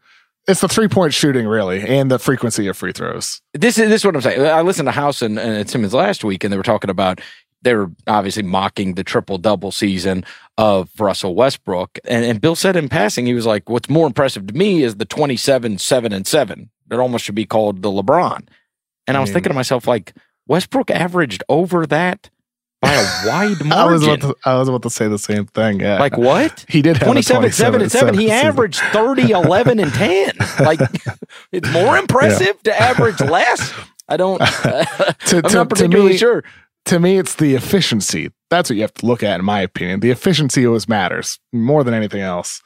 It's 0.51 0.61
the 0.61 0.69
three 0.69 0.89
point 0.89 1.15
shooting, 1.15 1.47
really, 1.47 1.81
and 1.87 2.11
the 2.11 2.19
frequency 2.19 2.67
of 2.67 2.77
free 2.77 2.93
throws. 2.93 3.41
This 3.55 3.79
is 3.79 3.89
this 3.89 4.01
is 4.01 4.05
what 4.05 4.17
I'm 4.17 4.23
saying. 4.23 4.45
I 4.45 4.63
listened 4.63 4.89
to 4.89 4.93
House 4.93 5.23
and, 5.23 5.39
and 5.39 5.71
Simmons 5.71 5.95
last 5.95 6.25
week, 6.25 6.43
and 6.43 6.53
they 6.53 6.57
were 6.57 6.63
talking 6.63 6.91
about 6.91 7.21
they 7.63 7.75
were 7.75 7.91
obviously 8.07 8.43
mocking 8.43 8.95
the 8.95 9.05
triple 9.05 9.39
double 9.39 9.71
season 9.71 10.25
of 10.59 10.91
Russell 10.99 11.35
Westbrook. 11.35 11.99
And, 12.05 12.25
and 12.25 12.41
Bill 12.41 12.57
said 12.57 12.77
in 12.77 12.89
passing, 12.89 13.27
he 13.27 13.35
was 13.35 13.47
like, 13.47 13.69
What's 13.69 13.89
more 13.89 14.07
impressive 14.07 14.47
to 14.47 14.55
me 14.55 14.83
is 14.83 14.97
the 14.97 15.05
27, 15.05 15.79
7 15.79 16.13
and 16.13 16.27
7. 16.27 16.71
It 16.91 16.99
almost 16.99 17.25
should 17.25 17.35
be 17.35 17.47
called 17.47 17.83
the 17.83 17.91
LeBron. 17.91 18.49
And 19.07 19.17
I 19.17 19.21
was 19.21 19.31
mm. 19.31 19.35
thinking 19.35 19.51
to 19.51 19.55
myself, 19.55 19.87
like, 19.87 20.15
Westbrook 20.47 20.91
averaged 20.91 21.45
over 21.49 21.87
that 21.87 22.31
by 22.81 22.93
a 22.95 23.29
wide 23.29 23.64
margin. 23.64 23.73
I 23.73 23.85
was, 23.87 24.03
about 24.03 24.21
to, 24.23 24.37
I 24.45 24.55
was 24.59 24.69
about 24.69 24.83
to 24.83 24.90
say 24.90 25.09
the 25.09 25.19
same 25.19 25.47
thing. 25.47 25.81
Yeah. 25.81 25.99
Like 25.99 26.16
what? 26.16 26.64
He 26.69 26.83
did 26.83 26.97
have 26.99 27.07
27, 27.07 27.43
27 27.43 27.53
7 27.53 27.83
and 27.83 27.90
7. 27.93 28.19
He 28.19 28.31
averaged 28.31 28.81
30, 28.93 29.31
11 29.31 29.79
and 29.81 29.93
10. 29.93 30.33
Like 30.61 30.81
it's 31.53 31.71
more 31.73 31.97
impressive 31.99 32.62
to 32.64 32.81
average 32.81 33.21
less. 33.21 33.73
I 34.09 34.16
don't, 34.16 34.38
To- 34.38 34.87
I'm 35.37 35.43
to- 35.43 35.55
not 35.55 35.69
particularly 35.71 36.12
me- 36.12 36.19
sure. 36.19 36.43
To 36.87 36.99
me, 36.99 37.19
it's 37.19 37.35
the 37.37 37.55
efficiency. 37.55 38.31
That's 38.49 38.71
what 38.71 38.77
you 38.77 38.83
have 38.83 38.95
to 38.95 39.07
look 39.07 39.23
at, 39.23 39.38
in 39.38 39.45
my 39.45 39.61
opinion. 39.61 40.01
The 40.01 40.11
efficiency 40.11 40.66
always 40.66 40.88
matters 40.88 41.38
more 41.53 41.85
than 41.85 41.93
anything 41.95 42.23
else. 42.23 42.62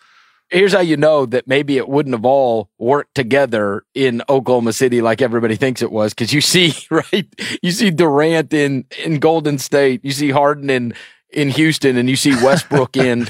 Here's 0.51 0.73
how 0.73 0.81
you 0.81 0.97
know 0.97 1.27
that 1.27 1.49
maybe 1.49 1.79
it 1.79 1.89
wouldn't 1.89 2.15
have 2.15 2.25
all 2.25 2.71
worked 2.79 3.15
together 3.15 3.85
in 3.95 4.23
Oklahoma 4.29 4.73
City 4.73 5.01
like 5.01 5.23
everybody 5.23 5.57
thinks 5.57 5.83
it 5.83 5.91
was. 5.91 6.15
Cause 6.15 6.33
you 6.33 6.41
see, 6.41 6.75
right? 6.91 7.27
You 7.63 7.73
see 7.73 7.91
Durant 7.91 8.53
in, 8.53 8.85
in 9.05 9.19
Golden 9.19 9.59
State. 9.59 10.05
You 10.05 10.13
see 10.13 10.31
Harden 10.31 10.71
in, 10.71 10.95
in 11.31 11.51
Houston 11.51 11.97
and 11.97 12.09
you 12.09 12.17
see 12.17 12.33
Westbrook 12.45 12.97
in, 12.97 13.27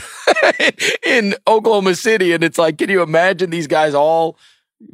in 1.07 1.35
Oklahoma 1.47 1.95
City. 1.95 2.33
And 2.33 2.45
it's 2.45 2.59
like, 2.59 2.79
can 2.79 2.91
you 2.91 3.03
imagine 3.03 3.51
these 3.51 3.67
guys 3.69 3.95
all 3.95 4.37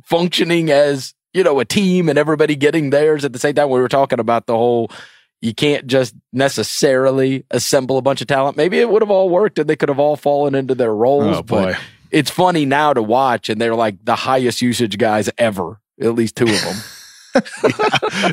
functioning 0.04 0.70
as, 0.70 1.14
you 1.33 1.42
know, 1.42 1.59
a 1.59 1.64
team 1.64 2.09
and 2.09 2.18
everybody 2.18 2.54
getting 2.54 2.90
theirs 2.90 3.24
at 3.24 3.33
the 3.33 3.38
same 3.38 3.54
time? 3.54 3.70
We 3.70 3.80
were 3.80 3.88
talking 3.88 4.20
about 4.20 4.46
the 4.46 4.56
whole, 4.56 4.90
you 5.40 5.54
can't 5.54 5.87
just 5.87 6.14
necessarily 6.33 7.44
assemble 7.50 7.98
a 7.98 8.02
bunch 8.02 8.20
of 8.20 8.26
talent. 8.26 8.56
Maybe 8.56 8.78
it 8.78 8.88
would 8.90 9.02
have 9.02 9.11
all 9.11 9.30
worked 9.30 9.59
and 9.59 9.68
they 9.68 9.76
could 9.76 9.88
have 9.88 9.98
all 9.98 10.16
fallen 10.16 10.54
into 10.54 10.74
their 10.74 10.94
roles. 10.94 11.38
Oh, 11.38 11.42
but 11.42 11.72
boy. 11.72 11.78
It's 12.11 12.31
funny 12.31 12.64
now 12.66 12.92
to 12.92 13.03
watch, 13.03 13.49
and 13.49 13.61
they're 13.61 13.75
like 13.75 14.05
the 14.05 14.16
highest 14.16 14.62
usage 14.62 14.99
guys 14.99 15.31
ever. 15.38 15.81
At 16.01 16.14
least 16.14 16.37
two 16.37 16.44
of 16.44 16.61
them 16.62 16.77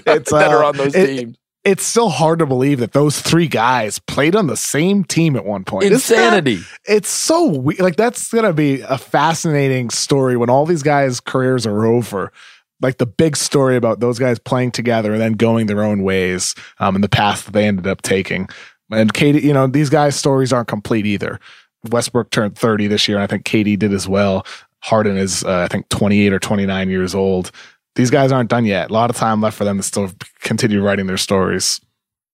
It's 0.05 0.31
that 0.31 0.51
are 0.51 0.63
uh, 0.63 0.67
on 0.69 0.77
those 0.77 0.95
it- 0.95 1.07
teams. 1.07 1.37
It's 1.63 1.83
still 1.83 2.07
hard 2.07 2.39
to 2.39 2.45
believe 2.45 2.79
that 2.79 2.93
those 2.93 3.19
three 3.19 3.49
guys 3.49 3.99
played 3.99 4.37
on 4.37 4.47
the 4.47 4.55
same 4.55 5.03
team 5.03 5.35
at 5.35 5.43
one 5.43 5.65
point. 5.65 5.83
Insanity. 5.91 6.61
it's 6.85 7.09
so 7.09 7.45
weird. 7.45 7.81
Like 7.81 7.97
that's 7.97 8.31
gonna 8.31 8.53
be 8.53 8.79
a 8.81 8.97
fascinating 8.97 9.89
story 9.89 10.37
when 10.37 10.49
all 10.49 10.65
these 10.65 10.81
guys' 10.83 11.19
careers 11.19 11.67
are 11.67 11.85
over. 11.85 12.31
Like 12.81 12.99
the 12.99 13.05
big 13.05 13.35
story 13.35 13.75
about 13.75 13.99
those 13.99 14.17
guys 14.17 14.39
playing 14.39 14.71
together 14.71 15.11
and 15.11 15.19
then 15.19 15.33
going 15.33 15.65
their 15.65 15.83
own 15.83 16.03
ways, 16.03 16.55
um, 16.79 16.95
and 16.95 17.03
the 17.03 17.09
path 17.09 17.43
that 17.45 17.51
they 17.51 17.67
ended 17.67 17.85
up 17.85 18.01
taking. 18.01 18.47
And 18.89 19.13
Katie, 19.13 19.41
you 19.41 19.51
know, 19.51 19.67
these 19.67 19.89
guys' 19.89 20.15
stories 20.15 20.53
aren't 20.53 20.69
complete 20.69 21.05
either. 21.05 21.37
Westbrook 21.89 22.29
turned 22.29 22.57
30 22.57 22.87
this 22.87 23.07
year, 23.07 23.17
and 23.17 23.23
I 23.23 23.27
think 23.27 23.45
Katie 23.45 23.77
did 23.77 23.93
as 23.93 24.07
well. 24.07 24.45
Harden 24.81 25.17
is, 25.17 25.43
uh, 25.43 25.59
I 25.59 25.67
think, 25.67 25.89
28 25.89 26.33
or 26.33 26.39
29 26.39 26.89
years 26.89 27.15
old. 27.15 27.51
These 27.95 28.11
guys 28.11 28.31
aren't 28.31 28.49
done 28.49 28.65
yet. 28.65 28.89
A 28.89 28.93
lot 28.93 29.09
of 29.09 29.15
time 29.15 29.41
left 29.41 29.57
for 29.57 29.63
them 29.63 29.77
to 29.77 29.83
still 29.83 30.11
continue 30.41 30.81
writing 30.81 31.07
their 31.07 31.17
stories. 31.17 31.81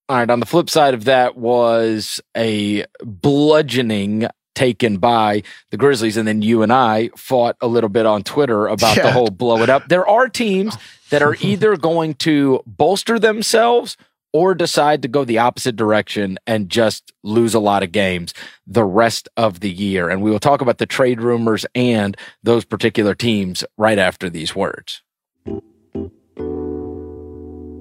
All 0.10 0.18
right. 0.18 0.30
On 0.30 0.42
the 0.42 0.46
flip 0.46 0.70
side 0.70 0.94
of 0.94 1.06
that 1.06 1.38
was 1.38 2.20
a 2.36 2.86
bludgeoning 3.02 4.28
taken 4.56 4.98
by 4.98 5.44
the 5.72 5.78
Grizzlies, 5.78 6.18
and 6.18 6.28
then 6.28 6.42
you 6.42 6.62
and 6.62 6.72
I 6.72 7.10
fought 7.16 7.56
a 7.62 7.68
little 7.68 7.90
bit 7.90 8.06
on 8.06 8.24
Twitter 8.24 8.68
about 8.68 8.96
the 8.96 9.12
whole 9.12 9.30
blow 9.30 9.64
it 9.64 9.70
up. 9.70 9.88
There 9.88 10.08
are 10.08 10.28
teams 10.28 10.78
that 11.10 11.22
are 11.22 11.36
either 11.42 11.78
going 11.78 12.16
to 12.16 12.62
bolster 12.66 13.18
themselves 13.20 13.98
or 14.34 14.56
decide 14.56 15.04
to 15.04 15.08
go 15.08 15.24
the 15.24 15.38
opposite 15.38 15.76
direction 15.76 16.38
and 16.46 16.70
just 16.70 17.14
lose 17.24 17.54
a 17.54 17.60
lot 17.60 17.84
of 17.84 17.92
games 17.92 18.34
the 18.68 18.84
rest 18.84 19.30
of 19.38 19.60
the 19.60 19.72
year. 19.72 20.10
And 20.10 20.22
we 20.22 20.32
will 20.32 20.40
talk 20.40 20.62
about 20.62 20.80
the 20.80 20.86
trade 20.86 21.22
rumors 21.22 21.66
and 21.76 22.18
those 22.42 22.66
particular 22.66 23.16
teams 23.16 23.64
right 23.78 24.00
after 24.00 24.30
these 24.30 24.56
words. 24.56 25.04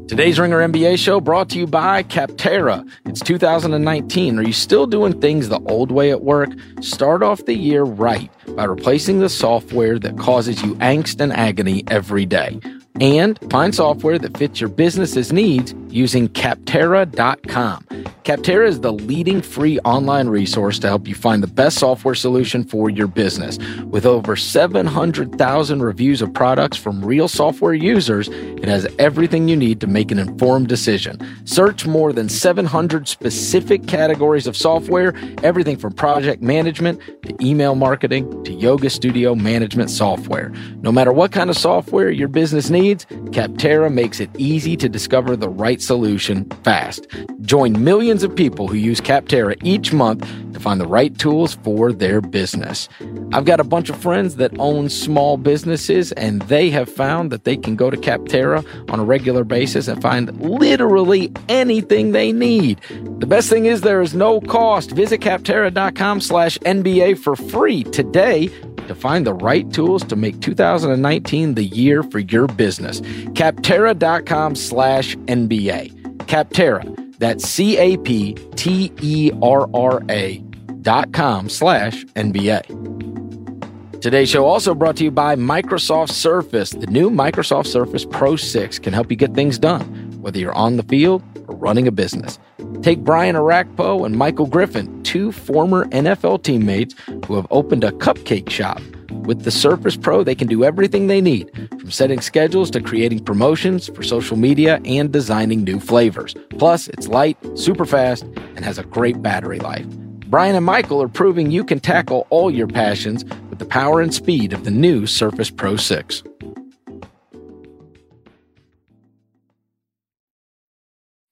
Today's 0.09 0.39
Ringer 0.39 0.59
NBA 0.59 0.99
show 0.99 1.23
brought 1.23 1.49
to 1.51 1.59
you 1.59 1.67
by 1.67 2.03
Capterra. 2.03 2.87
It's 3.07 3.21
2019. 3.21 4.39
Are 4.39 4.43
you 4.43 4.53
still 4.53 4.87
doing 4.87 5.19
things 5.23 5.49
the 5.49 5.61
old 5.61 5.91
way 5.91 6.11
at 6.11 6.23
work? 6.23 6.51
Start 6.83 7.23
off 7.23 7.47
the 7.47 7.55
year 7.55 7.85
right 7.85 8.31
by 8.55 8.65
replacing 8.65 9.21
the 9.21 9.31
software 9.31 9.99
that 9.99 10.19
causes 10.19 10.63
you 10.63 10.75
angst 10.75 11.19
and 11.19 11.33
agony 11.33 11.85
every 11.87 12.27
day. 12.27 12.61
And 13.01 13.39
find 13.51 13.75
software 13.75 14.19
that 14.19 14.37
fits 14.37 14.61
your 14.61 14.71
business's 14.71 15.33
needs 15.33 15.75
using 15.89 16.29
Capterra.com. 16.29 17.85
Capterra 18.25 18.69
is 18.69 18.81
the 18.81 18.93
leading 18.93 19.43
free 19.43 19.81
online 19.81 20.29
resource 20.29 20.79
to 20.79 20.87
help 20.87 21.09
you 21.09 21.15
find 21.15 21.43
the 21.43 21.49
best 21.49 21.79
software 21.79 22.15
solution 22.15 22.63
for 22.63 22.89
your 22.89 23.09
business. 23.09 23.59
With 23.85 24.07
over 24.07 24.37
700,000 24.37 25.83
reviews 25.83 26.23
of 26.23 26.33
products 26.33 26.77
from 26.77 27.05
real 27.05 27.27
software 27.27 27.75
users, 27.75 28.29
it 28.29 28.67
has 28.67 28.87
everything 29.01 29.49
you 29.49 29.57
need 29.57 29.81
to 29.81 29.89
make 29.89 30.13
an 30.13 30.21
informed 30.21 30.69
decision. 30.69 31.19
Search 31.45 31.85
more 31.85 32.13
than 32.13 32.29
700 32.29 33.09
specific 33.09 33.89
categories 33.89 34.47
of 34.47 34.57
software, 34.57 35.15
everything 35.43 35.77
from 35.77 35.93
project 35.93 36.43
management 36.43 37.01
to 37.25 37.35
email 37.45 37.75
marketing 37.75 38.45
to 38.45 38.53
yoga 38.53 38.89
studio 38.89 39.35
management 39.35 39.91
software. 39.91 40.53
No 40.83 40.93
matter 40.93 41.13
what 41.13 41.33
kind 41.33 41.51
of 41.51 41.57
software 41.57 42.11
your 42.11 42.29
business 42.29 42.71
needs, 42.71 42.82
Capterra 42.91 43.93
makes 43.93 44.21
it 44.21 44.31
easy 44.37 44.77
to 44.77 44.89
discover 44.89 45.37
the 45.37 45.49
right 45.49 45.81
solution 45.81 46.45
fast. 46.65 47.07
Join 47.43 47.83
millions 47.83 48.23
of 48.23 48.35
people 48.35 48.69
who 48.69 48.77
use 48.77 49.01
Capterra 49.01 49.57
each 49.63 49.93
month 49.93 50.29
to 50.53 50.61
find 50.61 50.81
the 50.81 50.87
right 50.87 51.17
tools 51.19 51.55
for 51.63 51.93
their 51.93 52.21
business. 52.21 52.89
I've 53.33 53.45
got 53.45 53.61
a 53.61 53.65
bunch 53.65 53.89
of 53.89 53.97
friends 53.97 54.37
that 54.37 54.53
own 54.59 54.89
small 54.89 55.37
businesses, 55.37 56.13
and 56.13 56.43
they 56.43 56.71
have 56.71 56.89
found 56.89 57.31
that 57.31 57.45
they 57.45 57.57
can 57.57 57.77
go 57.77 57.91
to 57.91 57.97
Capterra 57.97 58.65
on 58.91 59.01
a 59.01 59.05
regular 59.05 59.45
basis 59.45 59.89
and 59.89 60.01
find 60.03 60.41
literally 60.41 61.33
anything 61.49 62.13
they 62.13 62.33
need. 62.33 62.81
The 63.19 63.27
best 63.27 63.49
thing 63.49 63.67
is 63.67 63.81
there 63.81 64.03
is 64.03 64.15
no 64.15 64.41
cost. 64.41 64.91
Visit 64.91 65.21
Capterra.com 65.21 66.21
slash 66.21 66.59
NBA 66.59 67.19
for 67.19 67.37
free 67.37 67.85
today 67.85 68.51
to 68.89 68.95
find 68.95 69.27
the 69.27 69.35
right 69.35 69.71
tools 69.73 70.05
to 70.05 70.17
make 70.17 70.41
2019 70.41 71.55
the 71.55 71.65
year 71.65 72.03
for 72.03 72.19
your 72.19 72.47
business. 72.47 73.01
Capterra.com 73.33 74.55
slash 74.55 75.17
NBA. 75.17 75.93
Capterra. 76.27 77.19
That's 77.19 77.49
C 77.49 77.77
A 77.79 77.97
P 77.99 78.35
T 78.57 78.93
E 79.01 79.31
R 79.43 79.69
R 79.75 80.03
A 80.11 80.39
dot 80.83 81.13
com 81.13 81.49
slash 81.49 82.05
NBA. 82.17 84.01
Today's 84.01 84.29
show 84.29 84.47
also 84.47 84.75
brought 84.75 84.97
to 84.97 85.05
you 85.05 85.13
by 85.13 85.37
Microsoft 85.37 86.11
Surface. 86.11 86.71
The 86.71 86.89
new 86.89 87.09
Microsoft 87.09 87.69
Surface 87.69 88.05
Pro 88.05 88.35
6 88.35 88.81
can 88.81 88.93
help 88.93 89.13
you 89.13 89.17
get 89.17 89.35
things 89.35 89.61
done, 89.61 89.83
whether 90.21 90.41
you're 90.41 90.55
on 90.55 90.77
the 90.77 90.83
field 90.83 91.23
running 91.55 91.87
a 91.87 91.93
business. 91.93 92.39
Take 92.83 93.01
Brian 93.01 93.37
Orakpo 93.37 94.05
and 94.05 94.17
Michael 94.17 94.47
Griffin, 94.47 95.03
two 95.03 95.33
former 95.33 95.87
NFL 95.87 96.43
teammates 96.43 96.95
who 97.27 97.37
have 97.37 97.47
opened 97.51 97.85
a 97.85 97.93
cupcake 97.93 98.51
shop. 98.51 98.81
With 99.11 99.45
the 99.45 99.51
Surface 99.51 99.97
Pro, 99.97 100.25
they 100.25 100.35
can 100.35 100.49
do 100.49 100.65
everything 100.65 101.07
they 101.07 101.21
need, 101.21 101.51
from 101.79 101.91
setting 101.91 102.21
schedules 102.21 102.71
to 102.73 102.81
creating 102.81 103.25
promotions 103.25 103.89
for 103.89 104.03
social 104.03 104.37
media 104.37 104.81
and 104.85 105.13
designing 105.13 105.63
new 105.63 105.79
flavors. 105.79 106.35
Plus, 106.59 106.89
it's 106.89 107.07
light, 107.07 107.37
super 107.57 107.87
fast, 107.87 108.25
and 108.57 108.65
has 108.65 108.79
a 108.79 108.85
great 108.85 109.23
battery 109.23 109.61
life. 109.61 109.87
Brian 110.27 110.57
and 110.57 110.65
Michael 110.65 111.03
are 111.03 111.09
proving 111.09 111.51
you 111.51 111.63
can 111.63 111.79
tackle 111.79 112.27
all 112.31 112.51
your 112.51 112.67
passions 112.67 113.23
with 113.51 113.59
the 113.59 113.67
power 113.67 114.01
and 114.01 114.15
speed 114.15 114.53
of 114.53 114.65
the 114.65 114.71
new 114.71 115.07
Surface 115.07 115.51
Pro 115.51 115.77
6. 115.77 116.23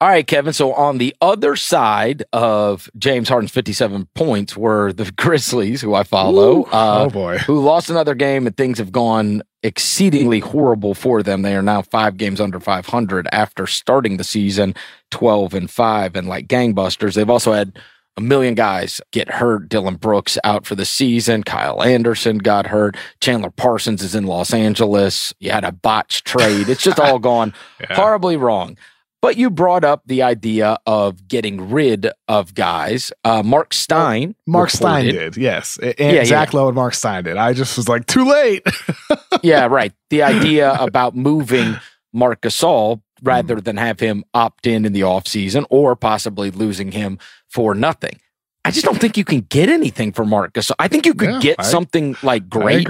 All 0.03 0.09
right, 0.09 0.27
Kevin. 0.27 0.55
So 0.55 0.73
on 0.73 0.97
the 0.97 1.15
other 1.21 1.57
side 1.57 2.25
of 2.33 2.89
James 2.97 3.29
Harden's 3.29 3.53
57 3.53 4.09
points 4.15 4.57
were 4.57 4.95
the 4.95 5.13
Grizzlies, 5.17 5.83
who 5.83 5.95
I 5.95 6.05
follow. 6.05 6.61
Ooh, 6.61 6.65
uh, 6.65 7.07
oh 7.07 7.11
boy. 7.11 7.39
Who 7.39 7.61
lost 7.61 7.91
another 7.91 8.15
game 8.15 8.47
and 8.47 8.57
things 8.57 8.79
have 8.79 8.93
gone 8.93 9.43
exceedingly 9.63 10.41
horrible 10.41 10.95
for 10.95 11.23
them. 11.23 11.43
They 11.43 11.55
are 11.55 11.63
now 11.63 11.83
five 11.83 12.17
games 12.17 12.41
under 12.41 12.59
500 12.59 13.29
after 13.31 13.67
starting 13.67 14.17
the 14.17 14.25
season 14.25 14.75
12 15.11 15.53
and 15.53 15.71
5 15.71 16.17
and 16.17 16.29
like 16.29 16.49
gangbusters. 16.49 17.15
They've 17.15 17.29
also 17.29 17.53
had 17.53 17.79
a 18.17 18.23
million 18.23 18.55
guys 18.55 19.03
get 19.13 19.29
hurt. 19.29 19.69
Dillon 19.69 19.97
Brooks 19.97 20.39
out 20.45 20.65
for 20.65 20.77
the 20.77 20.87
season. 20.87 21.43
Kyle 21.43 21.83
Anderson 21.83 22.39
got 22.39 22.67
hurt. 22.67 22.97
Chandler 23.21 23.51
Parsons 23.51 24.03
is 24.03 24.15
in 24.15 24.25
Los 24.25 24.55
Angeles. 24.55 25.35
You 25.41 25.51
had 25.51 25.65
a 25.65 25.73
botched 25.73 26.25
trade. 26.25 26.71
It's 26.71 26.83
just 26.83 26.99
all 26.99 27.19
gone 27.21 27.53
yeah. 27.81 27.95
horribly 27.95 28.39
wrong. 28.39 28.79
But 29.23 29.37
you 29.37 29.51
brought 29.51 29.85
up 29.85 30.03
the 30.07 30.23
idea 30.23 30.79
of 30.87 31.29
getting 31.29 31.71
rid 31.71 32.11
of 32.27 32.55
guys. 32.55 33.13
Uh, 33.23 33.43
Mark 33.43 33.75
Stein. 33.75 34.35
Mark 34.47 34.73
reported, 34.73 34.77
Stein 34.77 35.05
did, 35.05 35.37
yes. 35.37 35.79
And 35.79 35.95
yeah, 35.99 36.25
Zach 36.25 36.53
yeah. 36.53 36.59
Lowe 36.59 36.69
and 36.69 36.75
Mark 36.75 36.95
Stein 36.95 37.25
did. 37.25 37.37
I 37.37 37.53
just 37.53 37.77
was 37.77 37.87
like, 37.87 38.07
too 38.07 38.25
late. 38.25 38.67
yeah, 39.43 39.67
right. 39.67 39.93
The 40.09 40.23
idea 40.23 40.73
about 40.81 41.15
moving 41.15 41.77
Marc 42.15 42.41
Gasol 42.41 43.03
rather 43.23 43.57
mm. 43.57 43.65
than 43.65 43.77
have 43.77 44.01
him 44.01 44.25
opt 44.33 44.67
in 44.67 44.87
in 44.87 44.93
the 44.95 45.03
offseason 45.03 45.67
or 45.69 45.97
possibly 45.97 46.51
losing 46.51 46.93
him 46.93 47.19
for 47.49 47.75
nothing. 47.75 48.19
I 48.65 48.71
just 48.71 48.85
don't 48.85 48.99
think 48.99 49.17
you 49.17 49.25
can 49.25 49.41
get 49.43 49.69
anything 49.69 50.13
for 50.13 50.25
Marc 50.25 50.53
Gasol. 50.55 50.75
I 50.79 50.89
think 50.89 51.07
you 51.07 51.15
could 51.15 51.31
yeah, 51.31 51.41
get 51.41 51.57
I, 51.59 51.63
something 51.63 52.17
like 52.23 52.49
great 52.49 52.89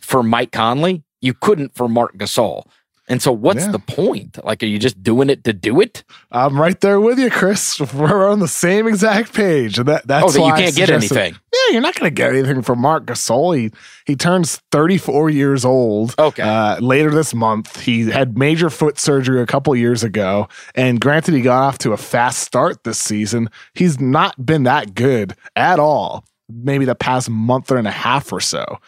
for 0.00 0.22
Mike 0.22 0.52
Conley. 0.52 1.02
You 1.20 1.34
couldn't 1.34 1.74
for 1.74 1.88
Marc 1.88 2.16
Gasol. 2.16 2.64
And 3.10 3.20
so, 3.20 3.32
what's 3.32 3.64
yeah. 3.64 3.72
the 3.72 3.80
point? 3.80 4.42
Like, 4.44 4.62
are 4.62 4.66
you 4.66 4.78
just 4.78 5.02
doing 5.02 5.30
it 5.30 5.42
to 5.42 5.52
do 5.52 5.80
it? 5.80 6.04
I'm 6.30 6.60
right 6.60 6.80
there 6.80 7.00
with 7.00 7.18
you, 7.18 7.28
Chris. 7.28 7.80
We're 7.94 8.30
on 8.30 8.38
the 8.38 8.46
same 8.46 8.86
exact 8.86 9.34
page. 9.34 9.78
and 9.78 9.88
That, 9.88 10.06
that's 10.06 10.26
oh, 10.26 10.30
that 10.30 10.46
you 10.46 10.54
can't 10.54 10.76
get 10.76 10.90
anything. 10.90 11.32
Yeah, 11.32 11.72
you're 11.72 11.82
not 11.82 11.96
going 11.96 12.08
to 12.08 12.14
get 12.14 12.30
anything 12.32 12.62
from 12.62 12.78
Marc 12.78 13.06
Gasol. 13.06 13.58
He, 13.58 13.72
he 14.06 14.14
turns 14.14 14.62
34 14.70 15.28
years 15.28 15.64
old. 15.64 16.14
Okay. 16.20 16.40
Uh, 16.40 16.78
later 16.78 17.10
this 17.10 17.34
month, 17.34 17.80
he 17.80 18.08
had 18.08 18.38
major 18.38 18.70
foot 18.70 18.96
surgery 19.00 19.42
a 19.42 19.46
couple 19.46 19.74
years 19.74 20.04
ago. 20.04 20.48
And 20.76 21.00
granted, 21.00 21.34
he 21.34 21.40
got 21.40 21.64
off 21.64 21.78
to 21.78 21.92
a 21.92 21.96
fast 21.96 22.38
start 22.38 22.84
this 22.84 23.00
season. 23.00 23.50
He's 23.74 23.98
not 23.98 24.46
been 24.46 24.62
that 24.62 24.94
good 24.94 25.34
at 25.56 25.80
all. 25.80 26.24
Maybe 26.48 26.84
the 26.84 26.94
past 26.94 27.28
month 27.28 27.72
or 27.72 27.76
and 27.76 27.88
a 27.88 27.92
half 27.92 28.32
or 28.32 28.40
so. 28.40 28.78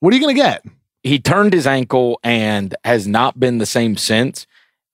What 0.00 0.12
are 0.12 0.16
you 0.16 0.22
going 0.22 0.36
to 0.36 0.42
get? 0.42 0.66
He 1.02 1.18
turned 1.18 1.52
his 1.52 1.66
ankle 1.66 2.20
and 2.22 2.74
has 2.84 3.06
not 3.06 3.38
been 3.38 3.58
the 3.58 3.66
same 3.66 3.96
since. 3.96 4.46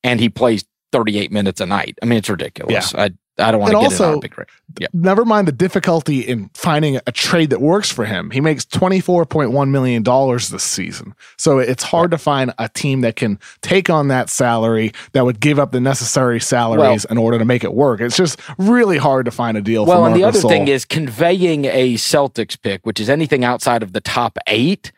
And 0.03 0.21
he 0.21 0.29
plays 0.29 0.65
38 0.93 1.33
minutes 1.33 1.61
a 1.61 1.67
night. 1.67 1.99
I 2.03 2.07
mean, 2.07 2.19
it's 2.19 2.31
ridiculous. 2.31 2.93
Yeah. 2.93 3.03
I, 3.03 3.11
I 3.39 3.51
don't 3.51 3.61
want 3.61 3.73
to 3.73 3.81
get 3.81 4.01
also, 4.01 4.21
it. 4.21 4.33
Yeah. 4.79 4.87
Never 4.95 5.27
mind 5.27 5.47
the 5.47 5.53
difficulty 5.53 6.21
in 6.21 6.49
finding 6.55 6.99
a 7.07 7.13
trade 7.13 7.51
that 7.51 7.61
works 7.61 7.91
for 7.91 8.07
him. 8.07 8.31
He 8.31 8.41
makes 8.41 8.65
$24.1 8.65 9.69
million 9.69 10.03
this 10.03 10.63
season. 10.63 11.15
So 11.37 11.59
it's 11.59 11.83
hard 11.83 12.13
to 12.13 12.19
find 12.19 12.55
a 12.59 12.71
team 12.71 13.03
that 13.03 13.17
can 13.17 13.39
take 13.61 13.91
on 13.91 14.09
that 14.09 14.31
salary 14.31 14.93
that 15.13 15.27
would 15.27 15.39
give 15.39 15.59
up 15.59 15.73
the 15.73 15.81
necessary 15.81 16.41
salaries 16.41 17.05
well, 17.09 17.13
in 17.13 17.19
order 17.19 17.39
to 17.39 17.45
make 17.45 17.63
it 17.63 17.75
work. 17.75 18.01
It's 18.01 18.17
just 18.17 18.41
really 18.57 18.97
hard 18.97 19.27
to 19.27 19.31
find 19.31 19.59
a 19.59 19.61
deal 19.61 19.85
for 19.85 19.93
him. 19.93 20.01
well, 20.01 20.07
and 20.07 20.17
the 20.17 20.25
other 20.25 20.41
thing 20.41 20.69
is 20.69 20.87
conveying 20.87 21.67
a 21.67 21.95
Celtics 21.95 22.59
pick, 22.61 22.87
which 22.87 23.01
is 23.01 23.11
anything 23.11 23.45
outside 23.45 23.83
of 23.83 23.93
the 23.93 24.01
top 24.01 24.39
eight 24.47 24.93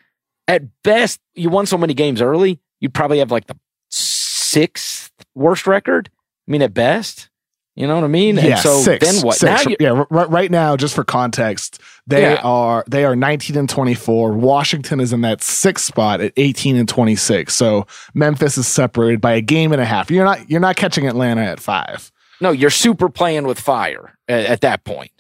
at 0.49 0.83
best, 0.83 1.21
you 1.35 1.51
won 1.51 1.67
so 1.67 1.79
many 1.79 1.95
games 1.95 2.21
early, 2.21 2.59
you'd 2.81 2.95
probably 2.95 3.19
have 3.19 3.31
like 3.31 3.47
the 3.47 3.57
sixth 3.91 5.13
worst 5.35 5.67
record. 5.67 6.11
I 6.49 6.51
mean, 6.51 6.63
at 6.63 6.75
best. 6.75 7.29
You 7.77 7.87
know 7.87 7.95
what 7.95 8.03
I 8.03 8.09
mean? 8.09 8.35
Yeah, 8.35 8.45
and 8.45 8.59
so 8.59 8.81
six, 8.81 9.07
then 9.07 9.25
what? 9.25 9.37
Six. 9.37 9.67
Now 9.67 9.75
yeah, 9.79 10.05
right, 10.11 10.29
right 10.29 10.51
now, 10.51 10.77
just 10.77 10.97
for 10.97 11.05
context, 11.05 11.81
they 12.09 12.23
yeah. 12.23 12.41
are 12.43 12.83
they 12.89 13.05
are 13.05 13.15
19 13.15 13.57
and 13.57 13.69
24. 13.69 14.33
Washington 14.33 14.99
is 14.99 15.13
in 15.13 15.21
that 15.21 15.45
sixth 15.45 15.85
spot 15.85 16.21
at 16.21 16.33
18 16.37 16.75
and 16.75 16.89
26. 16.89 17.55
So 17.55 17.87
Memphis 18.15 18.59
is 18.59 18.67
separated 18.67 19.21
by 19.21 19.35
a 19.35 19.41
game 19.41 19.71
and 19.71 19.81
a 19.81 19.85
half. 19.85 20.11
You're 20.11 20.25
not 20.25 20.51
you're 20.51 20.59
not 20.59 20.75
catching 20.75 21.07
Atlanta 21.07 21.43
at 21.43 21.61
five. 21.61 22.11
No, 22.41 22.51
you're 22.51 22.71
super 22.71 23.09
playing 23.09 23.47
with 23.47 23.61
fire 23.61 24.19
at, 24.27 24.47
at 24.47 24.61
that 24.63 24.83
point. 24.83 25.13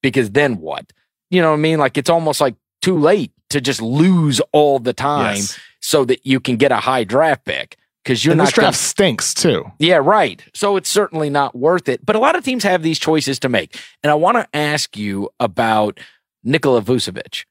Because 0.00 0.30
then 0.30 0.60
what? 0.60 0.90
You 1.28 1.42
know 1.42 1.50
what 1.50 1.58
I 1.58 1.60
mean? 1.60 1.78
Like 1.78 1.98
it's 1.98 2.08
almost 2.08 2.40
like 2.40 2.54
too 2.80 2.96
late 2.98 3.32
to 3.50 3.60
just 3.60 3.80
lose 3.80 4.40
all 4.52 4.78
the 4.78 4.92
time 4.92 5.36
yes. 5.36 5.58
so 5.80 6.04
that 6.04 6.26
you 6.26 6.40
can 6.40 6.56
get 6.56 6.72
a 6.72 6.76
high 6.76 7.04
draft 7.04 7.44
pick 7.44 7.76
because 8.08 8.24
you're 8.24 8.32
and 8.32 8.38
not. 8.38 8.46
This 8.46 8.54
draft 8.54 8.64
gonna, 8.64 8.76
stinks 8.76 9.34
too. 9.34 9.70
Yeah, 9.78 9.96
right. 9.96 10.42
So 10.54 10.76
it's 10.76 10.88
certainly 10.88 11.30
not 11.30 11.54
worth 11.54 11.88
it. 11.88 12.04
But 12.04 12.16
a 12.16 12.18
lot 12.18 12.36
of 12.36 12.44
teams 12.44 12.64
have 12.64 12.82
these 12.82 12.98
choices 12.98 13.38
to 13.40 13.48
make, 13.48 13.78
and 14.02 14.10
I 14.10 14.14
want 14.14 14.36
to 14.36 14.48
ask 14.56 14.96
you 14.96 15.30
about 15.38 16.00
Nikola 16.42 16.82
Vucevic. 16.82 17.44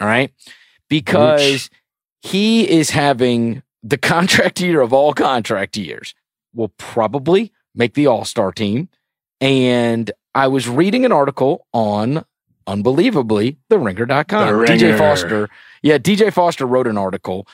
All 0.00 0.08
right, 0.08 0.32
because 0.88 1.70
he 2.22 2.68
is 2.68 2.90
having 2.90 3.62
the 3.82 3.98
contract 3.98 4.60
year 4.60 4.80
of 4.80 4.92
all 4.92 5.12
contract 5.12 5.76
years. 5.76 6.14
Will 6.52 6.72
probably 6.78 7.52
make 7.76 7.94
the 7.94 8.08
All 8.08 8.24
Star 8.24 8.50
team, 8.50 8.88
and 9.40 10.10
I 10.34 10.48
was 10.48 10.68
reading 10.68 11.04
an 11.04 11.12
article 11.12 11.66
on 11.72 12.24
unbelievably, 12.70 13.58
theringer.com. 13.70 14.46
The 14.46 14.54
Ringer. 14.54 14.76
DJ 14.76 14.98
Foster. 14.98 15.48
Yeah, 15.82 15.98
DJ 15.98 16.32
Foster 16.32 16.66
wrote 16.66 16.86
an 16.86 16.96
article 16.96 17.46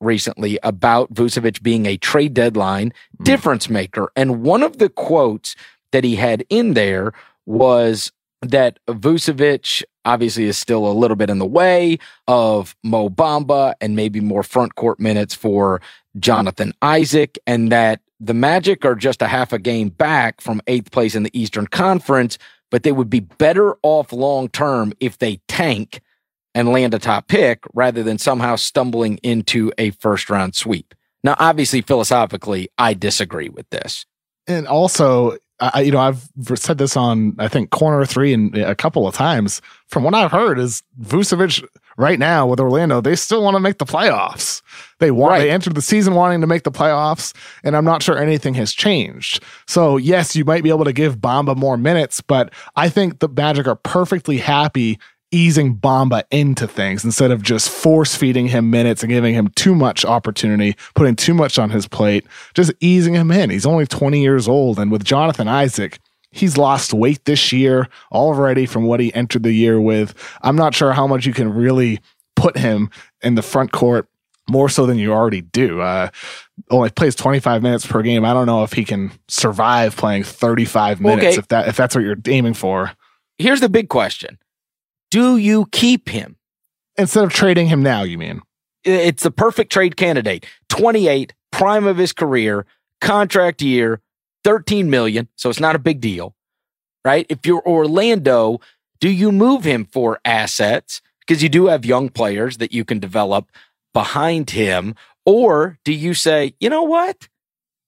recently 0.00 0.58
about 0.62 1.12
Vucevic 1.14 1.62
being 1.62 1.86
a 1.86 1.96
trade 1.96 2.34
deadline 2.34 2.92
mm. 3.20 3.24
difference 3.24 3.68
maker. 3.70 4.10
And 4.16 4.42
one 4.42 4.62
of 4.62 4.78
the 4.78 4.88
quotes 4.88 5.56
that 5.92 6.04
he 6.04 6.16
had 6.16 6.44
in 6.50 6.74
there 6.74 7.12
was 7.46 8.12
that 8.42 8.78
Vucevic 8.88 9.82
obviously 10.04 10.44
is 10.44 10.58
still 10.58 10.86
a 10.86 10.92
little 10.92 11.16
bit 11.16 11.30
in 11.30 11.38
the 11.38 11.46
way 11.46 11.98
of 12.28 12.76
Mo 12.82 13.08
Bamba 13.08 13.74
and 13.80 13.96
maybe 13.96 14.20
more 14.20 14.42
front 14.42 14.74
court 14.74 15.00
minutes 15.00 15.34
for 15.34 15.80
Jonathan 16.18 16.72
Isaac, 16.82 17.38
and 17.46 17.72
that 17.72 18.00
the 18.20 18.34
Magic 18.34 18.84
are 18.84 18.94
just 18.94 19.22
a 19.22 19.26
half 19.26 19.52
a 19.52 19.58
game 19.58 19.88
back 19.88 20.40
from 20.40 20.60
eighth 20.66 20.90
place 20.90 21.14
in 21.14 21.22
the 21.22 21.38
Eastern 21.38 21.66
Conference, 21.66 22.38
but 22.74 22.82
they 22.82 22.90
would 22.90 23.08
be 23.08 23.20
better 23.20 23.76
off 23.84 24.12
long 24.12 24.48
term 24.48 24.92
if 24.98 25.18
they 25.18 25.40
tank 25.46 26.00
and 26.56 26.70
land 26.70 26.92
a 26.92 26.98
top 26.98 27.28
pick 27.28 27.62
rather 27.72 28.02
than 28.02 28.18
somehow 28.18 28.56
stumbling 28.56 29.16
into 29.18 29.72
a 29.78 29.90
first 29.90 30.28
round 30.28 30.56
sweep. 30.56 30.92
Now, 31.22 31.36
obviously, 31.38 31.82
philosophically, 31.82 32.68
I 32.76 32.94
disagree 32.94 33.48
with 33.48 33.70
this. 33.70 34.06
And 34.48 34.66
also, 34.66 35.36
I, 35.60 35.82
you 35.82 35.92
know, 35.92 36.00
I've 36.00 36.28
said 36.56 36.78
this 36.78 36.96
on, 36.96 37.36
I 37.38 37.48
think, 37.48 37.70
corner 37.70 38.04
three 38.04 38.32
and 38.32 38.56
a 38.56 38.74
couple 38.74 39.06
of 39.06 39.14
times. 39.14 39.62
From 39.86 40.02
what 40.02 40.14
I've 40.14 40.32
heard, 40.32 40.58
is 40.58 40.82
Vucevic 41.00 41.64
right 41.96 42.18
now 42.18 42.46
with 42.46 42.58
Orlando, 42.58 43.00
they 43.00 43.14
still 43.14 43.42
want 43.42 43.54
to 43.54 43.60
make 43.60 43.78
the 43.78 43.84
playoffs. 43.84 44.62
They 44.98 45.12
want 45.12 45.32
right. 45.32 45.38
they 45.40 45.50
entered 45.50 45.76
the 45.76 45.82
season 45.82 46.14
wanting 46.14 46.40
to 46.40 46.46
make 46.46 46.64
the 46.64 46.72
playoffs, 46.72 47.34
and 47.62 47.76
I'm 47.76 47.84
not 47.84 48.02
sure 48.02 48.18
anything 48.18 48.54
has 48.54 48.72
changed. 48.72 49.42
So 49.68 49.96
yes, 49.96 50.34
you 50.34 50.44
might 50.44 50.64
be 50.64 50.70
able 50.70 50.84
to 50.84 50.92
give 50.92 51.18
Bamba 51.18 51.56
more 51.56 51.76
minutes, 51.76 52.20
but 52.20 52.52
I 52.74 52.88
think 52.88 53.20
the 53.20 53.28
Magic 53.28 53.68
are 53.68 53.76
perfectly 53.76 54.38
happy 54.38 54.98
easing 55.34 55.76
Bamba 55.76 56.22
into 56.30 56.68
things 56.68 57.04
instead 57.04 57.30
of 57.30 57.42
just 57.42 57.68
force 57.68 58.14
feeding 58.14 58.46
him 58.48 58.70
minutes 58.70 59.02
and 59.02 59.10
giving 59.10 59.34
him 59.34 59.48
too 59.48 59.74
much 59.74 60.04
opportunity, 60.04 60.76
putting 60.94 61.16
too 61.16 61.34
much 61.34 61.58
on 61.58 61.70
his 61.70 61.88
plate, 61.88 62.24
just 62.54 62.72
easing 62.80 63.14
him 63.14 63.30
in. 63.30 63.50
He's 63.50 63.66
only 63.66 63.86
20 63.86 64.22
years 64.22 64.46
old. 64.46 64.78
And 64.78 64.92
with 64.92 65.04
Jonathan 65.04 65.48
Isaac, 65.48 65.98
he's 66.30 66.56
lost 66.56 66.94
weight 66.94 67.24
this 67.24 67.52
year 67.52 67.88
already 68.12 68.64
from 68.64 68.84
what 68.84 69.00
he 69.00 69.12
entered 69.12 69.42
the 69.42 69.52
year 69.52 69.80
with. 69.80 70.14
I'm 70.42 70.56
not 70.56 70.74
sure 70.74 70.92
how 70.92 71.06
much 71.06 71.26
you 71.26 71.32
can 71.32 71.52
really 71.52 72.00
put 72.36 72.56
him 72.56 72.90
in 73.22 73.34
the 73.34 73.42
front 73.42 73.72
court 73.72 74.08
more 74.48 74.68
so 74.68 74.86
than 74.86 74.98
you 74.98 75.12
already 75.12 75.40
do. 75.40 75.80
Uh, 75.80 76.10
only 76.70 76.90
plays 76.90 77.14
25 77.14 77.62
minutes 77.62 77.86
per 77.86 78.02
game. 78.02 78.24
I 78.24 78.32
don't 78.32 78.46
know 78.46 78.62
if 78.62 78.72
he 78.72 78.84
can 78.84 79.10
survive 79.26 79.96
playing 79.96 80.22
35 80.24 81.00
minutes 81.00 81.24
okay. 81.24 81.38
if 81.38 81.48
that 81.48 81.68
if 81.68 81.76
that's 81.76 81.94
what 81.94 82.04
you're 82.04 82.16
aiming 82.28 82.54
for. 82.54 82.92
Here's 83.38 83.60
the 83.60 83.68
big 83.68 83.88
question 83.88 84.38
do 85.14 85.36
you 85.36 85.66
keep 85.70 86.08
him? 86.08 86.34
Instead 86.96 87.22
of 87.22 87.32
trading 87.32 87.68
him 87.68 87.84
now, 87.84 88.02
you 88.02 88.18
mean? 88.18 88.40
It's 88.82 89.22
the 89.22 89.30
perfect 89.30 89.70
trade 89.70 89.96
candidate. 89.96 90.44
28, 90.70 91.32
prime 91.52 91.86
of 91.86 91.98
his 91.98 92.12
career, 92.12 92.66
contract 93.00 93.62
year, 93.62 94.00
13 94.42 94.90
million. 94.90 95.28
So 95.36 95.48
it's 95.50 95.60
not 95.60 95.76
a 95.76 95.78
big 95.78 96.00
deal, 96.00 96.34
right? 97.04 97.26
If 97.28 97.46
you're 97.46 97.62
Orlando, 97.64 98.60
do 98.98 99.08
you 99.08 99.30
move 99.30 99.62
him 99.62 99.84
for 99.84 100.18
assets? 100.24 101.00
Because 101.20 101.44
you 101.44 101.48
do 101.48 101.66
have 101.66 101.84
young 101.84 102.08
players 102.08 102.56
that 102.56 102.72
you 102.72 102.84
can 102.84 102.98
develop 102.98 103.52
behind 103.92 104.50
him. 104.50 104.96
Or 105.24 105.78
do 105.84 105.92
you 105.92 106.14
say, 106.14 106.56
you 106.58 106.68
know 106.68 106.82
what? 106.82 107.28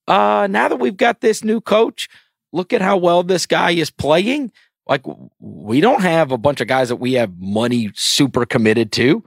Uh, 0.07 0.47
now 0.49 0.69
that 0.69 0.79
we've 0.79 0.97
got 0.97 1.23
this 1.23 1.43
new 1.43 1.61
coach, 1.61 2.09
look 2.53 2.73
at 2.73 2.83
how 2.83 2.97
well 2.97 3.25
this 3.25 3.47
guy 3.47 3.73
is 3.73 3.91
playing. 3.91 4.53
Like 4.89 5.03
we 5.41 5.81
don't 5.81 6.03
have 6.03 6.31
a 6.33 6.39
bunch 6.39 6.61
of 6.61 6.69
guys 6.69 6.89
that 6.89 6.97
we 6.97 7.15
have 7.15 7.33
money 7.39 7.91
super 7.95 8.47
committed 8.47 8.93
to. 8.93 9.25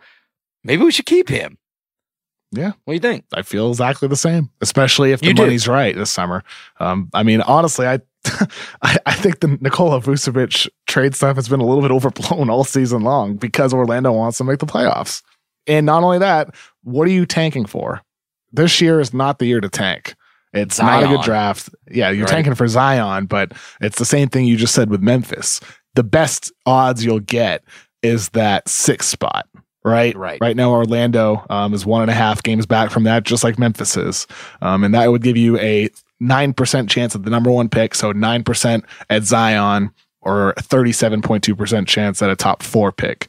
Maybe 0.63 0.83
we 0.83 0.91
should 0.91 1.05
keep 1.05 1.29
him. 1.29 1.57
Yeah. 2.51 2.71
What 2.85 2.91
do 2.91 2.93
you 2.93 2.99
think? 2.99 3.25
I 3.33 3.43
feel 3.43 3.69
exactly 3.69 4.07
the 4.07 4.15
same, 4.15 4.49
especially 4.61 5.11
if 5.11 5.19
the 5.19 5.27
You 5.27 5.33
do. 5.33 5.43
money's 5.43 5.67
right 5.67 5.95
this 5.95 6.09
summer. 6.09 6.43
Um, 6.79 7.09
I 7.13 7.21
mean, 7.23 7.41
honestly, 7.41 7.85
I, 7.85 7.99
I 8.81 8.97
I 9.05 9.13
think 9.13 9.41
the 9.41 9.49
Nikola 9.61 10.01
Vucevic 10.01 10.67
trade 10.87 11.13
stuff 11.13 11.35
has 11.35 11.47
been 11.47 11.59
a 11.61 11.65
little 11.65 11.81
bit 11.83 11.91
overblown 11.95 12.49
all 12.49 12.63
season 12.63 13.01
long 13.03 13.35
because 13.35 13.73
Orlando 13.73 14.11
wants 14.11 14.37
to 14.39 14.43
make 14.43 14.59
the 14.59 14.65
playoffs. 14.65 15.21
And 15.67 15.85
not 15.85 16.03
only 16.03 16.17
that, 16.19 16.55
what 16.83 17.07
are 17.07 17.11
you 17.11 17.25
tanking 17.27 17.65
for? 17.65 18.01
This 18.51 18.81
year 18.81 18.99
is 18.99 19.13
not 19.13 19.37
the 19.37 19.45
year 19.45 19.61
to 19.61 19.69
tank. 19.69 20.15
It's 20.53 20.79
not 20.79 21.03
a 21.03 21.07
good 21.07 21.21
draft. 21.21 21.69
Yeah, 21.91 22.09
you're 22.09 22.25
Right. 22.25 22.31
tanking 22.33 22.55
for 22.55 22.67
Zion, 22.67 23.25
but 23.27 23.51
it's 23.81 23.99
the 23.99 24.05
same 24.05 24.29
thing 24.29 24.45
you 24.45 24.57
just 24.57 24.73
said 24.73 24.89
with 24.89 25.01
Memphis. 25.01 25.59
The 25.95 26.03
best 26.03 26.51
odds 26.65 27.03
you'll 27.05 27.19
get 27.19 27.63
is 28.01 28.29
that 28.29 28.67
sixth 28.67 29.09
spot, 29.09 29.47
right? 29.83 30.15
Right. 30.15 30.39
Right 30.41 30.55
now, 30.55 30.71
Orlando 30.71 31.45
um, 31.49 31.73
is 31.73 31.85
one 31.85 32.01
and 32.01 32.09
a 32.11 32.15
half 32.15 32.41
games 32.43 32.65
back 32.65 32.89
from 32.89 33.03
that, 33.03 33.23
just 33.23 33.43
like 33.43 33.59
Memphis 33.59 33.95
is. 33.97 34.25
Um, 34.61 34.83
and 34.83 34.93
that 34.95 35.11
would 35.11 35.21
give 35.21 35.37
you 35.37 35.57
a 35.59 35.89
9% 36.21 36.89
chance 36.89 37.15
at 37.15 37.23
the 37.23 37.29
number 37.29 37.51
one 37.51 37.69
pick. 37.69 37.93
So 37.95 38.11
9% 38.13 38.83
at 39.09 39.23
Zion 39.23 39.91
or 40.21 40.53
37.2% 40.57 41.87
chance 41.87 42.21
at 42.21 42.29
a 42.29 42.35
top 42.35 42.63
four 42.63 42.91
pick. 42.91 43.27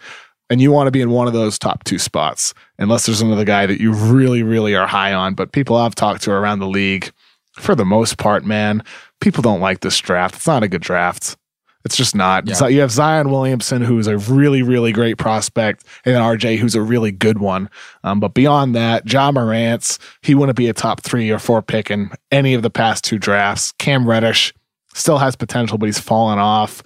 And 0.50 0.60
you 0.60 0.72
want 0.72 0.88
to 0.88 0.90
be 0.90 1.00
in 1.00 1.10
one 1.10 1.28
of 1.28 1.32
those 1.32 1.58
top 1.58 1.84
two 1.84 1.98
spots, 1.98 2.52
unless 2.78 3.06
there's 3.06 3.20
another 3.20 3.44
guy 3.44 3.66
that 3.66 3.80
you 3.80 3.92
really, 3.92 4.42
really 4.42 4.74
are 4.74 4.86
high 4.86 5.12
on. 5.12 5.34
But 5.34 5.52
people 5.52 5.76
I've 5.76 5.94
talked 5.94 6.22
to 6.24 6.32
around 6.32 6.58
the 6.58 6.66
league, 6.66 7.12
for 7.52 7.74
the 7.74 7.84
most 7.84 8.18
part, 8.18 8.44
man, 8.44 8.82
people 9.20 9.42
don't 9.42 9.60
like 9.60 9.80
this 9.80 9.98
draft. 9.98 10.34
It's 10.36 10.46
not 10.46 10.62
a 10.62 10.68
good 10.68 10.82
draft. 10.82 11.36
It's 11.84 11.96
just 11.96 12.14
not. 12.14 12.46
Yeah. 12.46 12.54
So 12.54 12.66
you 12.66 12.80
have 12.80 12.90
Zion 12.90 13.30
Williamson, 13.30 13.80
who's 13.82 14.06
a 14.06 14.18
really, 14.18 14.62
really 14.62 14.92
great 14.92 15.16
prospect, 15.16 15.84
and 16.04 16.16
RJ, 16.16 16.58
who's 16.58 16.74
a 16.74 16.82
really 16.82 17.10
good 17.10 17.38
one. 17.38 17.70
Um, 18.04 18.20
but 18.20 18.34
beyond 18.34 18.74
that, 18.74 19.10
Ja 19.10 19.32
Morant's, 19.32 19.98
he 20.20 20.34
wouldn't 20.34 20.58
be 20.58 20.68
a 20.68 20.74
top 20.74 21.00
three 21.00 21.30
or 21.30 21.38
four 21.38 21.62
pick 21.62 21.90
in 21.90 22.10
any 22.30 22.52
of 22.52 22.62
the 22.62 22.70
past 22.70 23.04
two 23.04 23.18
drafts. 23.18 23.72
Cam 23.78 24.06
Reddish 24.06 24.52
still 24.92 25.18
has 25.18 25.36
potential, 25.36 25.78
but 25.78 25.86
he's 25.86 25.98
fallen 25.98 26.38
off. 26.38 26.82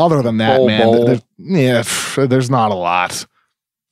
Other 0.00 0.22
than 0.22 0.38
that, 0.38 0.56
Bol 0.58 0.66
man, 0.66 0.82
Bol. 0.82 1.04
there- 1.06 1.20
yeah, 1.38 1.80
pff, 1.80 2.28
there's 2.28 2.50
not 2.50 2.70
a 2.70 2.74
lot. 2.74 3.26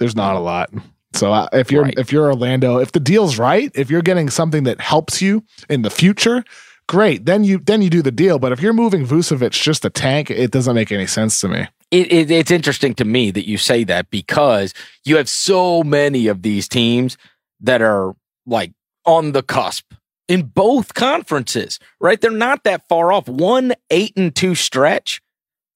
There's 0.01 0.17
not 0.17 0.37
a 0.37 0.41
lot. 0.41 0.71
So 1.15 1.33
uh, 1.33 1.49
if 1.53 1.71
you're 1.73 1.85
Right. 1.85 1.95
if 1.99 2.13
you're 2.13 2.27
Orlando, 2.27 2.79
if 2.79 2.93
the 2.93 3.01
deal's 3.01 3.39
right, 3.39 3.71
if 3.75 3.91
you're 3.91 4.03
getting 4.03 4.29
something 4.31 4.65
that 4.65 4.81
helps 4.81 5.21
you 5.23 5.43
in 5.69 5.83
the 5.83 5.91
future, 5.91 6.45
great. 6.87 7.25
Then 7.25 7.45
you 7.45 7.59
then 7.59 7.83
you 7.83 7.91
do 7.91 8.03
the 8.03 8.11
deal. 8.13 8.39
But 8.39 8.53
if 8.53 8.61
you're 8.61 8.73
moving 8.75 9.07
Vucevic 9.07 9.51
just 9.53 9.85
a 9.85 9.91
tank, 9.91 10.31
it 10.31 10.51
doesn't 10.51 10.75
make 10.75 10.93
any 10.93 11.07
sense 11.07 11.41
to 11.41 11.49
me. 11.49 11.67
it, 11.91 12.13
it, 12.13 12.31
it's 12.31 12.51
interesting 12.51 12.95
to 12.95 13.05
me 13.05 13.31
that 13.31 13.49
you 13.49 13.57
say 13.59 13.83
that 13.85 14.11
because 14.11 14.75
you 15.05 15.17
have 15.17 15.29
so 15.29 15.83
many 15.83 16.27
of 16.27 16.43
these 16.43 16.69
teams 16.69 17.17
that 17.61 17.81
are 17.83 18.15
like 18.47 18.73
on 19.07 19.33
the 19.33 19.43
cusp 19.43 19.93
in 20.29 20.43
both 20.43 20.93
conferences, 20.93 21.79
right? 22.01 22.21
They're 22.21 22.31
not 22.31 22.65
that 22.65 22.87
far 22.89 23.11
off. 23.13 23.27
One 23.29 23.73
eight 23.91 24.13
and 24.17 24.35
two 24.37 24.55
stretch, 24.55 25.23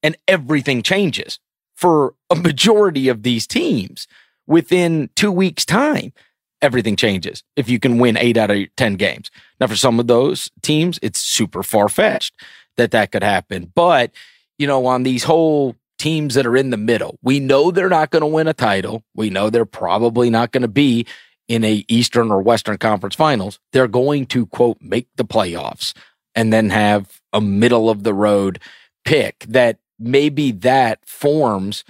and 0.03 0.17
everything 0.29 0.83
changes 0.83 1.39
for 1.75 2.15
a 2.31 2.35
majority 2.35 3.09
of 3.09 3.23
these 3.23 3.47
teams 3.47 4.07
within 4.47 5.11
two 5.15 5.33
weeks' 5.33 5.65
time. 5.65 6.13
Everything 6.61 6.95
changes 6.95 7.43
if 7.57 7.69
you 7.69 7.81
can 7.81 7.99
win 7.99 8.17
eight 8.17 8.37
out 8.37 8.51
of 8.51 8.59
10 8.77 8.95
games. 8.95 9.31
Now, 9.61 9.67
for 9.67 9.77
some 9.77 9.99
of 9.99 10.07
those 10.07 10.51
teams, 10.63 10.99
it's 11.03 11.19
super 11.19 11.63
far 11.63 11.89
fetched 11.89 12.35
that 12.77 12.93
that 12.93 13.11
could 13.11 13.25
happen. 13.25 13.73
But, 13.75 14.13
you 14.59 14.67
know, 14.67 14.87
on 14.87 15.03
these 15.03 15.25
whole 15.25 15.75
teams 15.99 16.35
that 16.35 16.47
are 16.47 16.57
in 16.57 16.71
the 16.71 16.77
middle, 16.77 17.19
we 17.23 17.41
know 17.41 17.71
they're 17.71 17.89
not 17.89 18.11
going 18.11 18.21
to 18.21 18.27
win 18.27 18.47
a 18.47 18.55
title. 18.55 19.03
We 19.15 19.29
know 19.29 19.51
they're 19.51 19.65
probably 19.65 20.31
not 20.31 20.53
going 20.53 20.63
to 20.63 20.69
be 20.69 21.07
in 21.49 21.65
a 21.65 21.85
Eastern 21.89 22.31
or 22.31 22.41
Western 22.41 22.79
Conference 22.79 23.17
finals. 23.17 23.59
They're 23.73 23.89
going 23.89 24.27
to, 24.27 24.47
quote, 24.47 24.79
make 24.81 25.09
the 25.17 25.25
playoffs 25.25 25.95
and 26.35 26.53
then 26.53 26.71
have 26.71 27.21
a 27.33 27.41
middle 27.41 27.91
of 27.91 28.05
the 28.05 28.15
road 28.15 28.61
pick 29.05 29.41
that 29.49 29.79
maybe 30.03 30.53
that 30.53 31.01
forms 31.07 31.85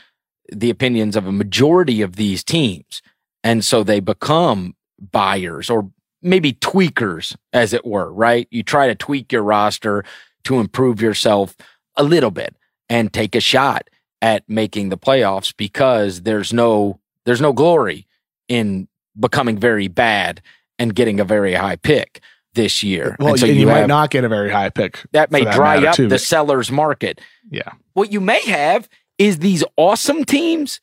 the 0.50 0.70
opinions 0.70 1.16
of 1.16 1.26
a 1.26 1.32
majority 1.32 2.02
of 2.02 2.16
these 2.16 2.44
teams. 2.44 3.02
And 3.42 3.64
so 3.64 3.82
they 3.82 4.00
become 4.00 4.74
buyers 4.98 5.70
or 5.70 5.90
maybe 6.20 6.52
tweakers, 6.52 7.36
as 7.52 7.72
it 7.72 7.84
were, 7.84 8.12
right? 8.12 8.46
You 8.50 8.62
try 8.62 8.86
to 8.86 8.94
tweak 8.94 9.32
your 9.32 9.42
roster 9.42 10.04
to 10.44 10.60
improve 10.60 11.00
yourself 11.00 11.56
a 11.96 12.04
little 12.04 12.30
bit 12.30 12.54
and 12.88 13.12
take 13.12 13.34
a 13.34 13.40
shot 13.40 13.88
at 14.20 14.48
making 14.48 14.88
the 14.88 14.98
playoffs 14.98 15.54
because 15.56 16.22
there's 16.22 16.52
no 16.52 17.00
there's 17.24 17.40
no 17.40 17.52
glory 17.52 18.06
in 18.48 18.88
becoming 19.18 19.58
very 19.58 19.88
bad 19.88 20.40
and 20.78 20.94
getting 20.94 21.20
a 21.20 21.24
very 21.24 21.54
high 21.54 21.76
pick 21.76 22.20
this 22.54 22.82
year. 22.82 23.16
Well, 23.18 23.30
and 23.30 23.38
so 23.40 23.46
and 23.46 23.54
you, 23.54 23.62
you, 23.62 23.66
might 23.66 23.78
have, 23.78 23.88
not 23.88 24.10
get 24.10 24.24
a 24.24 24.28
very 24.28 24.50
high 24.50 24.70
pick. 24.70 25.04
that 25.12 25.30
may 25.30 25.44
that 25.44 25.54
dry 25.54 25.84
up 25.84 25.96
too, 25.96 26.08
the 26.08 26.18
seller's 26.18 26.70
market. 26.70 27.20
Yeah. 27.50 27.72
What 27.94 28.12
you 28.12 28.20
may 28.20 28.40
have 28.42 28.88
is 29.18 29.38
these 29.38 29.64
awesome 29.76 30.24
teams 30.24 30.80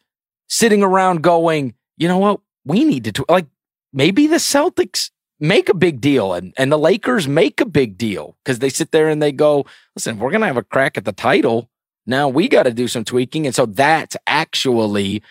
sitting 0.47 0.83
around 0.83 1.21
going, 1.21 1.73
you 1.97 2.07
know 2.07 2.17
what? 2.17 2.41
We 2.65 2.83
need 2.83 3.05
to, 3.05 3.11
tw-. 3.11 3.29
like, 3.29 3.47
maybe 3.93 4.27
the 4.27 4.37
Celtics 4.37 5.11
make 5.39 5.69
a 5.69 5.73
big 5.73 6.01
deal 6.01 6.33
and, 6.33 6.53
and 6.57 6.71
the 6.71 6.77
Lakers 6.77 7.27
make 7.27 7.61
a 7.61 7.65
big 7.65 7.97
deal 7.97 8.35
because 8.43 8.59
they 8.59 8.69
sit 8.69 8.91
there 8.91 9.07
and 9.07 9.21
they 9.21 9.31
go, 9.31 9.65
listen, 9.95 10.15
if 10.15 10.21
we're 10.21 10.31
going 10.31 10.41
to 10.41 10.47
have 10.47 10.57
a 10.57 10.63
crack 10.63 10.97
at 10.97 11.05
the 11.05 11.11
title. 11.11 11.69
Now 12.05 12.27
we 12.27 12.47
got 12.47 12.63
to 12.63 12.73
do 12.73 12.87
some 12.87 13.03
tweaking. 13.03 13.45
And 13.45 13.55
so 13.55 13.65
that's 13.65 14.17
actually, 14.25 15.21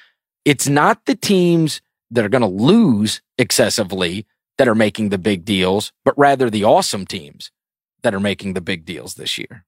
it's 0.45 0.68
not 0.68 1.05
the 1.07 1.14
teams 1.14 1.80
that 2.11 2.24
are 2.24 2.28
going 2.28 2.43
to 2.43 2.47
lose 2.47 3.20
excessively 3.36 4.26
that 4.59 4.69
are 4.69 4.75
making 4.75 5.09
the 5.09 5.19
big 5.19 5.45
deals, 5.45 5.93
but 6.05 6.19
rather 6.19 6.51
the 6.51 6.65
awesome 6.65 7.07
teams 7.07 7.51
that 8.03 8.15
are 8.15 8.21
making 8.21 8.53
the 8.53 8.61
big 8.61 8.85
deals 8.85 9.15
this 9.15 9.39
year. 9.39 9.65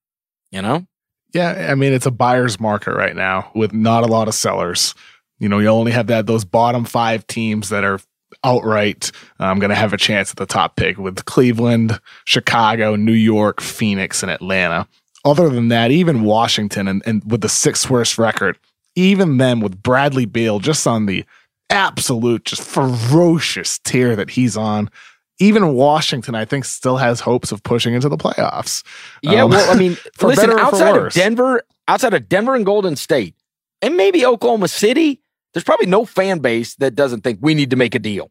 You 0.51 0.63
know? 0.63 0.87
Yeah, 1.33 1.69
I 1.71 1.75
mean 1.77 1.93
it's 1.93 2.07
a 2.07 2.11
buyer's 2.11 2.61
market 2.61 2.95
right 2.95 3.15
now 3.15 3.51
with 3.55 3.73
not 3.73 4.03
a 4.03 4.09
lot 4.09 4.29
of 4.29 4.35
sellers. 4.35 4.95
You 5.39 5.49
know, 5.49 5.59
you 5.59 5.69
only 5.69 5.93
have 5.93 6.09
that 6.09 6.27
those 6.27 6.45
bottom 6.45 6.85
five 6.85 7.27
teams 7.27 7.69
that 7.71 7.85
are 7.85 8.01
outright 8.45 9.11
um, 9.39 9.59
going 9.59 9.71
to 9.71 9.77
have 9.77 9.93
a 9.93 9.97
chance 9.97 10.31
at 10.31 10.37
the 10.37 10.47
top 10.47 10.77
pick 10.77 10.99
with 10.99 11.25
Cleveland, 11.25 12.01
Chicago, 12.25 12.97
New 12.97 13.13
York, 13.13 13.61
Phoenix, 13.61 14.23
and 14.23 14.31
Atlanta. 14.31 14.87
Other 15.25 15.49
than 15.49 15.69
that, 15.69 15.91
even 15.91 16.23
Washington 16.23 16.89
and, 16.89 17.03
and 17.05 17.23
with 17.31 17.43
the 17.43 17.49
sixth 17.49 17.91
worst 17.91 18.19
record, 18.19 18.59
even 18.97 19.37
them 19.37 19.61
with 19.61 19.83
Bradley 19.83 20.25
Beal 20.25 20.59
just 20.59 20.87
on 20.87 21.07
the 21.07 21.25
absolute, 21.71 22.45
just 22.45 22.63
ferocious 22.63 23.79
tear 23.81 24.17
that 24.17 24.31
he's 24.31 24.57
on. 24.57 24.91
Even 25.39 25.73
Washington, 25.75 26.35
I 26.35 26.45
think, 26.45 26.65
still 26.67 26.99
has 26.99 27.21
hopes 27.21 27.51
of 27.51 27.63
pushing 27.63 27.95
into 27.95 28.09
the 28.11 28.19
playoffs. 28.19 28.83
Yeah, 29.23 29.45
Um, 29.45 29.51
well, 29.51 29.71
I 29.71 29.75
mean, 29.79 29.95
for 30.15 30.29
listen, 30.29 30.51
better 30.51 30.53
or 30.53 30.59
for 30.59 30.65
outside 30.67 30.97
of. 30.97 31.13
Denver, 31.15 31.63
outside 31.89 32.13
of 32.15 32.29
Denver 32.29 32.55
and 32.55 32.67
Golden 32.67 32.95
State, 32.97 33.35
and 33.81 33.97
maybe 33.97 34.27
Oklahoma 34.27 34.69
City, 34.69 35.23
there's 35.55 35.65
probably 35.65 35.87
no 35.87 36.05
fan 36.05 36.41
base 36.41 36.75
that 36.77 36.95
doesn't 36.95 37.23
think 37.23 37.39
we 37.41 37.55
need 37.55 37.71
to 37.71 37.77
make 37.77 37.95
a 37.95 37.99
deal. 37.99 38.31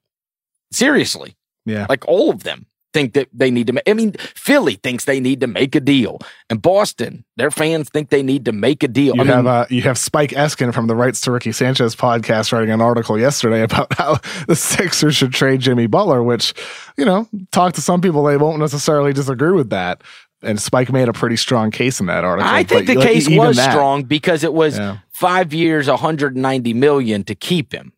Seriously, 0.71 1.35
Yeah. 1.65 1.87
like 1.89 2.07
all 2.07 2.29
of 2.29 2.43
them 2.43 2.67
think 2.93 3.13
that 3.13 3.27
they 3.33 3.51
need 3.51 3.67
to 3.67 3.73
make. 3.73 3.87
I 3.87 3.93
mean, 3.93 4.13
Philly 4.13 4.75
thinks 4.75 5.05
they 5.05 5.19
need 5.19 5.41
to 5.41 5.47
make 5.47 5.75
a 5.75 5.79
deal, 5.79 6.19
and 6.49 6.61
Boston, 6.61 7.25
their 7.37 7.51
fans 7.51 7.89
think 7.89 8.09
they 8.09 8.23
need 8.23 8.45
to 8.45 8.51
make 8.51 8.83
a 8.83 8.87
deal. 8.87 9.15
You 9.15 9.21
I 9.21 9.23
mean, 9.25 9.33
have 9.33 9.47
uh, 9.47 9.65
you 9.69 9.81
have 9.83 9.97
Spike 9.97 10.31
Eskin 10.31 10.73
from 10.73 10.87
the 10.87 10.95
Rights 10.95 11.21
to 11.21 11.31
Ricky 11.31 11.51
Sanchez 11.51 11.95
podcast 11.95 12.51
writing 12.51 12.71
an 12.71 12.81
article 12.81 13.19
yesterday 13.19 13.61
about 13.69 13.93
how 13.93 14.17
the 14.47 14.55
Sixers 14.55 15.15
should 15.15 15.33
trade 15.33 15.59
Jimmy 15.61 15.87
Butler, 15.87 16.23
which 16.23 16.53
you 16.97 17.05
know, 17.05 17.27
talk 17.51 17.73
to 17.73 17.81
some 17.81 18.01
people 18.01 18.23
they 18.23 18.37
won't 18.37 18.59
necessarily 18.59 19.13
disagree 19.13 19.53
with 19.53 19.69
that. 19.69 20.01
And 20.41 20.61
Spike 20.61 20.89
made 20.91 21.09
a 21.09 21.13
pretty 21.13 21.35
strong 21.35 21.69
case 21.69 21.99
in 21.99 22.05
that 22.05 22.23
article. 22.23 22.49
I 22.49 22.63
think 22.63 22.87
But, 22.87 22.93
the 22.93 22.99
like, 22.99 23.07
case 23.09 23.29
was 23.29 23.57
that- 23.57 23.71
strong 23.73 24.03
because 24.03 24.45
it 24.45 24.53
was 24.53 24.77
Yeah. 24.77 24.99
five 25.09 25.53
years, 25.53 25.89
190 25.89 26.73
million 26.73 27.25
to 27.25 27.35
keep 27.35 27.73
him. 27.73 27.91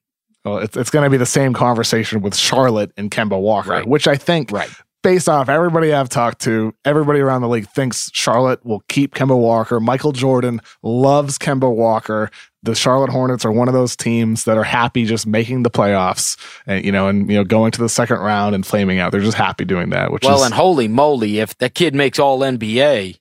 Well, 0.45 0.57
it's 0.59 0.75
it's 0.75 0.89
going 0.89 1.03
to 1.03 1.09
be 1.09 1.17
the 1.17 1.25
same 1.25 1.53
conversation 1.53 2.21
with 2.21 2.35
Charlotte 2.35 2.91
and 2.97 3.11
Kemba 3.11 3.39
Walker, 3.39 3.69
Right. 3.69 3.87
which 3.87 4.07
I 4.07 4.15
think 4.15 4.51
Right. 4.51 4.69
based 5.03 5.29
off 5.29 5.49
everybody 5.49 5.93
I've 5.93 6.09
talked 6.09 6.41
to, 6.41 6.73
everybody 6.85 7.19
around 7.19 7.41
the 7.41 7.47
league 7.47 7.67
thinks 7.69 8.09
Charlotte 8.13 8.65
will 8.65 8.81
keep 8.87 9.13
Kemba 9.15 9.37
Walker. 9.37 9.79
Michael 9.79 10.11
Jordan 10.11 10.59
loves 10.83 11.37
Kemba 11.37 11.71
Walker. 11.73 12.29
The 12.63 12.75
Charlotte 12.75 13.09
Hornets 13.09 13.43
are 13.45 13.51
one 13.51 13.67
of 13.67 13.73
those 13.73 13.95
teams 13.95 14.43
that 14.45 14.55
are 14.57 14.63
happy 14.63 15.05
just 15.05 15.25
making 15.25 15.63
the 15.63 15.71
playoffs 15.71 16.37
and 16.67 16.83
you 16.85 16.91
know 16.91 17.07
and 17.07 17.27
you 17.29 17.35
know 17.35 17.43
going 17.43 17.71
to 17.71 17.79
the 17.81 17.89
second 17.89 18.17
round 18.19 18.53
and 18.55 18.65
flaming 18.65 18.99
out. 18.99 19.11
They're 19.11 19.21
just 19.21 19.37
happy 19.37 19.65
doing 19.65 19.89
that, 19.91 20.11
which 20.11 20.23
Well, 20.23 20.37
is 20.39 20.45
and 20.45 20.53
holy 20.53 20.87
moly, 20.87 21.39
if 21.39 21.57
the 21.57 21.69
kid 21.69 21.95
makes 21.95 22.19
all 22.19 22.39
NBA, 22.39 23.17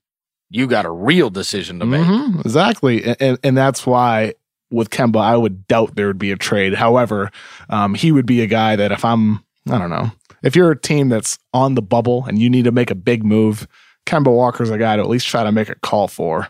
you 0.51 0.67
got 0.67 0.85
a 0.85 0.91
real 0.91 1.31
decision 1.31 1.79
to 1.81 1.87
make. 1.87 2.03
Mhm, 2.07 2.41
exactly, 2.45 3.05
and, 3.05 3.17
and 3.21 3.39
and 3.43 3.57
that's 3.57 3.87
why 3.87 4.35
with 4.71 4.91
Kemba, 4.91 5.21
I 5.21 5.37
would 5.37 5.67
doubt 5.67 5.97
there 5.97 6.07
would 6.07 6.19
be 6.19 6.33
a 6.33 6.37
trade. 6.37 6.75
However, 6.75 7.31
um, 7.69 7.95
he 7.95 8.13
would 8.13 8.27
be 8.27 8.41
a 8.41 8.47
guy 8.47 8.77
that 8.77 8.93
if 8.93 9.05
I'm, 9.05 9.45
I 9.69 9.79
don't 9.79 9.91
know, 9.91 10.11
if 10.43 10.57
you're 10.57 10.71
a 10.71 10.79
team 10.79 11.09
that's 11.09 11.39
on 11.53 11.75
the 11.75 11.83
bubble 11.83 12.25
and 12.27 12.39
you 12.39 12.49
need 12.49 12.65
to 12.65 12.73
make 12.73 12.91
a 12.91 12.95
big 12.95 13.25
move, 13.25 13.67
Kemba 14.07 14.35
Walker's 14.35 14.71
a 14.71 14.79
guy 14.79 14.97
to 14.97 15.03
at 15.03 15.09
least 15.09 15.27
try 15.27 15.45
to 15.45 15.53
make 15.53 15.69
a 15.69 15.75
call 15.77 16.09
for. 16.09 16.49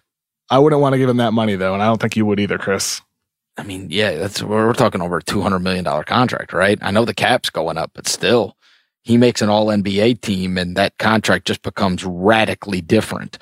I 0.48 0.58
wouldn't 0.58 0.82
want 0.82 0.94
to 0.94 0.98
give 0.98 1.08
him 1.08 1.18
that 1.18 1.32
money 1.32 1.56
though, 1.56 1.74
and 1.74 1.82
I 1.82 1.86
don't 1.86 2.00
think 2.00 2.16
you 2.16 2.26
would 2.26 2.40
either, 2.40 2.58
Chris. 2.58 3.00
I 3.56 3.62
mean, 3.62 3.88
yeah, 3.90 4.14
that's 4.14 4.42
we're 4.42 4.72
talking 4.72 5.02
over 5.02 5.18
a 5.18 5.22
two 5.22 5.42
hundred 5.42 5.60
million 5.60 5.84
dollar 5.84 6.02
contract, 6.02 6.52
right? 6.52 6.78
I 6.80 6.90
know 6.90 7.04
the 7.04 7.14
cap's 7.14 7.50
going 7.50 7.78
up, 7.78 7.90
but 7.94 8.08
still, 8.08 8.56
he 9.02 9.16
makes 9.16 9.42
an 9.42 9.48
All 9.48 9.66
NBA 9.66 10.20
team, 10.20 10.56
and 10.56 10.76
that 10.76 10.98
contract 10.98 11.46
just 11.46 11.62
becomes 11.62 12.04
radically 12.04 12.80
different. 12.80 13.38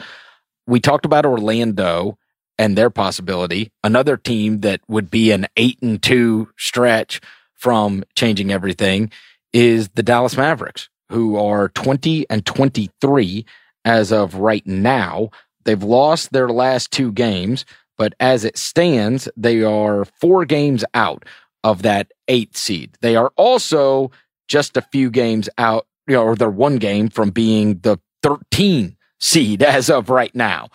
We 0.66 0.80
talked 0.80 1.06
about 1.06 1.24
Orlando 1.24 2.18
and 2.59 2.76
their 2.76 2.90
possibility. 2.90 3.70
Another 3.84 4.16
team 4.16 4.61
that 4.61 4.80
would 4.88 5.11
be 5.11 5.30
an 5.30 5.46
eight 5.56 5.78
and 5.80 6.02
two 6.02 6.48
stretch 6.59 7.20
from 7.54 8.04
changing 8.14 8.52
everything 8.52 9.11
is 9.52 9.88
the 9.90 10.02
Dallas 10.02 10.36
Mavericks, 10.36 10.88
who 11.11 11.36
are 11.36 11.68
20 11.70 12.26
and 12.28 12.44
23 12.44 13.46
as 13.84 14.12
of 14.12 14.34
right 14.34 14.66
now. 14.66 15.30
They've 15.64 15.82
lost 15.82 16.32
their 16.32 16.48
last 16.48 16.90
two 16.90 17.12
games, 17.12 17.64
but 17.96 18.14
as 18.20 18.44
it 18.44 18.59
stands, 18.59 19.28
they 19.36 19.62
are 19.62 20.04
four 20.04 20.44
games 20.44 20.84
out 20.94 21.24
of 21.64 21.82
that 21.82 22.12
eight 22.28 22.56
seed. 22.56 22.96
They 23.00 23.16
are 23.16 23.32
also 23.36 24.11
just 24.46 24.76
a 24.76 24.82
few 24.82 25.11
games 25.11 25.48
out, 25.59 25.86
you 26.06 26.14
know, 26.14 26.22
or 26.22 26.36
they're 26.36 26.50
one 26.50 26.76
game 26.76 27.09
from 27.09 27.30
being 27.30 27.78
the 27.80 27.98
13 28.22 28.96
seed 29.20 29.62
as 29.64 29.90
of 29.90 30.11
right 30.11 30.34
now. 30.34 30.68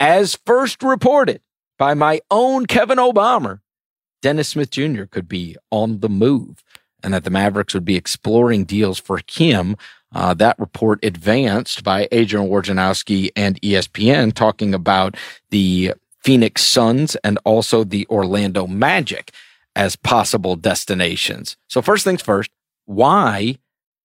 As 0.00 0.38
first 0.46 0.82
reported 0.82 1.40
by 1.78 1.94
my 1.94 2.20
own 2.30 2.66
Kevin 2.66 2.98
Obama, 2.98 3.60
Dennis 4.22 4.50
Smith 4.50 4.70
Jr. 4.70 5.04
could 5.04 5.28
be 5.28 5.56
on 5.70 6.00
the 6.00 6.08
move 6.08 6.62
and 7.02 7.14
that 7.14 7.24
the 7.24 7.30
Mavericks 7.30 7.74
would 7.74 7.84
be 7.84 7.96
exploring 7.96 8.64
deals 8.64 8.98
for 8.98 9.20
him. 9.28 9.76
Uh, 10.14 10.34
that 10.34 10.58
report 10.58 11.04
advanced 11.04 11.84
by 11.84 12.08
Adrian 12.10 12.48
Wojnarowski 12.48 13.30
and 13.36 13.60
ESPN 13.60 14.32
talking 14.32 14.74
about 14.74 15.16
the 15.50 15.94
Phoenix 16.22 16.62
Suns 16.62 17.14
and 17.16 17.38
also 17.44 17.84
the 17.84 18.06
Orlando 18.08 18.66
Magic 18.66 19.32
as 19.76 19.96
possible 19.96 20.56
destinations. 20.56 21.56
So 21.68 21.82
first 21.82 22.04
things 22.04 22.22
first, 22.22 22.50
why 22.86 23.58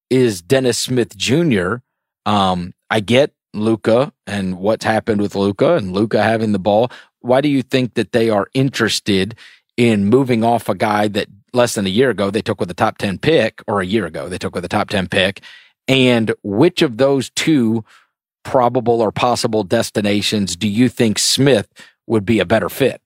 is 0.09 0.41
Dennis 0.41 0.77
Smith 0.77 1.17
Jr. 1.17 1.77
Um, 2.25 2.73
I 2.89 2.99
get 2.99 3.33
Luka 3.53 4.11
and 4.27 4.57
what's 4.57 4.85
happened 4.85 5.21
with 5.21 5.35
Luka 5.35 5.75
and 5.75 5.93
Luka 5.93 6.21
having 6.21 6.51
the 6.51 6.59
ball. 6.59 6.91
Why 7.19 7.41
do 7.41 7.49
you 7.49 7.61
think 7.61 7.93
that 7.93 8.11
they 8.11 8.29
are 8.29 8.47
interested 8.53 9.35
in 9.77 10.05
moving 10.05 10.43
off 10.43 10.69
a 10.69 10.75
guy 10.75 11.07
that 11.09 11.27
less 11.53 11.75
than 11.75 11.85
a 11.85 11.89
year 11.89 12.09
ago 12.09 12.29
they 12.29 12.41
took 12.41 12.59
with 12.59 12.71
a 12.71 12.75
top 12.75 12.97
10 12.97 13.19
pick 13.19 13.61
or 13.67 13.81
a 13.81 13.85
year 13.85 14.05
ago 14.05 14.27
they 14.27 14.37
took 14.37 14.55
with 14.55 14.65
a 14.65 14.69
top 14.69 14.89
10 14.89 15.07
pick? 15.07 15.41
And 15.87 16.33
which 16.43 16.81
of 16.81 16.97
those 16.97 17.29
two 17.31 17.83
probable 18.43 19.01
or 19.01 19.11
possible 19.11 19.63
destinations 19.63 20.55
do 20.55 20.67
you 20.67 20.89
think 20.89 21.17
Smith 21.19 21.67
would 22.07 22.25
be 22.25 22.39
a 22.39 22.45
better 22.45 22.69
fit? 22.69 23.01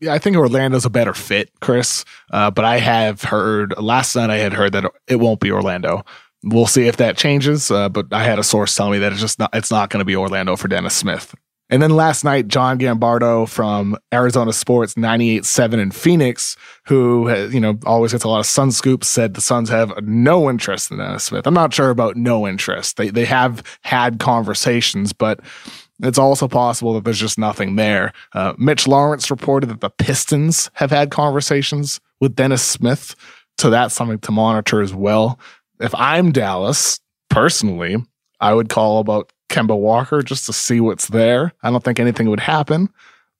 Yeah, 0.00 0.12
I 0.12 0.18
think 0.18 0.36
Orlando's 0.36 0.84
a 0.84 0.90
better 0.90 1.14
fit, 1.14 1.50
Chris. 1.60 2.04
Uh, 2.30 2.50
but 2.50 2.64
I 2.64 2.78
have 2.78 3.22
heard 3.22 3.74
last 3.78 4.14
night 4.14 4.28
I 4.28 4.36
had 4.36 4.52
heard 4.52 4.72
that 4.72 4.84
it 5.08 5.16
won't 5.16 5.40
be 5.40 5.50
Orlando. 5.50 6.04
We'll 6.46 6.66
see 6.66 6.86
if 6.86 6.96
that 6.98 7.16
changes. 7.16 7.70
Uh, 7.70 7.88
but 7.88 8.06
I 8.12 8.22
had 8.24 8.38
a 8.38 8.44
source 8.44 8.74
tell 8.74 8.90
me 8.90 8.98
that 8.98 9.12
it's 9.12 9.20
just 9.20 9.38
not. 9.38 9.50
It's 9.52 9.70
not 9.70 9.90
going 9.90 9.98
to 9.98 10.04
be 10.04 10.16
Orlando 10.16 10.56
for 10.56 10.68
Dennis 10.68 10.94
Smith. 10.94 11.34
And 11.68 11.82
then 11.82 11.90
last 11.90 12.22
night, 12.22 12.46
John 12.46 12.78
Gambadoro 12.78 13.48
from 13.48 13.96
Arizona 14.14 14.52
Sports 14.52 14.94
98.7 14.94 15.80
in 15.80 15.90
Phoenix, 15.90 16.56
who 16.86 17.26
has, 17.26 17.52
you 17.52 17.60
know 17.60 17.78
always 17.84 18.12
gets 18.12 18.22
a 18.24 18.28
lot 18.28 18.38
of 18.38 18.46
Sun 18.46 18.70
scoops, 18.70 19.08
said 19.08 19.34
the 19.34 19.40
Suns 19.40 19.68
have 19.68 19.92
no 20.02 20.48
interest 20.48 20.92
in 20.92 20.98
Dennis 20.98 21.24
Smith. 21.24 21.46
I'm 21.46 21.54
not 21.54 21.74
sure 21.74 21.90
about 21.90 22.16
no 22.16 22.46
interest. 22.46 22.96
They 22.96 23.10
they 23.10 23.24
have 23.24 23.64
had 23.82 24.20
conversations, 24.20 25.12
but 25.12 25.40
it's 26.02 26.18
also 26.18 26.46
possible 26.46 26.94
that 26.94 27.04
there's 27.04 27.18
just 27.18 27.38
nothing 27.38 27.74
there. 27.76 28.12
Uh, 28.32 28.52
Mitch 28.58 28.86
Lawrence 28.86 29.30
reported 29.30 29.68
that 29.68 29.80
the 29.80 29.90
Pistons 29.90 30.70
have 30.74 30.90
had 30.90 31.10
conversations 31.10 32.00
with 32.20 32.36
Dennis 32.36 32.62
Smith, 32.62 33.16
so 33.58 33.70
that's 33.70 33.94
something 33.94 34.20
to 34.20 34.30
monitor 34.30 34.82
as 34.82 34.94
well. 34.94 35.40
If 35.80 35.94
I'm 35.94 36.32
Dallas, 36.32 37.00
personally, 37.28 37.96
I 38.40 38.54
would 38.54 38.68
call 38.68 38.98
about 38.98 39.32
Kemba 39.48 39.78
Walker 39.78 40.22
just 40.22 40.46
to 40.46 40.52
see 40.52 40.80
what's 40.80 41.08
there. 41.08 41.52
I 41.62 41.70
don't 41.70 41.82
think 41.84 42.00
anything 42.00 42.28
would 42.30 42.40
happen, 42.40 42.88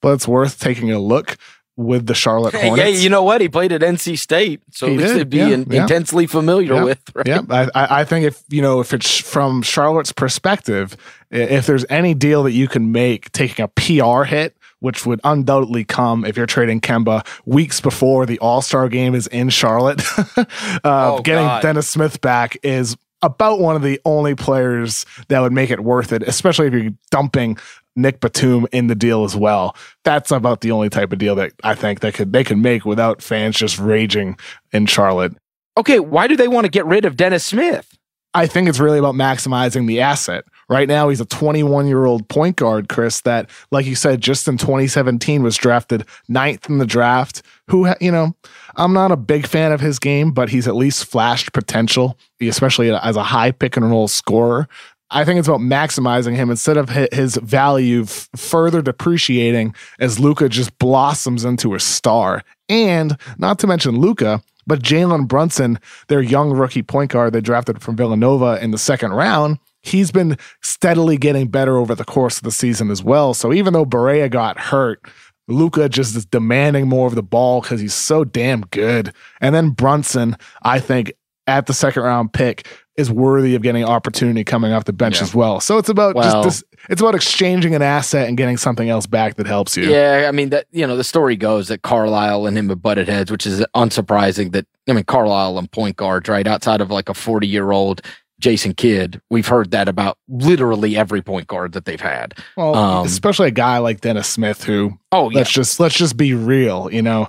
but 0.00 0.14
it's 0.14 0.28
worth 0.28 0.60
taking 0.60 0.92
a 0.92 0.98
look 0.98 1.36
with 1.76 2.06
the 2.06 2.14
Charlotte 2.14 2.54
Hornets. 2.54 2.78
Yeah, 2.78 3.02
you 3.02 3.10
know 3.10 3.22
what? 3.22 3.40
He 3.40 3.48
played 3.48 3.70
at 3.72 3.82
NC 3.82 4.18
State, 4.18 4.62
so 4.70 4.86
he 4.88 4.96
to 4.96 5.24
be 5.26 5.38
yeah, 5.38 5.48
in, 5.48 5.66
yeah. 5.70 5.82
intensely 5.82 6.26
familiar 6.26 6.74
yeah, 6.74 6.84
with. 6.84 7.02
Right? 7.14 7.26
Yeah, 7.26 7.42
I, 7.50 7.68
I 7.74 8.04
think 8.04 8.24
if 8.24 8.42
you 8.48 8.62
know 8.62 8.80
if 8.80 8.94
it's 8.94 9.18
from 9.18 9.62
Charlotte's 9.62 10.12
perspective, 10.12 10.96
if 11.30 11.66
there's 11.66 11.84
any 11.90 12.14
deal 12.14 12.42
that 12.44 12.52
you 12.52 12.66
can 12.66 12.92
make 12.92 13.30
taking 13.32 13.64
a 13.64 13.68
PR 13.68 14.24
hit, 14.24 14.56
which 14.80 15.06
would 15.06 15.20
undoubtedly 15.24 15.84
come 15.84 16.24
if 16.24 16.36
you're 16.36 16.46
trading 16.46 16.80
Kemba 16.80 17.26
weeks 17.44 17.80
before 17.80 18.26
the 18.26 18.38
All 18.38 18.62
Star 18.62 18.88
game 18.88 19.14
is 19.14 19.26
in 19.28 19.48
Charlotte, 19.48 20.02
uh, 20.36 20.44
oh, 20.84 21.20
getting 21.22 21.46
God. 21.46 21.62
Dennis 21.62 21.88
Smith 21.88 22.20
back 22.20 22.56
is 22.62 22.96
about 23.22 23.60
one 23.60 23.76
of 23.76 23.82
the 23.82 24.00
only 24.04 24.34
players 24.34 25.06
that 25.28 25.40
would 25.40 25.52
make 25.52 25.70
it 25.70 25.80
worth 25.80 26.12
it, 26.12 26.22
especially 26.22 26.66
if 26.66 26.72
you're 26.72 26.92
dumping 27.10 27.56
Nic 27.96 28.20
Batum 28.20 28.66
in 28.72 28.88
the 28.88 28.94
deal 28.94 29.24
as 29.24 29.34
well. 29.34 29.74
That's 30.04 30.30
about 30.30 30.60
the 30.60 30.70
only 30.70 30.90
type 30.90 31.12
of 31.12 31.18
deal 31.18 31.34
that 31.36 31.52
I 31.64 31.74
think 31.74 32.00
that 32.00 32.14
could 32.14 32.32
they 32.32 32.44
could 32.44 32.58
make 32.58 32.84
without 32.84 33.22
fans 33.22 33.56
just 33.56 33.78
raging 33.78 34.38
in 34.72 34.86
Charlotte. 34.86 35.34
Okay, 35.78 36.00
why 36.00 36.26
do 36.26 36.36
they 36.36 36.48
want 36.48 36.64
to 36.64 36.70
get 36.70 36.86
rid 36.86 37.04
of 37.04 37.16
Dennis 37.16 37.44
Smith? 37.44 37.96
I 38.34 38.46
think 38.46 38.68
it's 38.68 38.78
really 38.78 38.98
about 38.98 39.14
maximizing 39.14 39.86
the 39.86 40.00
asset. 40.02 40.44
Right 40.68 40.88
now, 40.88 41.08
he's 41.08 41.20
a 41.20 41.26
21 41.26 41.86
year 41.86 42.04
old 42.06 42.28
point 42.28 42.56
guard, 42.56 42.88
Chris, 42.88 43.20
that, 43.20 43.48
like 43.70 43.86
you 43.86 43.94
said, 43.94 44.20
just 44.20 44.48
in 44.48 44.58
2017 44.58 45.42
was 45.42 45.56
drafted 45.56 46.04
ninth 46.28 46.68
in 46.68 46.78
the 46.78 46.86
draft. 46.86 47.42
Who, 47.70 47.88
you 48.00 48.10
know, 48.10 48.34
I'm 48.74 48.92
not 48.92 49.12
a 49.12 49.16
big 49.16 49.46
fan 49.46 49.72
of 49.72 49.80
his 49.80 49.98
game, 49.98 50.32
but 50.32 50.48
he's 50.48 50.66
at 50.66 50.74
least 50.74 51.04
flashed 51.04 51.52
potential, 51.52 52.18
especially 52.40 52.90
as 52.90 53.16
a 53.16 53.22
high 53.22 53.52
pick 53.52 53.76
and 53.76 53.88
roll 53.88 54.08
scorer. 54.08 54.68
I 55.10 55.24
think 55.24 55.38
it's 55.38 55.46
about 55.46 55.60
maximizing 55.60 56.34
him 56.34 56.50
instead 56.50 56.76
of 56.76 56.88
his 56.88 57.36
value 57.36 58.02
f- 58.02 58.28
further 58.34 58.82
depreciating 58.82 59.72
as 60.00 60.18
Luka 60.18 60.48
just 60.48 60.76
blossoms 60.78 61.44
into 61.44 61.74
a 61.74 61.80
star. 61.80 62.42
And 62.68 63.16
not 63.38 63.60
to 63.60 63.68
mention 63.68 64.00
Luka, 64.00 64.42
but 64.66 64.82
Jalen 64.82 65.28
Brunson, 65.28 65.78
their 66.08 66.22
young 66.22 66.50
rookie 66.50 66.82
point 66.82 67.12
guard 67.12 67.32
they 67.32 67.40
drafted 67.40 67.80
from 67.82 67.94
Villanova 67.94 68.60
in 68.60 68.72
the 68.72 68.78
second 68.78 69.12
round, 69.12 69.58
he's 69.86 70.10
been 70.10 70.36
steadily 70.62 71.16
getting 71.16 71.48
better 71.48 71.76
over 71.78 71.94
the 71.94 72.04
course 72.04 72.36
of 72.38 72.42
the 72.42 72.50
season 72.52 72.90
as 72.90 73.02
well. 73.02 73.34
So 73.34 73.52
even 73.52 73.72
though 73.72 73.86
Barea 73.86 74.30
got 74.30 74.58
hurt, 74.58 75.00
Luka 75.48 75.88
just 75.88 76.16
is 76.16 76.26
demanding 76.26 76.88
more 76.88 77.06
of 77.06 77.14
the 77.14 77.22
ball 77.22 77.60
because 77.60 77.80
he's 77.80 77.94
so 77.94 78.24
damn 78.24 78.62
good. 78.62 79.12
And 79.40 79.54
then 79.54 79.70
Brunson, 79.70 80.36
I 80.62 80.80
think, 80.80 81.12
at 81.48 81.66
the 81.66 81.72
second 81.74 82.02
round 82.02 82.32
pick 82.32 82.66
is 82.96 83.08
worthy 83.12 83.54
of 83.54 83.62
getting 83.62 83.84
opportunity 83.84 84.42
coming 84.42 84.72
off 84.72 84.84
the 84.86 84.92
bench 84.92 85.18
Yeah. 85.18 85.22
as 85.22 85.34
well. 85.34 85.60
So 85.60 85.78
it's 85.78 85.88
about 85.88 86.16
Well- 86.16 86.42
just 86.42 86.62
this 86.62 86.64
it's 86.88 87.00
about 87.00 87.14
exchanging 87.14 87.74
an 87.74 87.82
asset 87.82 88.26
and 88.28 88.36
getting 88.36 88.56
something 88.56 88.88
else 88.88 89.06
back 89.06 89.36
that 89.36 89.46
helps 89.46 89.76
you. 89.76 89.84
Yeah, 89.90 90.26
I 90.28 90.32
mean 90.32 90.48
that 90.50 90.64
you 90.72 90.84
know 90.86 90.96
the 90.96 91.04
story 91.04 91.36
goes 91.36 91.68
that 91.68 91.82
Carlisle 91.82 92.46
and 92.46 92.58
him 92.58 92.68
have 92.70 92.82
butted 92.82 93.08
heads, 93.08 93.30
which 93.30 93.46
is 93.46 93.64
unsurprising. 93.76 94.50
That 94.52 94.66
I 94.88 94.92
mean 94.94 95.04
Carlisle 95.04 95.58
and 95.58 95.70
point 95.70 95.96
guards, 95.96 96.28
right 96.28 96.46
outside 96.46 96.80
of 96.80 96.90
like 96.90 97.08
a 97.08 97.14
forty 97.14 97.46
year 97.46 97.70
old 97.70 98.02
Jason 98.40 98.74
Kidd, 98.74 99.20
we've 99.30 99.46
heard 99.48 99.70
that 99.70 99.88
about 99.88 100.18
literally 100.28 100.96
every 100.96 101.22
point 101.22 101.46
guard 101.46 101.72
that 101.72 101.86
they've 101.86 102.00
had. 102.00 102.34
Well, 102.56 102.74
Um, 102.74 103.06
especially 103.06 103.48
a 103.48 103.52
guy 103.52 103.78
like 103.78 104.02
Dennis 104.02 104.28
Smith 104.28 104.64
who 104.64 104.98
Oh 105.12 105.30
yeah, 105.30 105.38
let's 105.38 105.50
just 105.50 105.80
let's 105.80 105.94
just 105.96 106.16
be 106.16 106.34
real, 106.34 106.90
you 106.92 107.02
know. 107.02 107.28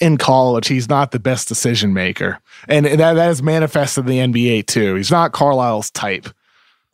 In 0.00 0.16
college, 0.16 0.68
he's 0.68 0.88
not 0.88 1.10
the 1.10 1.18
best 1.18 1.48
decision 1.48 1.92
maker. 1.92 2.38
And 2.68 2.86
that, 2.86 3.14
that 3.14 3.30
is 3.30 3.42
manifested 3.42 4.08
in 4.08 4.32
the 4.32 4.40
NBA 4.42 4.66
too. 4.66 4.94
He's 4.94 5.10
not 5.10 5.32
Carlisle's 5.32 5.90
type. 5.90 6.28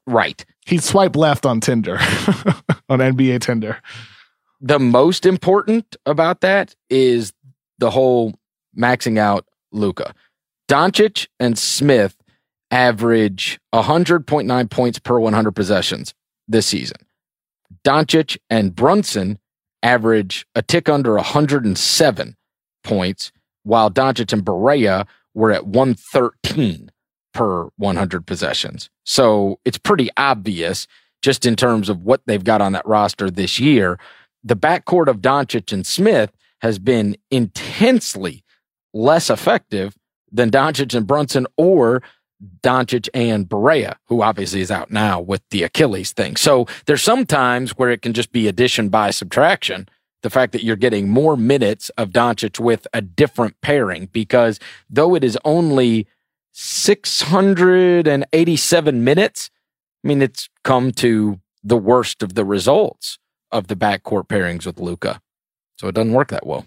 right. 0.06 0.44
He'd 0.66 0.82
swipe 0.82 1.14
left 1.14 1.44
on 1.44 1.60
Tinder, 1.60 1.98
on 2.88 3.00
NBA 3.00 3.42
Tinder. 3.42 3.82
The 4.62 4.78
most 4.78 5.26
important 5.26 5.94
about 6.06 6.40
that 6.40 6.74
is 6.88 7.34
the 7.78 7.90
whole 7.90 8.32
maxing 8.74 9.18
out 9.18 9.46
Luka. 9.72 10.14
Doncic 10.66 11.28
and 11.38 11.58
Smith 11.58 12.16
average 12.74 13.60
100.9 13.72 14.68
points 14.68 14.98
per 14.98 15.20
100 15.20 15.52
possessions 15.52 16.12
this 16.48 16.66
season. 16.66 16.96
Doncic 17.84 18.36
and 18.50 18.74
Brunson 18.74 19.38
average 19.84 20.44
a 20.56 20.62
tick 20.62 20.88
under 20.88 21.14
107 21.14 22.36
points, 22.82 23.30
while 23.62 23.90
Doncic 23.90 24.32
and 24.32 24.44
Barea 24.44 25.06
were 25.34 25.52
at 25.52 25.68
113 25.68 26.90
per 27.32 27.68
100 27.76 28.26
possessions. 28.26 28.90
So 29.04 29.60
it's 29.64 29.78
pretty 29.78 30.10
obvious 30.16 30.88
just 31.22 31.46
in 31.46 31.54
terms 31.54 31.88
of 31.88 32.02
what 32.02 32.22
they've 32.26 32.42
got 32.42 32.60
on 32.60 32.72
that 32.72 32.86
roster 32.86 33.30
this 33.30 33.60
year. 33.60 34.00
The 34.42 34.56
backcourt 34.56 35.06
of 35.06 35.20
Doncic 35.20 35.72
and 35.72 35.86
Smith 35.86 36.32
has 36.60 36.80
been 36.80 37.16
intensely 37.30 38.42
less 38.92 39.30
effective 39.30 39.96
than 40.32 40.50
Doncic 40.50 40.92
and 40.92 41.06
Brunson 41.06 41.46
or 41.56 42.02
Doncic 42.62 43.08
and 43.14 43.48
Barea, 43.48 43.96
who 44.06 44.22
obviously 44.22 44.60
is 44.60 44.70
out 44.70 44.90
now 44.90 45.20
with 45.20 45.42
the 45.50 45.62
Achilles 45.62 46.12
thing. 46.12 46.36
So 46.36 46.66
there's 46.86 47.02
some 47.02 47.26
times 47.26 47.72
where 47.72 47.90
it 47.90 48.02
can 48.02 48.12
just 48.12 48.32
be 48.32 48.48
addition 48.48 48.88
by 48.88 49.10
subtraction 49.10 49.88
the 50.22 50.30
fact 50.30 50.52
that 50.52 50.64
you're 50.64 50.74
getting 50.74 51.08
more 51.08 51.36
minutes 51.36 51.90
of 51.98 52.10
Doncic 52.10 52.58
with 52.58 52.86
a 52.94 53.02
different 53.02 53.60
pairing 53.60 54.08
because 54.10 54.58
though 54.88 55.14
it 55.14 55.22
is 55.22 55.38
only 55.44 56.08
687 56.52 59.04
minutes, 59.04 59.50
I 60.02 60.08
mean, 60.08 60.22
it's 60.22 60.48
come 60.62 60.92
to 60.92 61.40
the 61.62 61.76
worst 61.76 62.22
of 62.22 62.34
the 62.34 62.44
results 62.44 63.18
of 63.52 63.66
the 63.66 63.76
backcourt 63.76 64.28
pairings 64.28 64.64
with 64.64 64.80
Luka. 64.80 65.20
So 65.76 65.88
it 65.88 65.94
doesn't 65.94 66.14
work 66.14 66.28
that 66.28 66.46
well. 66.46 66.66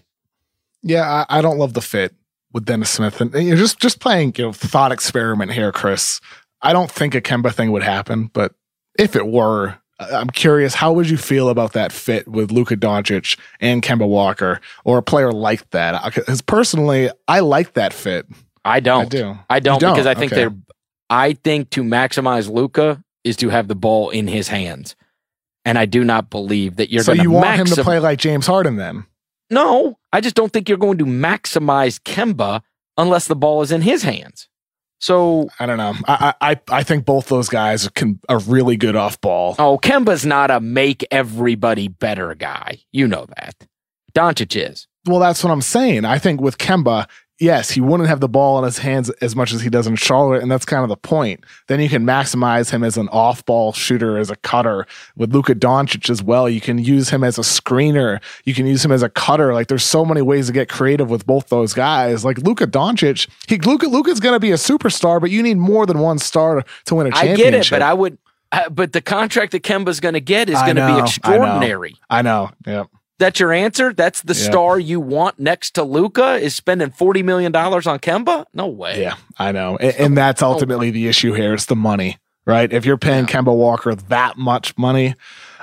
Yeah, 0.82 1.24
I, 1.28 1.38
I 1.38 1.42
don't 1.42 1.58
love 1.58 1.74
the 1.74 1.82
fit 1.82 2.14
with 2.52 2.64
Dennis 2.64 2.90
Smith. 2.90 3.20
And 3.20 3.32
you're 3.34 3.56
just 3.56 3.78
just 3.78 4.00
playing, 4.00 4.34
you 4.36 4.44
know, 4.44 4.52
thought 4.52 4.92
experiment 4.92 5.52
here, 5.52 5.72
Chris. 5.72 6.20
I 6.62 6.72
don't 6.72 6.90
think 6.90 7.14
a 7.14 7.20
Kemba 7.20 7.52
thing 7.54 7.70
would 7.72 7.82
happen, 7.82 8.30
but 8.32 8.54
if 8.98 9.14
it 9.14 9.28
were, 9.28 9.78
I'm 10.00 10.30
curious, 10.30 10.74
how 10.74 10.92
would 10.92 11.08
you 11.08 11.16
feel 11.16 11.48
about 11.48 11.72
that 11.74 11.92
fit 11.92 12.26
with 12.26 12.50
Luka 12.50 12.76
Doncic 12.76 13.38
and 13.60 13.82
Kemba 13.82 14.08
Walker 14.08 14.60
or 14.84 14.98
a 14.98 15.02
player 15.02 15.30
like 15.30 15.70
that? 15.70 16.04
Because 16.14 16.42
personally, 16.42 17.10
I 17.28 17.40
like 17.40 17.74
that 17.74 17.92
fit. 17.92 18.26
I 18.64 18.80
don't. 18.80 19.06
I 19.06 19.08
do. 19.08 19.38
I 19.50 19.60
don't, 19.60 19.80
don't? 19.80 19.92
because 19.94 20.06
I 20.06 20.14
think 20.14 20.32
Okay. 20.32 20.42
they're. 20.42 20.54
I 21.10 21.32
think 21.32 21.70
to 21.70 21.82
maximize 21.82 22.50
Luka 22.50 23.02
is 23.24 23.36
to 23.36 23.48
have 23.48 23.66
the 23.68 23.74
ball 23.74 24.10
in 24.10 24.26
his 24.26 24.48
hands, 24.48 24.94
and 25.64 25.78
I 25.78 25.86
do 25.86 26.04
not 26.04 26.28
believe 26.28 26.76
that 26.76 26.90
you're 26.90 27.02
so 27.02 27.12
you 27.12 27.30
want 27.30 27.56
him 27.56 27.66
to 27.66 27.82
play 27.82 27.98
like 27.98 28.18
James 28.18 28.46
Harden 28.46 28.76
then? 28.76 29.06
No, 29.50 29.98
I 30.12 30.20
just 30.20 30.34
don't 30.34 30.52
think 30.52 30.68
you're 30.68 30.78
going 30.78 30.98
to 30.98 31.04
maximize 31.06 31.98
Kemba 32.00 32.60
unless 32.96 33.26
the 33.28 33.36
ball 33.36 33.62
is 33.62 33.72
in 33.72 33.82
his 33.82 34.02
hands. 34.02 34.48
So, 35.00 35.48
I 35.60 35.66
don't 35.66 35.78
know. 35.78 35.94
I 36.08 36.34
I 36.40 36.60
I 36.70 36.82
think 36.82 37.04
both 37.04 37.28
those 37.28 37.48
guys 37.48 37.88
can 37.90 38.18
are 38.28 38.40
really 38.40 38.76
good 38.76 38.96
off 38.96 39.20
ball. 39.20 39.54
oh, 39.58 39.78
Kemba's 39.78 40.26
not 40.26 40.50
a 40.50 40.60
make 40.60 41.06
everybody 41.12 41.86
better 41.88 42.34
guy. 42.34 42.78
You 42.90 43.06
know 43.06 43.26
that. 43.36 43.54
Doncic 44.14 44.56
is. 44.70 44.88
Well, 45.06 45.20
that's 45.20 45.44
what 45.44 45.52
I'm 45.52 45.62
saying. 45.62 46.04
I 46.04 46.18
think 46.18 46.40
with 46.40 46.58
Kemba, 46.58 47.06
yes, 47.38 47.70
he 47.70 47.80
wouldn't 47.80 48.08
have 48.08 48.20
the 48.20 48.28
ball 48.28 48.58
in 48.58 48.64
his 48.64 48.78
hands 48.78 49.10
as 49.20 49.34
much 49.34 49.52
as 49.52 49.62
he 49.62 49.70
does 49.70 49.86
in 49.86 49.96
Charlotte, 49.96 50.42
and 50.42 50.50
that's 50.50 50.64
kind 50.64 50.82
of 50.82 50.88
the 50.88 50.96
point. 50.96 51.44
Then 51.66 51.80
you 51.80 51.88
can 51.88 52.04
maximize 52.04 52.70
him 52.70 52.82
as 52.84 52.96
an 52.96 53.08
off-ball 53.08 53.72
shooter, 53.72 54.18
as 54.18 54.30
a 54.30 54.36
cutter. 54.36 54.86
With 55.16 55.32
Luka 55.32 55.54
Doncic 55.54 56.10
as 56.10 56.22
well, 56.22 56.48
you 56.48 56.60
can 56.60 56.78
use 56.78 57.10
him 57.10 57.24
as 57.24 57.38
a 57.38 57.42
screener. 57.42 58.20
You 58.44 58.54
can 58.54 58.66
use 58.66 58.84
him 58.84 58.92
as 58.92 59.02
a 59.02 59.08
cutter. 59.08 59.54
Like 59.54 59.68
there's 59.68 59.84
so 59.84 60.04
many 60.04 60.22
ways 60.22 60.46
to 60.48 60.52
get 60.52 60.68
creative 60.68 61.10
with 61.10 61.26
both 61.26 61.48
those 61.48 61.74
guys. 61.74 62.24
Like 62.24 62.38
Luka 62.38 62.66
Doncic, 62.66 63.28
he 63.48 63.58
Luka 63.58 63.86
Luka's 63.86 64.20
going 64.20 64.34
to 64.34 64.40
be 64.40 64.50
a 64.50 64.56
superstar, 64.56 65.20
but 65.20 65.30
you 65.30 65.42
need 65.42 65.56
more 65.58 65.86
than 65.86 65.98
one 65.98 66.18
star 66.18 66.64
to 66.86 66.94
win 66.94 67.06
a 67.06 67.10
championship. 67.10 67.46
I 67.46 67.50
get 67.50 67.54
it, 67.54 67.70
but 67.70 67.82
I 67.82 67.94
would. 67.94 68.18
Uh, 68.50 68.68
but 68.70 68.94
the 68.94 69.02
contract 69.02 69.52
that 69.52 69.62
Kemba's 69.62 70.00
going 70.00 70.14
to 70.14 70.20
get 70.20 70.48
is 70.48 70.58
going 70.62 70.76
to 70.76 70.80
know, 70.80 70.84
I 70.86 70.90
be 70.92 70.98
know. 70.98 71.04
extraordinary. 71.04 71.96
I 72.08 72.22
know. 72.22 72.50
Yeah. 72.66 72.84
That's 73.18 73.40
your 73.40 73.52
answer. 73.52 73.92
That's 73.92 74.22
the 74.22 74.34
Yeah. 74.34 74.50
star 74.50 74.78
you 74.78 75.00
want 75.00 75.38
next 75.40 75.72
to 75.74 75.82
Luka 75.82 76.34
is 76.36 76.54
spending 76.54 76.90
forty 76.90 77.22
million 77.22 77.50
dollars 77.52 77.86
on 77.86 77.98
Kemba. 77.98 78.46
No 78.54 78.66
way. 78.68 79.02
Yeah, 79.02 79.14
I 79.38 79.52
know. 79.52 79.76
And, 79.76 79.94
and 79.96 80.16
that's 80.16 80.40
ultimately 80.42 80.90
the 80.90 81.08
issue 81.08 81.32
here. 81.32 81.54
It's 81.54 81.66
the 81.66 81.76
money, 81.76 82.18
right? 82.46 82.72
If 82.72 82.84
you're 82.86 82.96
paying 82.98 83.26
Kemba 83.26 83.54
Walker 83.54 83.94
that 83.94 84.36
much 84.38 84.76
money, 84.78 85.14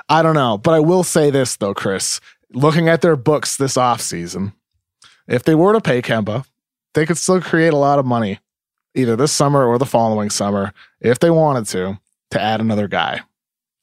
I 0.08 0.22
don't 0.22 0.34
know. 0.34 0.58
But 0.58 0.74
I 0.74 0.80
will 0.80 1.02
say 1.02 1.30
this, 1.30 1.56
though, 1.56 1.74
Chris, 1.74 2.20
looking 2.52 2.88
at 2.88 3.00
their 3.00 3.16
books 3.16 3.56
this 3.56 3.76
offseason, 3.76 4.52
if 5.26 5.42
they 5.42 5.54
were 5.54 5.72
to 5.72 5.80
pay 5.80 6.02
Kemba, 6.02 6.44
they 6.94 7.06
could 7.06 7.18
still 7.18 7.40
create 7.40 7.72
a 7.72 7.76
lot 7.78 7.98
of 7.98 8.04
money 8.06 8.38
either 8.94 9.16
this 9.16 9.32
summer 9.32 9.64
or 9.66 9.78
the 9.78 9.84
following 9.86 10.30
summer 10.30 10.72
if 11.00 11.18
they 11.18 11.30
wanted 11.30 11.66
to, 11.66 11.98
to 12.30 12.40
add 12.40 12.60
another 12.60 12.86
guy. 12.88 13.20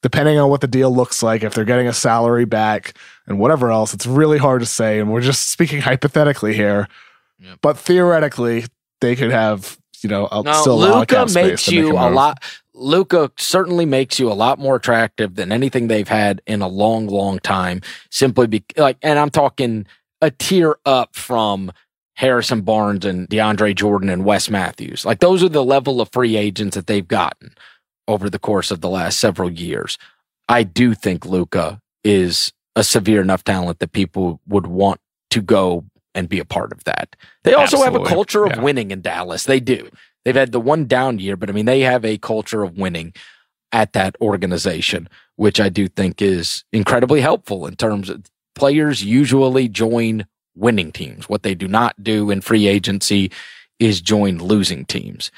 Depending 0.04 0.38
on 0.38 0.50
what 0.52 0.62
the 0.62 0.68
deal 0.68 0.94
looks 0.94 1.24
like, 1.24 1.42
if 1.44 1.56
they're 1.56 1.66
getting 1.66 1.88
a 1.88 1.94
salary 1.94 2.46
back 2.46 2.94
and 3.26 3.40
whatever 3.40 3.72
else, 3.72 3.94
it's 3.96 4.06
really 4.06 4.38
hard 4.38 4.60
to 4.62 4.68
say. 4.68 5.00
And 5.00 5.12
we're 5.12 5.22
just 5.22 5.50
speaking 5.50 5.82
hypothetically 5.82 6.54
here. 6.54 6.88
Yep. 7.40 7.60
But 7.62 7.78
theoretically, 7.78 8.66
they 9.02 9.16
could 9.16 9.32
have, 9.32 9.78
you 10.02 10.10
know, 10.10 10.28
a, 10.32 10.44
No, 10.44 10.54
still 10.62 10.74
a 10.74 10.76
lot 10.76 11.12
of 11.12 11.30
Luka 11.30 11.34
makes 11.34 11.68
you 11.70 11.98
a 11.98 12.02
a 12.02 12.06
move. 12.08 12.14
lot. 12.14 12.44
Luka 12.76 13.32
certainly 13.38 13.86
makes 13.86 14.20
you 14.20 14.32
a 14.32 14.34
lot 14.34 14.60
more 14.60 14.76
attractive 14.76 15.36
than 15.36 15.52
anything 15.52 15.88
they've 15.88 16.08
had 16.08 16.42
in 16.48 16.62
a 16.62 16.68
long, 16.68 17.08
long 17.08 17.40
time. 17.40 17.82
Simply 18.10 18.48
be 18.48 18.64
like, 18.78 18.98
and 19.02 19.18
I'm 19.20 19.30
talking 19.30 19.86
a 20.22 20.32
tier 20.32 20.78
up 20.86 21.16
from 21.16 21.72
Harrison 22.16 22.62
Barnes 22.62 23.06
and 23.06 23.28
DeAndre 23.30 23.76
Jordan 23.76 24.10
and 24.10 24.26
Wes 24.26 24.50
Matthews. 24.50 25.06
Like 25.06 25.20
those 25.20 25.44
are 25.44 25.50
the 25.50 25.64
level 25.64 26.02
of 26.02 26.10
free 26.12 26.36
agents 26.36 26.76
that 26.76 26.88
they've 26.88 27.08
gotten 27.08 27.54
over 28.08 28.30
the 28.30 28.40
course 28.40 28.72
of 28.72 28.82
the 28.82 28.90
last 28.90 29.20
several 29.20 29.50
years. 29.52 29.98
I 30.50 30.64
do 30.64 30.94
think 30.94 31.26
Luka 31.26 31.80
is 32.04 32.52
a 32.76 32.84
severe 32.84 33.22
enough 33.22 33.44
talent 33.44 33.80
that 33.80 33.92
people 33.92 34.40
would 34.48 34.68
want 34.68 35.00
to 35.32 35.42
go 35.42 35.86
and 36.16 36.30
be 36.30 36.40
a 36.40 36.46
part 36.46 36.72
of 36.72 36.84
that. 36.84 37.16
They 37.44 37.54
also 37.54 37.82
have 37.84 37.96
a 37.96 38.04
culture 38.04 38.46
of 38.46 38.52
Yeah. 38.58 38.62
winning 38.62 38.92
in 38.92 39.02
Dallas. 39.02 39.46
They 39.46 39.60
do. 39.60 39.90
They've 40.26 40.36
had 40.36 40.52
the 40.52 40.60
one 40.60 40.86
down 40.86 41.20
year, 41.20 41.36
but 41.36 41.50
I 41.50 41.54
mean, 41.54 41.66
they 41.66 41.82
have 41.82 42.06
a 42.06 42.18
culture 42.18 42.64
of 42.64 42.78
winning 42.78 43.14
at 43.72 43.94
that 43.94 44.16
organization, 44.22 45.10
which 45.36 45.60
I 45.60 45.70
do 45.70 45.88
think 45.88 46.22
is 46.22 46.64
incredibly 46.72 47.22
helpful 47.22 47.66
in 47.66 47.76
terms 47.76 48.10
of 48.10 48.24
players 48.56 49.04
usually 49.04 49.68
join 49.68 50.26
winning 50.56 50.92
teams. 50.92 51.28
What 51.28 51.42
they 51.44 51.56
do 51.56 51.68
not 51.68 52.04
do 52.04 52.30
in 52.30 52.42
free 52.42 52.68
agency 52.68 53.32
is 53.80 54.00
join 54.02 54.38
losing 54.38 54.86
teams. 54.86 55.32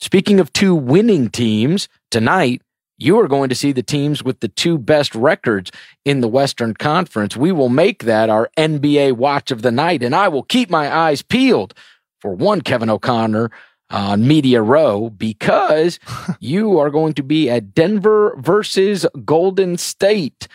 Speaking 0.00 0.38
of 0.38 0.52
two 0.52 0.74
winning 0.74 1.28
teams, 1.28 1.88
tonight, 2.10 2.62
you 2.98 3.18
are 3.20 3.28
going 3.28 3.48
to 3.48 3.54
see 3.54 3.72
the 3.72 3.82
teams 3.82 4.22
with 4.22 4.40
the 4.40 4.48
two 4.48 4.78
best 4.78 5.14
records 5.14 5.70
in 6.04 6.20
the 6.20 6.28
Western 6.28 6.74
Conference. 6.74 7.36
We 7.36 7.52
will 7.52 7.68
make 7.68 8.04
that 8.04 8.28
our 8.28 8.50
NBA 8.56 9.12
watch 9.12 9.50
of 9.50 9.62
the 9.62 9.72
night, 9.72 10.02
and 10.02 10.14
I 10.14 10.28
will 10.28 10.42
keep 10.42 10.70
my 10.70 10.94
eyes 10.94 11.22
peeled 11.22 11.74
for 12.20 12.34
one 12.34 12.60
Kevin 12.60 12.90
O'Connor 12.90 13.50
on 13.90 14.26
Media 14.26 14.62
Row 14.62 15.10
because 15.10 15.98
you 16.40 16.78
are 16.78 16.90
going 16.90 17.14
to 17.14 17.22
be 17.22 17.48
at 17.48 17.74
Denver 17.74 18.34
versus 18.38 19.06
Golden 19.24 19.78
State. 19.78 20.48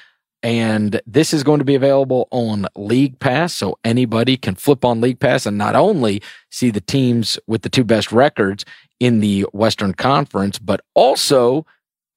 And 0.43 1.01
this 1.07 1.33
is 1.33 1.41
going 1.41 1.59
to 1.59 1.65
be 1.65 1.75
available 1.75 2.27
on 2.29 2.67
League 2.75 3.17
Pass. 3.19 3.53
So 3.53 3.79
anybody 3.85 4.35
can 4.35 4.55
flip 4.55 4.83
on 4.83 4.99
League 4.99 5.21
Pass 5.21 5.45
and 5.45 5.57
not 5.57 5.75
only 5.75 6.21
see 6.51 6.69
the 6.69 6.81
teams 6.81 7.39
with 7.47 7.61
the 7.61 7.69
two 7.69 7.85
best 7.85 8.11
records 8.11 8.65
in 8.99 9.21
the 9.21 9.43
Western 9.53 9.93
Conference, 9.93 10.59
but 10.59 10.81
also 10.93 11.65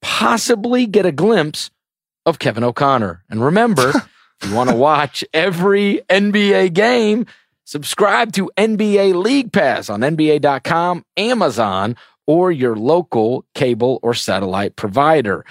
possibly 0.02 0.86
get 0.86 1.06
a 1.06 1.12
glimpse 1.12 1.70
of 2.26 2.40
Kevin 2.40 2.64
O'Connor. 2.64 3.22
And 3.30 3.42
remember, 3.42 3.90
if 4.42 4.48
you 4.48 4.54
want 4.54 4.70
to 4.70 4.76
watch 4.76 5.24
every 5.32 6.02
NBA 6.10 6.72
game, 6.72 7.26
subscribe 7.64 8.32
to 8.32 8.50
NBA 8.56 9.14
League 9.14 9.52
Pass 9.52 9.88
on 9.88 10.00
NBA.com, 10.00 11.04
Amazon, 11.16 11.96
or 12.26 12.50
your 12.50 12.76
local 12.76 13.44
cable 13.54 14.00
or 14.02 14.14
satellite 14.14 14.74
provider. 14.74 15.44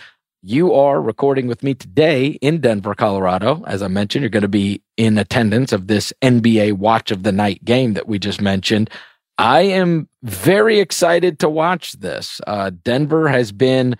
You 0.47 0.75
are 0.75 1.01
recording 1.01 1.47
with 1.47 1.63
me 1.63 1.73
today 1.73 2.27
in 2.39 2.61
Denver, 2.61 2.93
Colorado. 2.93 3.63
As 3.65 3.81
I 3.81 3.87
mentioned, 3.87 4.21
you're 4.21 4.29
going 4.29 4.43
to 4.43 4.47
be 4.47 4.83
in 4.95 5.17
attendance 5.17 5.73
of 5.73 5.87
this 5.87 6.13
NBA 6.21 6.73
Watch 6.73 7.09
of 7.09 7.23
the 7.23 7.31
Night 7.31 7.65
game 7.65 7.95
that 7.95 8.07
we 8.07 8.19
just 8.19 8.39
mentioned. 8.39 8.91
I 9.39 9.61
am 9.61 10.07
very 10.21 10.79
excited 10.79 11.39
to 11.39 11.49
watch 11.49 11.93
this. 11.93 12.41
Uh, 12.45 12.69
Denver 12.83 13.27
has 13.27 13.51
been 13.51 13.97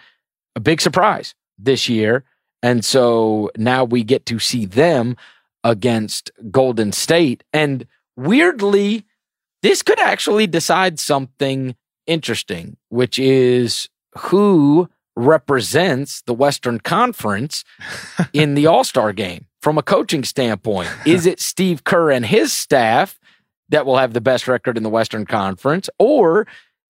a 0.56 0.60
big 0.60 0.82
surprise 0.82 1.34
this 1.58 1.90
year. 1.90 2.24
And 2.62 2.86
so 2.86 3.50
now 3.58 3.84
we 3.84 4.04
get 4.04 4.28
to 4.28 4.38
see 4.38 4.68
them 4.68 5.18
against 5.64 6.30
Golden 6.52 6.92
State. 6.92 7.44
And 7.54 7.88
weirdly, 8.16 9.04
this 9.64 9.82
could 9.82 10.00
actually 10.00 10.46
decide 10.46 11.00
something 11.00 11.76
interesting, 12.06 12.78
which 12.90 13.18
is 13.18 13.90
who 14.16 14.90
represents 15.16 16.22
the 16.24 16.34
Western 16.34 16.80
Conference 16.80 17.64
in 18.34 18.56
the 18.56 18.68
All 18.68 18.84
Star 18.84 19.14
game 19.14 19.46
from 19.62 19.78
a 19.78 19.84
coaching 19.84 20.24
standpoint. 20.24 20.90
Is 21.06 21.26
it 21.26 21.40
Steve 21.40 21.84
Kerr 21.84 22.12
and 22.12 22.26
his 22.26 22.54
staff 22.54 23.20
that 23.70 23.86
will 23.86 23.98
have 23.98 24.14
the 24.14 24.22
best 24.22 24.48
record 24.48 24.78
in 24.78 24.84
the 24.84 24.90
Western 24.90 25.26
Conference? 25.26 25.90
Or 25.98 26.46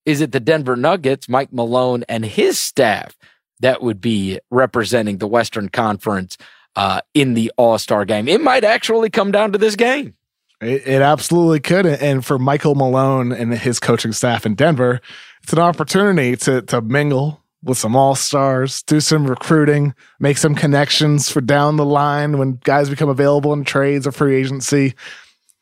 is 0.05 0.21
it 0.21 0.31
the 0.31 0.39
Denver 0.39 0.75
Nuggets, 0.75 1.29
Mike 1.29 1.53
Malone, 1.53 2.03
and 2.09 2.25
his 2.25 2.59
staff 2.59 3.17
that 3.61 3.81
would 3.81 4.01
be 4.01 4.39
representing 4.51 5.17
the 5.17 5.27
Western 5.27 5.69
Conference 5.69 6.37
uh, 6.75 7.01
in 7.13 7.33
the 7.33 7.51
All 7.57 7.77
Star 7.77 8.05
game? 8.05 8.27
It 8.27 8.41
might 8.41 8.63
actually 8.63 9.09
come 9.09 9.31
down 9.31 9.51
to 9.53 9.57
this 9.57 9.75
game. 9.75 10.15
It, 10.61 10.87
it 10.87 11.01
absolutely 11.01 11.59
could. 11.59 11.85
And 11.85 12.25
for 12.25 12.39
Michael 12.39 12.75
Malone 12.75 13.31
and 13.31 13.53
his 13.53 13.79
coaching 13.79 14.13
staff 14.13 14.45
in 14.45 14.55
Denver, 14.55 15.01
it's 15.43 15.53
an 15.53 15.59
opportunity 15.59 16.35
to 16.37 16.61
to 16.63 16.81
mingle 16.81 17.41
with 17.65 17.77
some 17.77 17.95
all 17.95 18.15
stars, 18.15 18.83
do 18.83 18.99
some 18.99 19.27
recruiting, 19.27 19.93
make 20.19 20.37
some 20.37 20.55
connections 20.55 21.29
for 21.29 21.41
down 21.41 21.75
the 21.75 21.85
line 21.85 22.37
when 22.37 22.59
guys 22.63 22.89
become 22.89 23.09
available 23.09 23.51
in 23.51 23.63
trades 23.63 24.07
or 24.07 24.11
free 24.11 24.35
agency. 24.35 24.93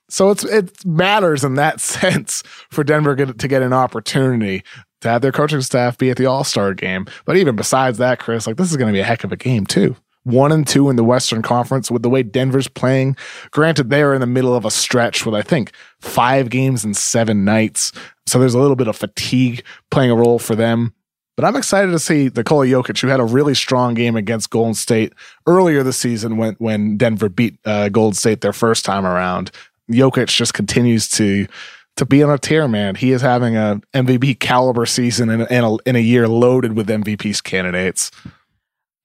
So 0.09 0.29
it's 0.29 0.43
it 0.43 0.85
matters 0.85 1.43
in 1.43 1.55
that 1.55 1.79
sense 1.81 2.43
for 2.69 2.83
Denver 2.83 3.15
get, 3.15 3.39
to 3.39 3.47
get 3.47 3.63
an 3.63 3.73
opportunity 3.73 4.63
to 5.01 5.09
have 5.09 5.21
their 5.21 5.31
coaching 5.31 5.61
staff 5.61 5.97
be 5.97 6.09
at 6.09 6.17
the 6.17 6.25
All 6.25 6.43
Star 6.43 6.73
game. 6.73 7.07
But 7.25 7.37
even 7.37 7.55
besides 7.55 7.97
that, 7.97 8.19
Chris, 8.19 8.45
like 8.45 8.57
this 8.57 8.69
is 8.69 8.77
going 8.77 8.91
to 8.91 8.95
be 8.95 9.01
a 9.01 9.05
heck 9.05 9.23
of 9.23 9.31
a 9.31 9.37
game 9.37 9.65
too. 9.65 9.95
one 10.23 10.51
and 10.51 10.67
two 10.67 10.89
in 10.89 10.95
the 10.95 11.03
Western 11.03 11.41
Conference 11.41 11.89
with 11.89 12.01
the 12.01 12.09
way 12.09 12.23
Denver's 12.23 12.67
playing. 12.67 13.15
Granted, 13.51 13.89
they 13.89 14.01
are 14.01 14.13
in 14.13 14.21
the 14.21 14.27
middle 14.27 14.55
of 14.55 14.65
a 14.65 14.71
stretch 14.71 15.25
with, 15.25 15.35
I 15.35 15.41
think, 15.41 15.71
five 15.99 16.49
games 16.49 16.83
and 16.83 16.95
seven 16.95 17.43
nights. 17.43 17.91
So 18.25 18.39
there's 18.39 18.53
a 18.53 18.59
little 18.59 18.75
bit 18.75 18.87
of 18.87 18.95
fatigue 18.95 19.63
playing 19.91 20.11
a 20.11 20.15
role 20.15 20.39
for 20.39 20.55
them. 20.55 20.93
But 21.35 21.45
I'm 21.45 21.55
excited 21.55 21.91
to 21.91 21.99
see 21.99 22.29
Nikola 22.35 22.67
Jokic, 22.67 22.99
who 23.01 23.07
had 23.07 23.19
a 23.19 23.25
really 23.25 23.55
strong 23.55 23.95
game 23.95 24.15
against 24.15 24.51
Golden 24.51 24.75
State 24.75 25.13
earlier 25.47 25.81
this 25.81 25.97
season 25.97 26.37
when, 26.37 26.53
when 26.59 26.95
Denver 26.95 27.27
beat 27.29 27.57
uh, 27.65 27.89
Golden 27.89 28.13
State 28.13 28.41
their 28.41 28.53
first 28.53 28.85
time 28.85 29.05
around. 29.05 29.51
Jokic 29.91 30.27
just 30.27 30.53
continues 30.53 31.09
to 31.11 31.47
to 31.95 32.05
be 32.05 32.23
on 32.23 32.29
a 32.31 32.39
tear, 32.39 32.67
man. 32.67 32.95
He 32.95 33.11
is 33.11 33.21
having 33.21 33.55
a 33.55 33.79
MVP 33.93 34.39
caliber 34.39 34.85
season 34.85 35.29
in, 35.29 35.41
in, 35.41 35.63
a, 35.63 35.75
in 35.85 35.95
a 35.95 35.99
year 35.99 36.27
loaded 36.27 36.73
with 36.73 36.87
MVP's 36.87 37.39
candidates. 37.39 38.09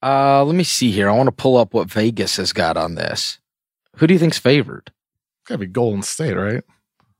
Uh, 0.02 0.42
let 0.44 0.54
me 0.54 0.64
see 0.64 0.90
here. 0.90 1.08
I 1.08 1.12
want 1.12 1.26
to 1.26 1.32
pull 1.32 1.58
up 1.58 1.74
what 1.74 1.90
Vegas 1.90 2.36
has 2.36 2.54
got 2.54 2.78
on 2.78 2.94
this. 2.94 3.40
Who 3.96 4.06
do 4.06 4.14
you 4.14 4.20
think's 4.20 4.38
favored? 4.38 4.90
Gotta 5.46 5.58
be 5.58 5.66
Golden 5.66 6.02
State, 6.02 6.34
right? 6.34 6.64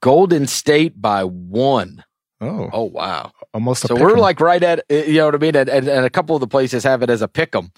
Golden 0.00 0.46
State 0.46 1.00
by 1.00 1.24
one. 1.24 2.04
Oh, 2.40 2.70
Oh 2.72 2.84
wow! 2.84 3.32
Almost. 3.54 3.86
So 3.86 3.94
we're 3.94 4.16
like 4.18 4.40
right 4.40 4.62
at 4.62 4.84
you 4.90 5.14
know 5.14 5.26
what 5.26 5.34
I 5.34 5.38
mean, 5.38 5.56
and, 5.56 5.68
and, 5.68 5.88
and 5.88 6.04
a 6.04 6.10
couple 6.10 6.36
of 6.36 6.40
the 6.40 6.46
places 6.48 6.84
have 6.84 7.02
it 7.02 7.10
as 7.10 7.22
a 7.22 7.28
pick 7.28 7.54
'em. 7.54 7.70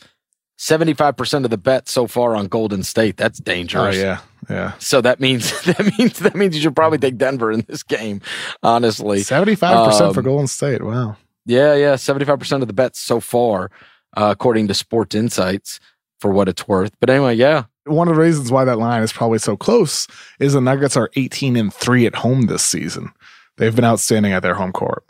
Seventy 0.56 0.92
five 0.92 1.16
percent 1.16 1.44
of 1.46 1.50
the 1.50 1.56
bet 1.58 1.88
so 1.88 2.06
far 2.06 2.36
on 2.36 2.46
Golden 2.46 2.82
State. 2.82 3.16
That's 3.16 3.40
Oh 3.40 3.44
dangerous. 3.44 3.96
yeah, 3.96 4.18
yeah. 4.50 4.72
So 4.78 5.00
that 5.00 5.18
means 5.18 5.50
that 5.64 5.98
means 5.98 6.18
that 6.18 6.34
means 6.34 6.54
you 6.54 6.60
should 6.60 6.76
probably 6.76 6.98
take 6.98 7.16
Denver 7.16 7.50
in 7.50 7.64
this 7.66 7.82
game. 7.82 8.20
Honestly, 8.62 9.20
Seventy 9.20 9.54
five 9.54 9.86
percent 9.86 10.12
for 10.12 10.20
Um, 10.20 10.24
Golden 10.26 10.46
State. 10.48 10.82
Wow. 10.84 11.16
yeah, 11.46 11.74
yeah, 11.74 11.96
seventy 11.96 12.26
five 12.26 12.38
percent 12.38 12.62
of 12.62 12.66
the 12.66 12.74
bets 12.74 13.00
so 13.00 13.20
far, 13.20 13.70
uh, 14.18 14.28
according 14.30 14.68
to 14.68 14.74
Sports 14.74 15.14
Insights, 15.14 15.80
for 16.20 16.30
what 16.30 16.46
it's 16.46 16.68
worth. 16.68 16.92
But 17.00 17.08
anyway, 17.08 17.36
yeah, 17.36 17.64
One 17.86 18.08
of 18.08 18.14
the 18.16 18.20
reasons 18.20 18.52
why 18.52 18.64
that 18.66 18.78
line 18.78 19.02
is 19.02 19.14
probably 19.14 19.38
so 19.38 19.56
close 19.56 20.06
is 20.40 20.52
the 20.52 20.60
Nuggets 20.60 20.94
are 20.94 21.08
eighteen 21.16 21.56
and 21.56 21.72
three 21.72 22.04
at 22.04 22.16
home 22.16 22.42
this 22.42 22.62
season. 22.62 23.12
They've 23.56 23.74
been 23.74 23.86
outstanding 23.86 24.32
at 24.32 24.42
their 24.42 24.54
home 24.54 24.72
court. 24.72 25.04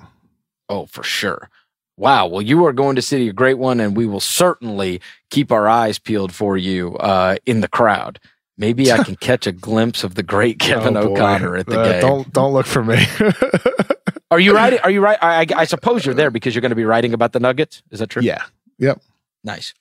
Oh, 0.71 0.87
for 0.87 1.03
sure. 1.03 1.51
Wow. 1.99 2.29
Well, 2.29 2.41
you 2.41 2.65
are 2.65 2.73
going 2.73 2.97
to 2.97 3.03
see 3.03 3.29
a 3.29 3.33
great 3.35 3.59
one, 3.59 3.79
and 3.81 3.95
we 3.95 4.07
will 4.07 4.21
certainly 4.21 5.03
keep 5.31 5.53
our 5.53 5.69
eyes 5.69 5.99
peeled 5.99 6.33
for 6.33 6.57
you 6.57 6.97
uh, 6.97 7.37
in 7.45 7.61
the 7.61 7.69
crowd. 7.69 8.19
Maybe 8.57 8.91
I 8.93 9.03
can 9.05 9.17
catch 9.17 9.47
a 9.47 9.53
glimpse 9.53 10.05
of 10.05 10.15
the 10.15 10.23
great 10.23 10.59
Kevin 10.67 10.97
Oh. 10.97 11.13
O'Connor 11.13 11.57
at 11.57 11.67
the 11.67 11.81
Uh, 11.81 11.91
game. 11.93 12.01
Don't 12.01 12.33
don't 12.33 12.53
look 12.55 12.67
for 12.67 12.83
me. 12.85 13.05
Are 14.31 14.39
you 14.41 14.55
writing? 14.55 14.79
Are 14.85 14.91
you 14.91 15.01
right? 15.03 15.19
I, 15.21 15.41
I, 15.43 15.47
I 15.57 15.65
suppose 15.65 16.07
you're 16.07 16.15
there 16.15 16.31
because 16.31 16.55
you're 16.55 16.61
going 16.63 16.71
to 16.71 16.77
be 16.77 16.85
writing 16.85 17.13
about 17.13 17.33
the 17.33 17.41
Nuggets. 17.41 17.83
Is 17.91 17.99
that 17.99 18.09
true? 18.11 18.23
yeah. 18.23 18.45
Yep. 18.79 19.01
Nice. 19.45 19.75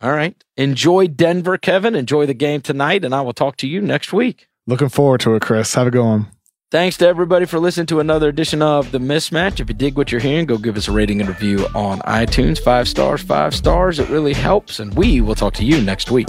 All 0.00 0.10
right. 0.12 0.34
Enjoy 0.56 1.06
Denver, 1.06 1.56
Kevin. 1.56 1.94
Enjoy 1.94 2.26
the 2.26 2.34
game 2.34 2.60
tonight, 2.60 3.04
and 3.04 3.14
I 3.14 3.20
will 3.20 3.32
talk 3.32 3.56
to 3.58 3.68
you 3.68 3.80
next 3.80 4.12
week. 4.12 4.48
Looking 4.66 4.88
forward 4.88 5.20
to 5.20 5.34
it, 5.36 5.42
Chris. 5.42 5.74
Have 5.74 5.86
a 5.86 5.90
good 5.90 6.02
one. 6.04 6.26
Thanks 6.72 6.96
to 6.96 7.06
everybody 7.06 7.44
for 7.44 7.58
listening 7.58 7.84
to 7.88 8.00
another 8.00 8.30
edition 8.30 8.62
of 8.62 8.92
The 8.92 8.98
Mismatch. 8.98 9.60
If 9.60 9.68
you 9.68 9.74
dig 9.74 9.94
what 9.94 10.10
you're 10.10 10.22
hearing, 10.22 10.46
go 10.46 10.56
give 10.56 10.78
us 10.78 10.88
a 10.88 10.90
rating 10.90 11.20
and 11.20 11.28
review 11.28 11.66
on 11.74 11.98
iTunes. 11.98 12.58
Five 12.58 12.88
stars, 12.88 13.20
five 13.20 13.54
stars. 13.54 13.98
It 13.98 14.08
really 14.08 14.32
helps. 14.32 14.80
And 14.80 14.94
we 14.94 15.20
will 15.20 15.34
talk 15.34 15.52
to 15.56 15.66
you 15.66 15.82
next 15.82 16.10
week. 16.10 16.28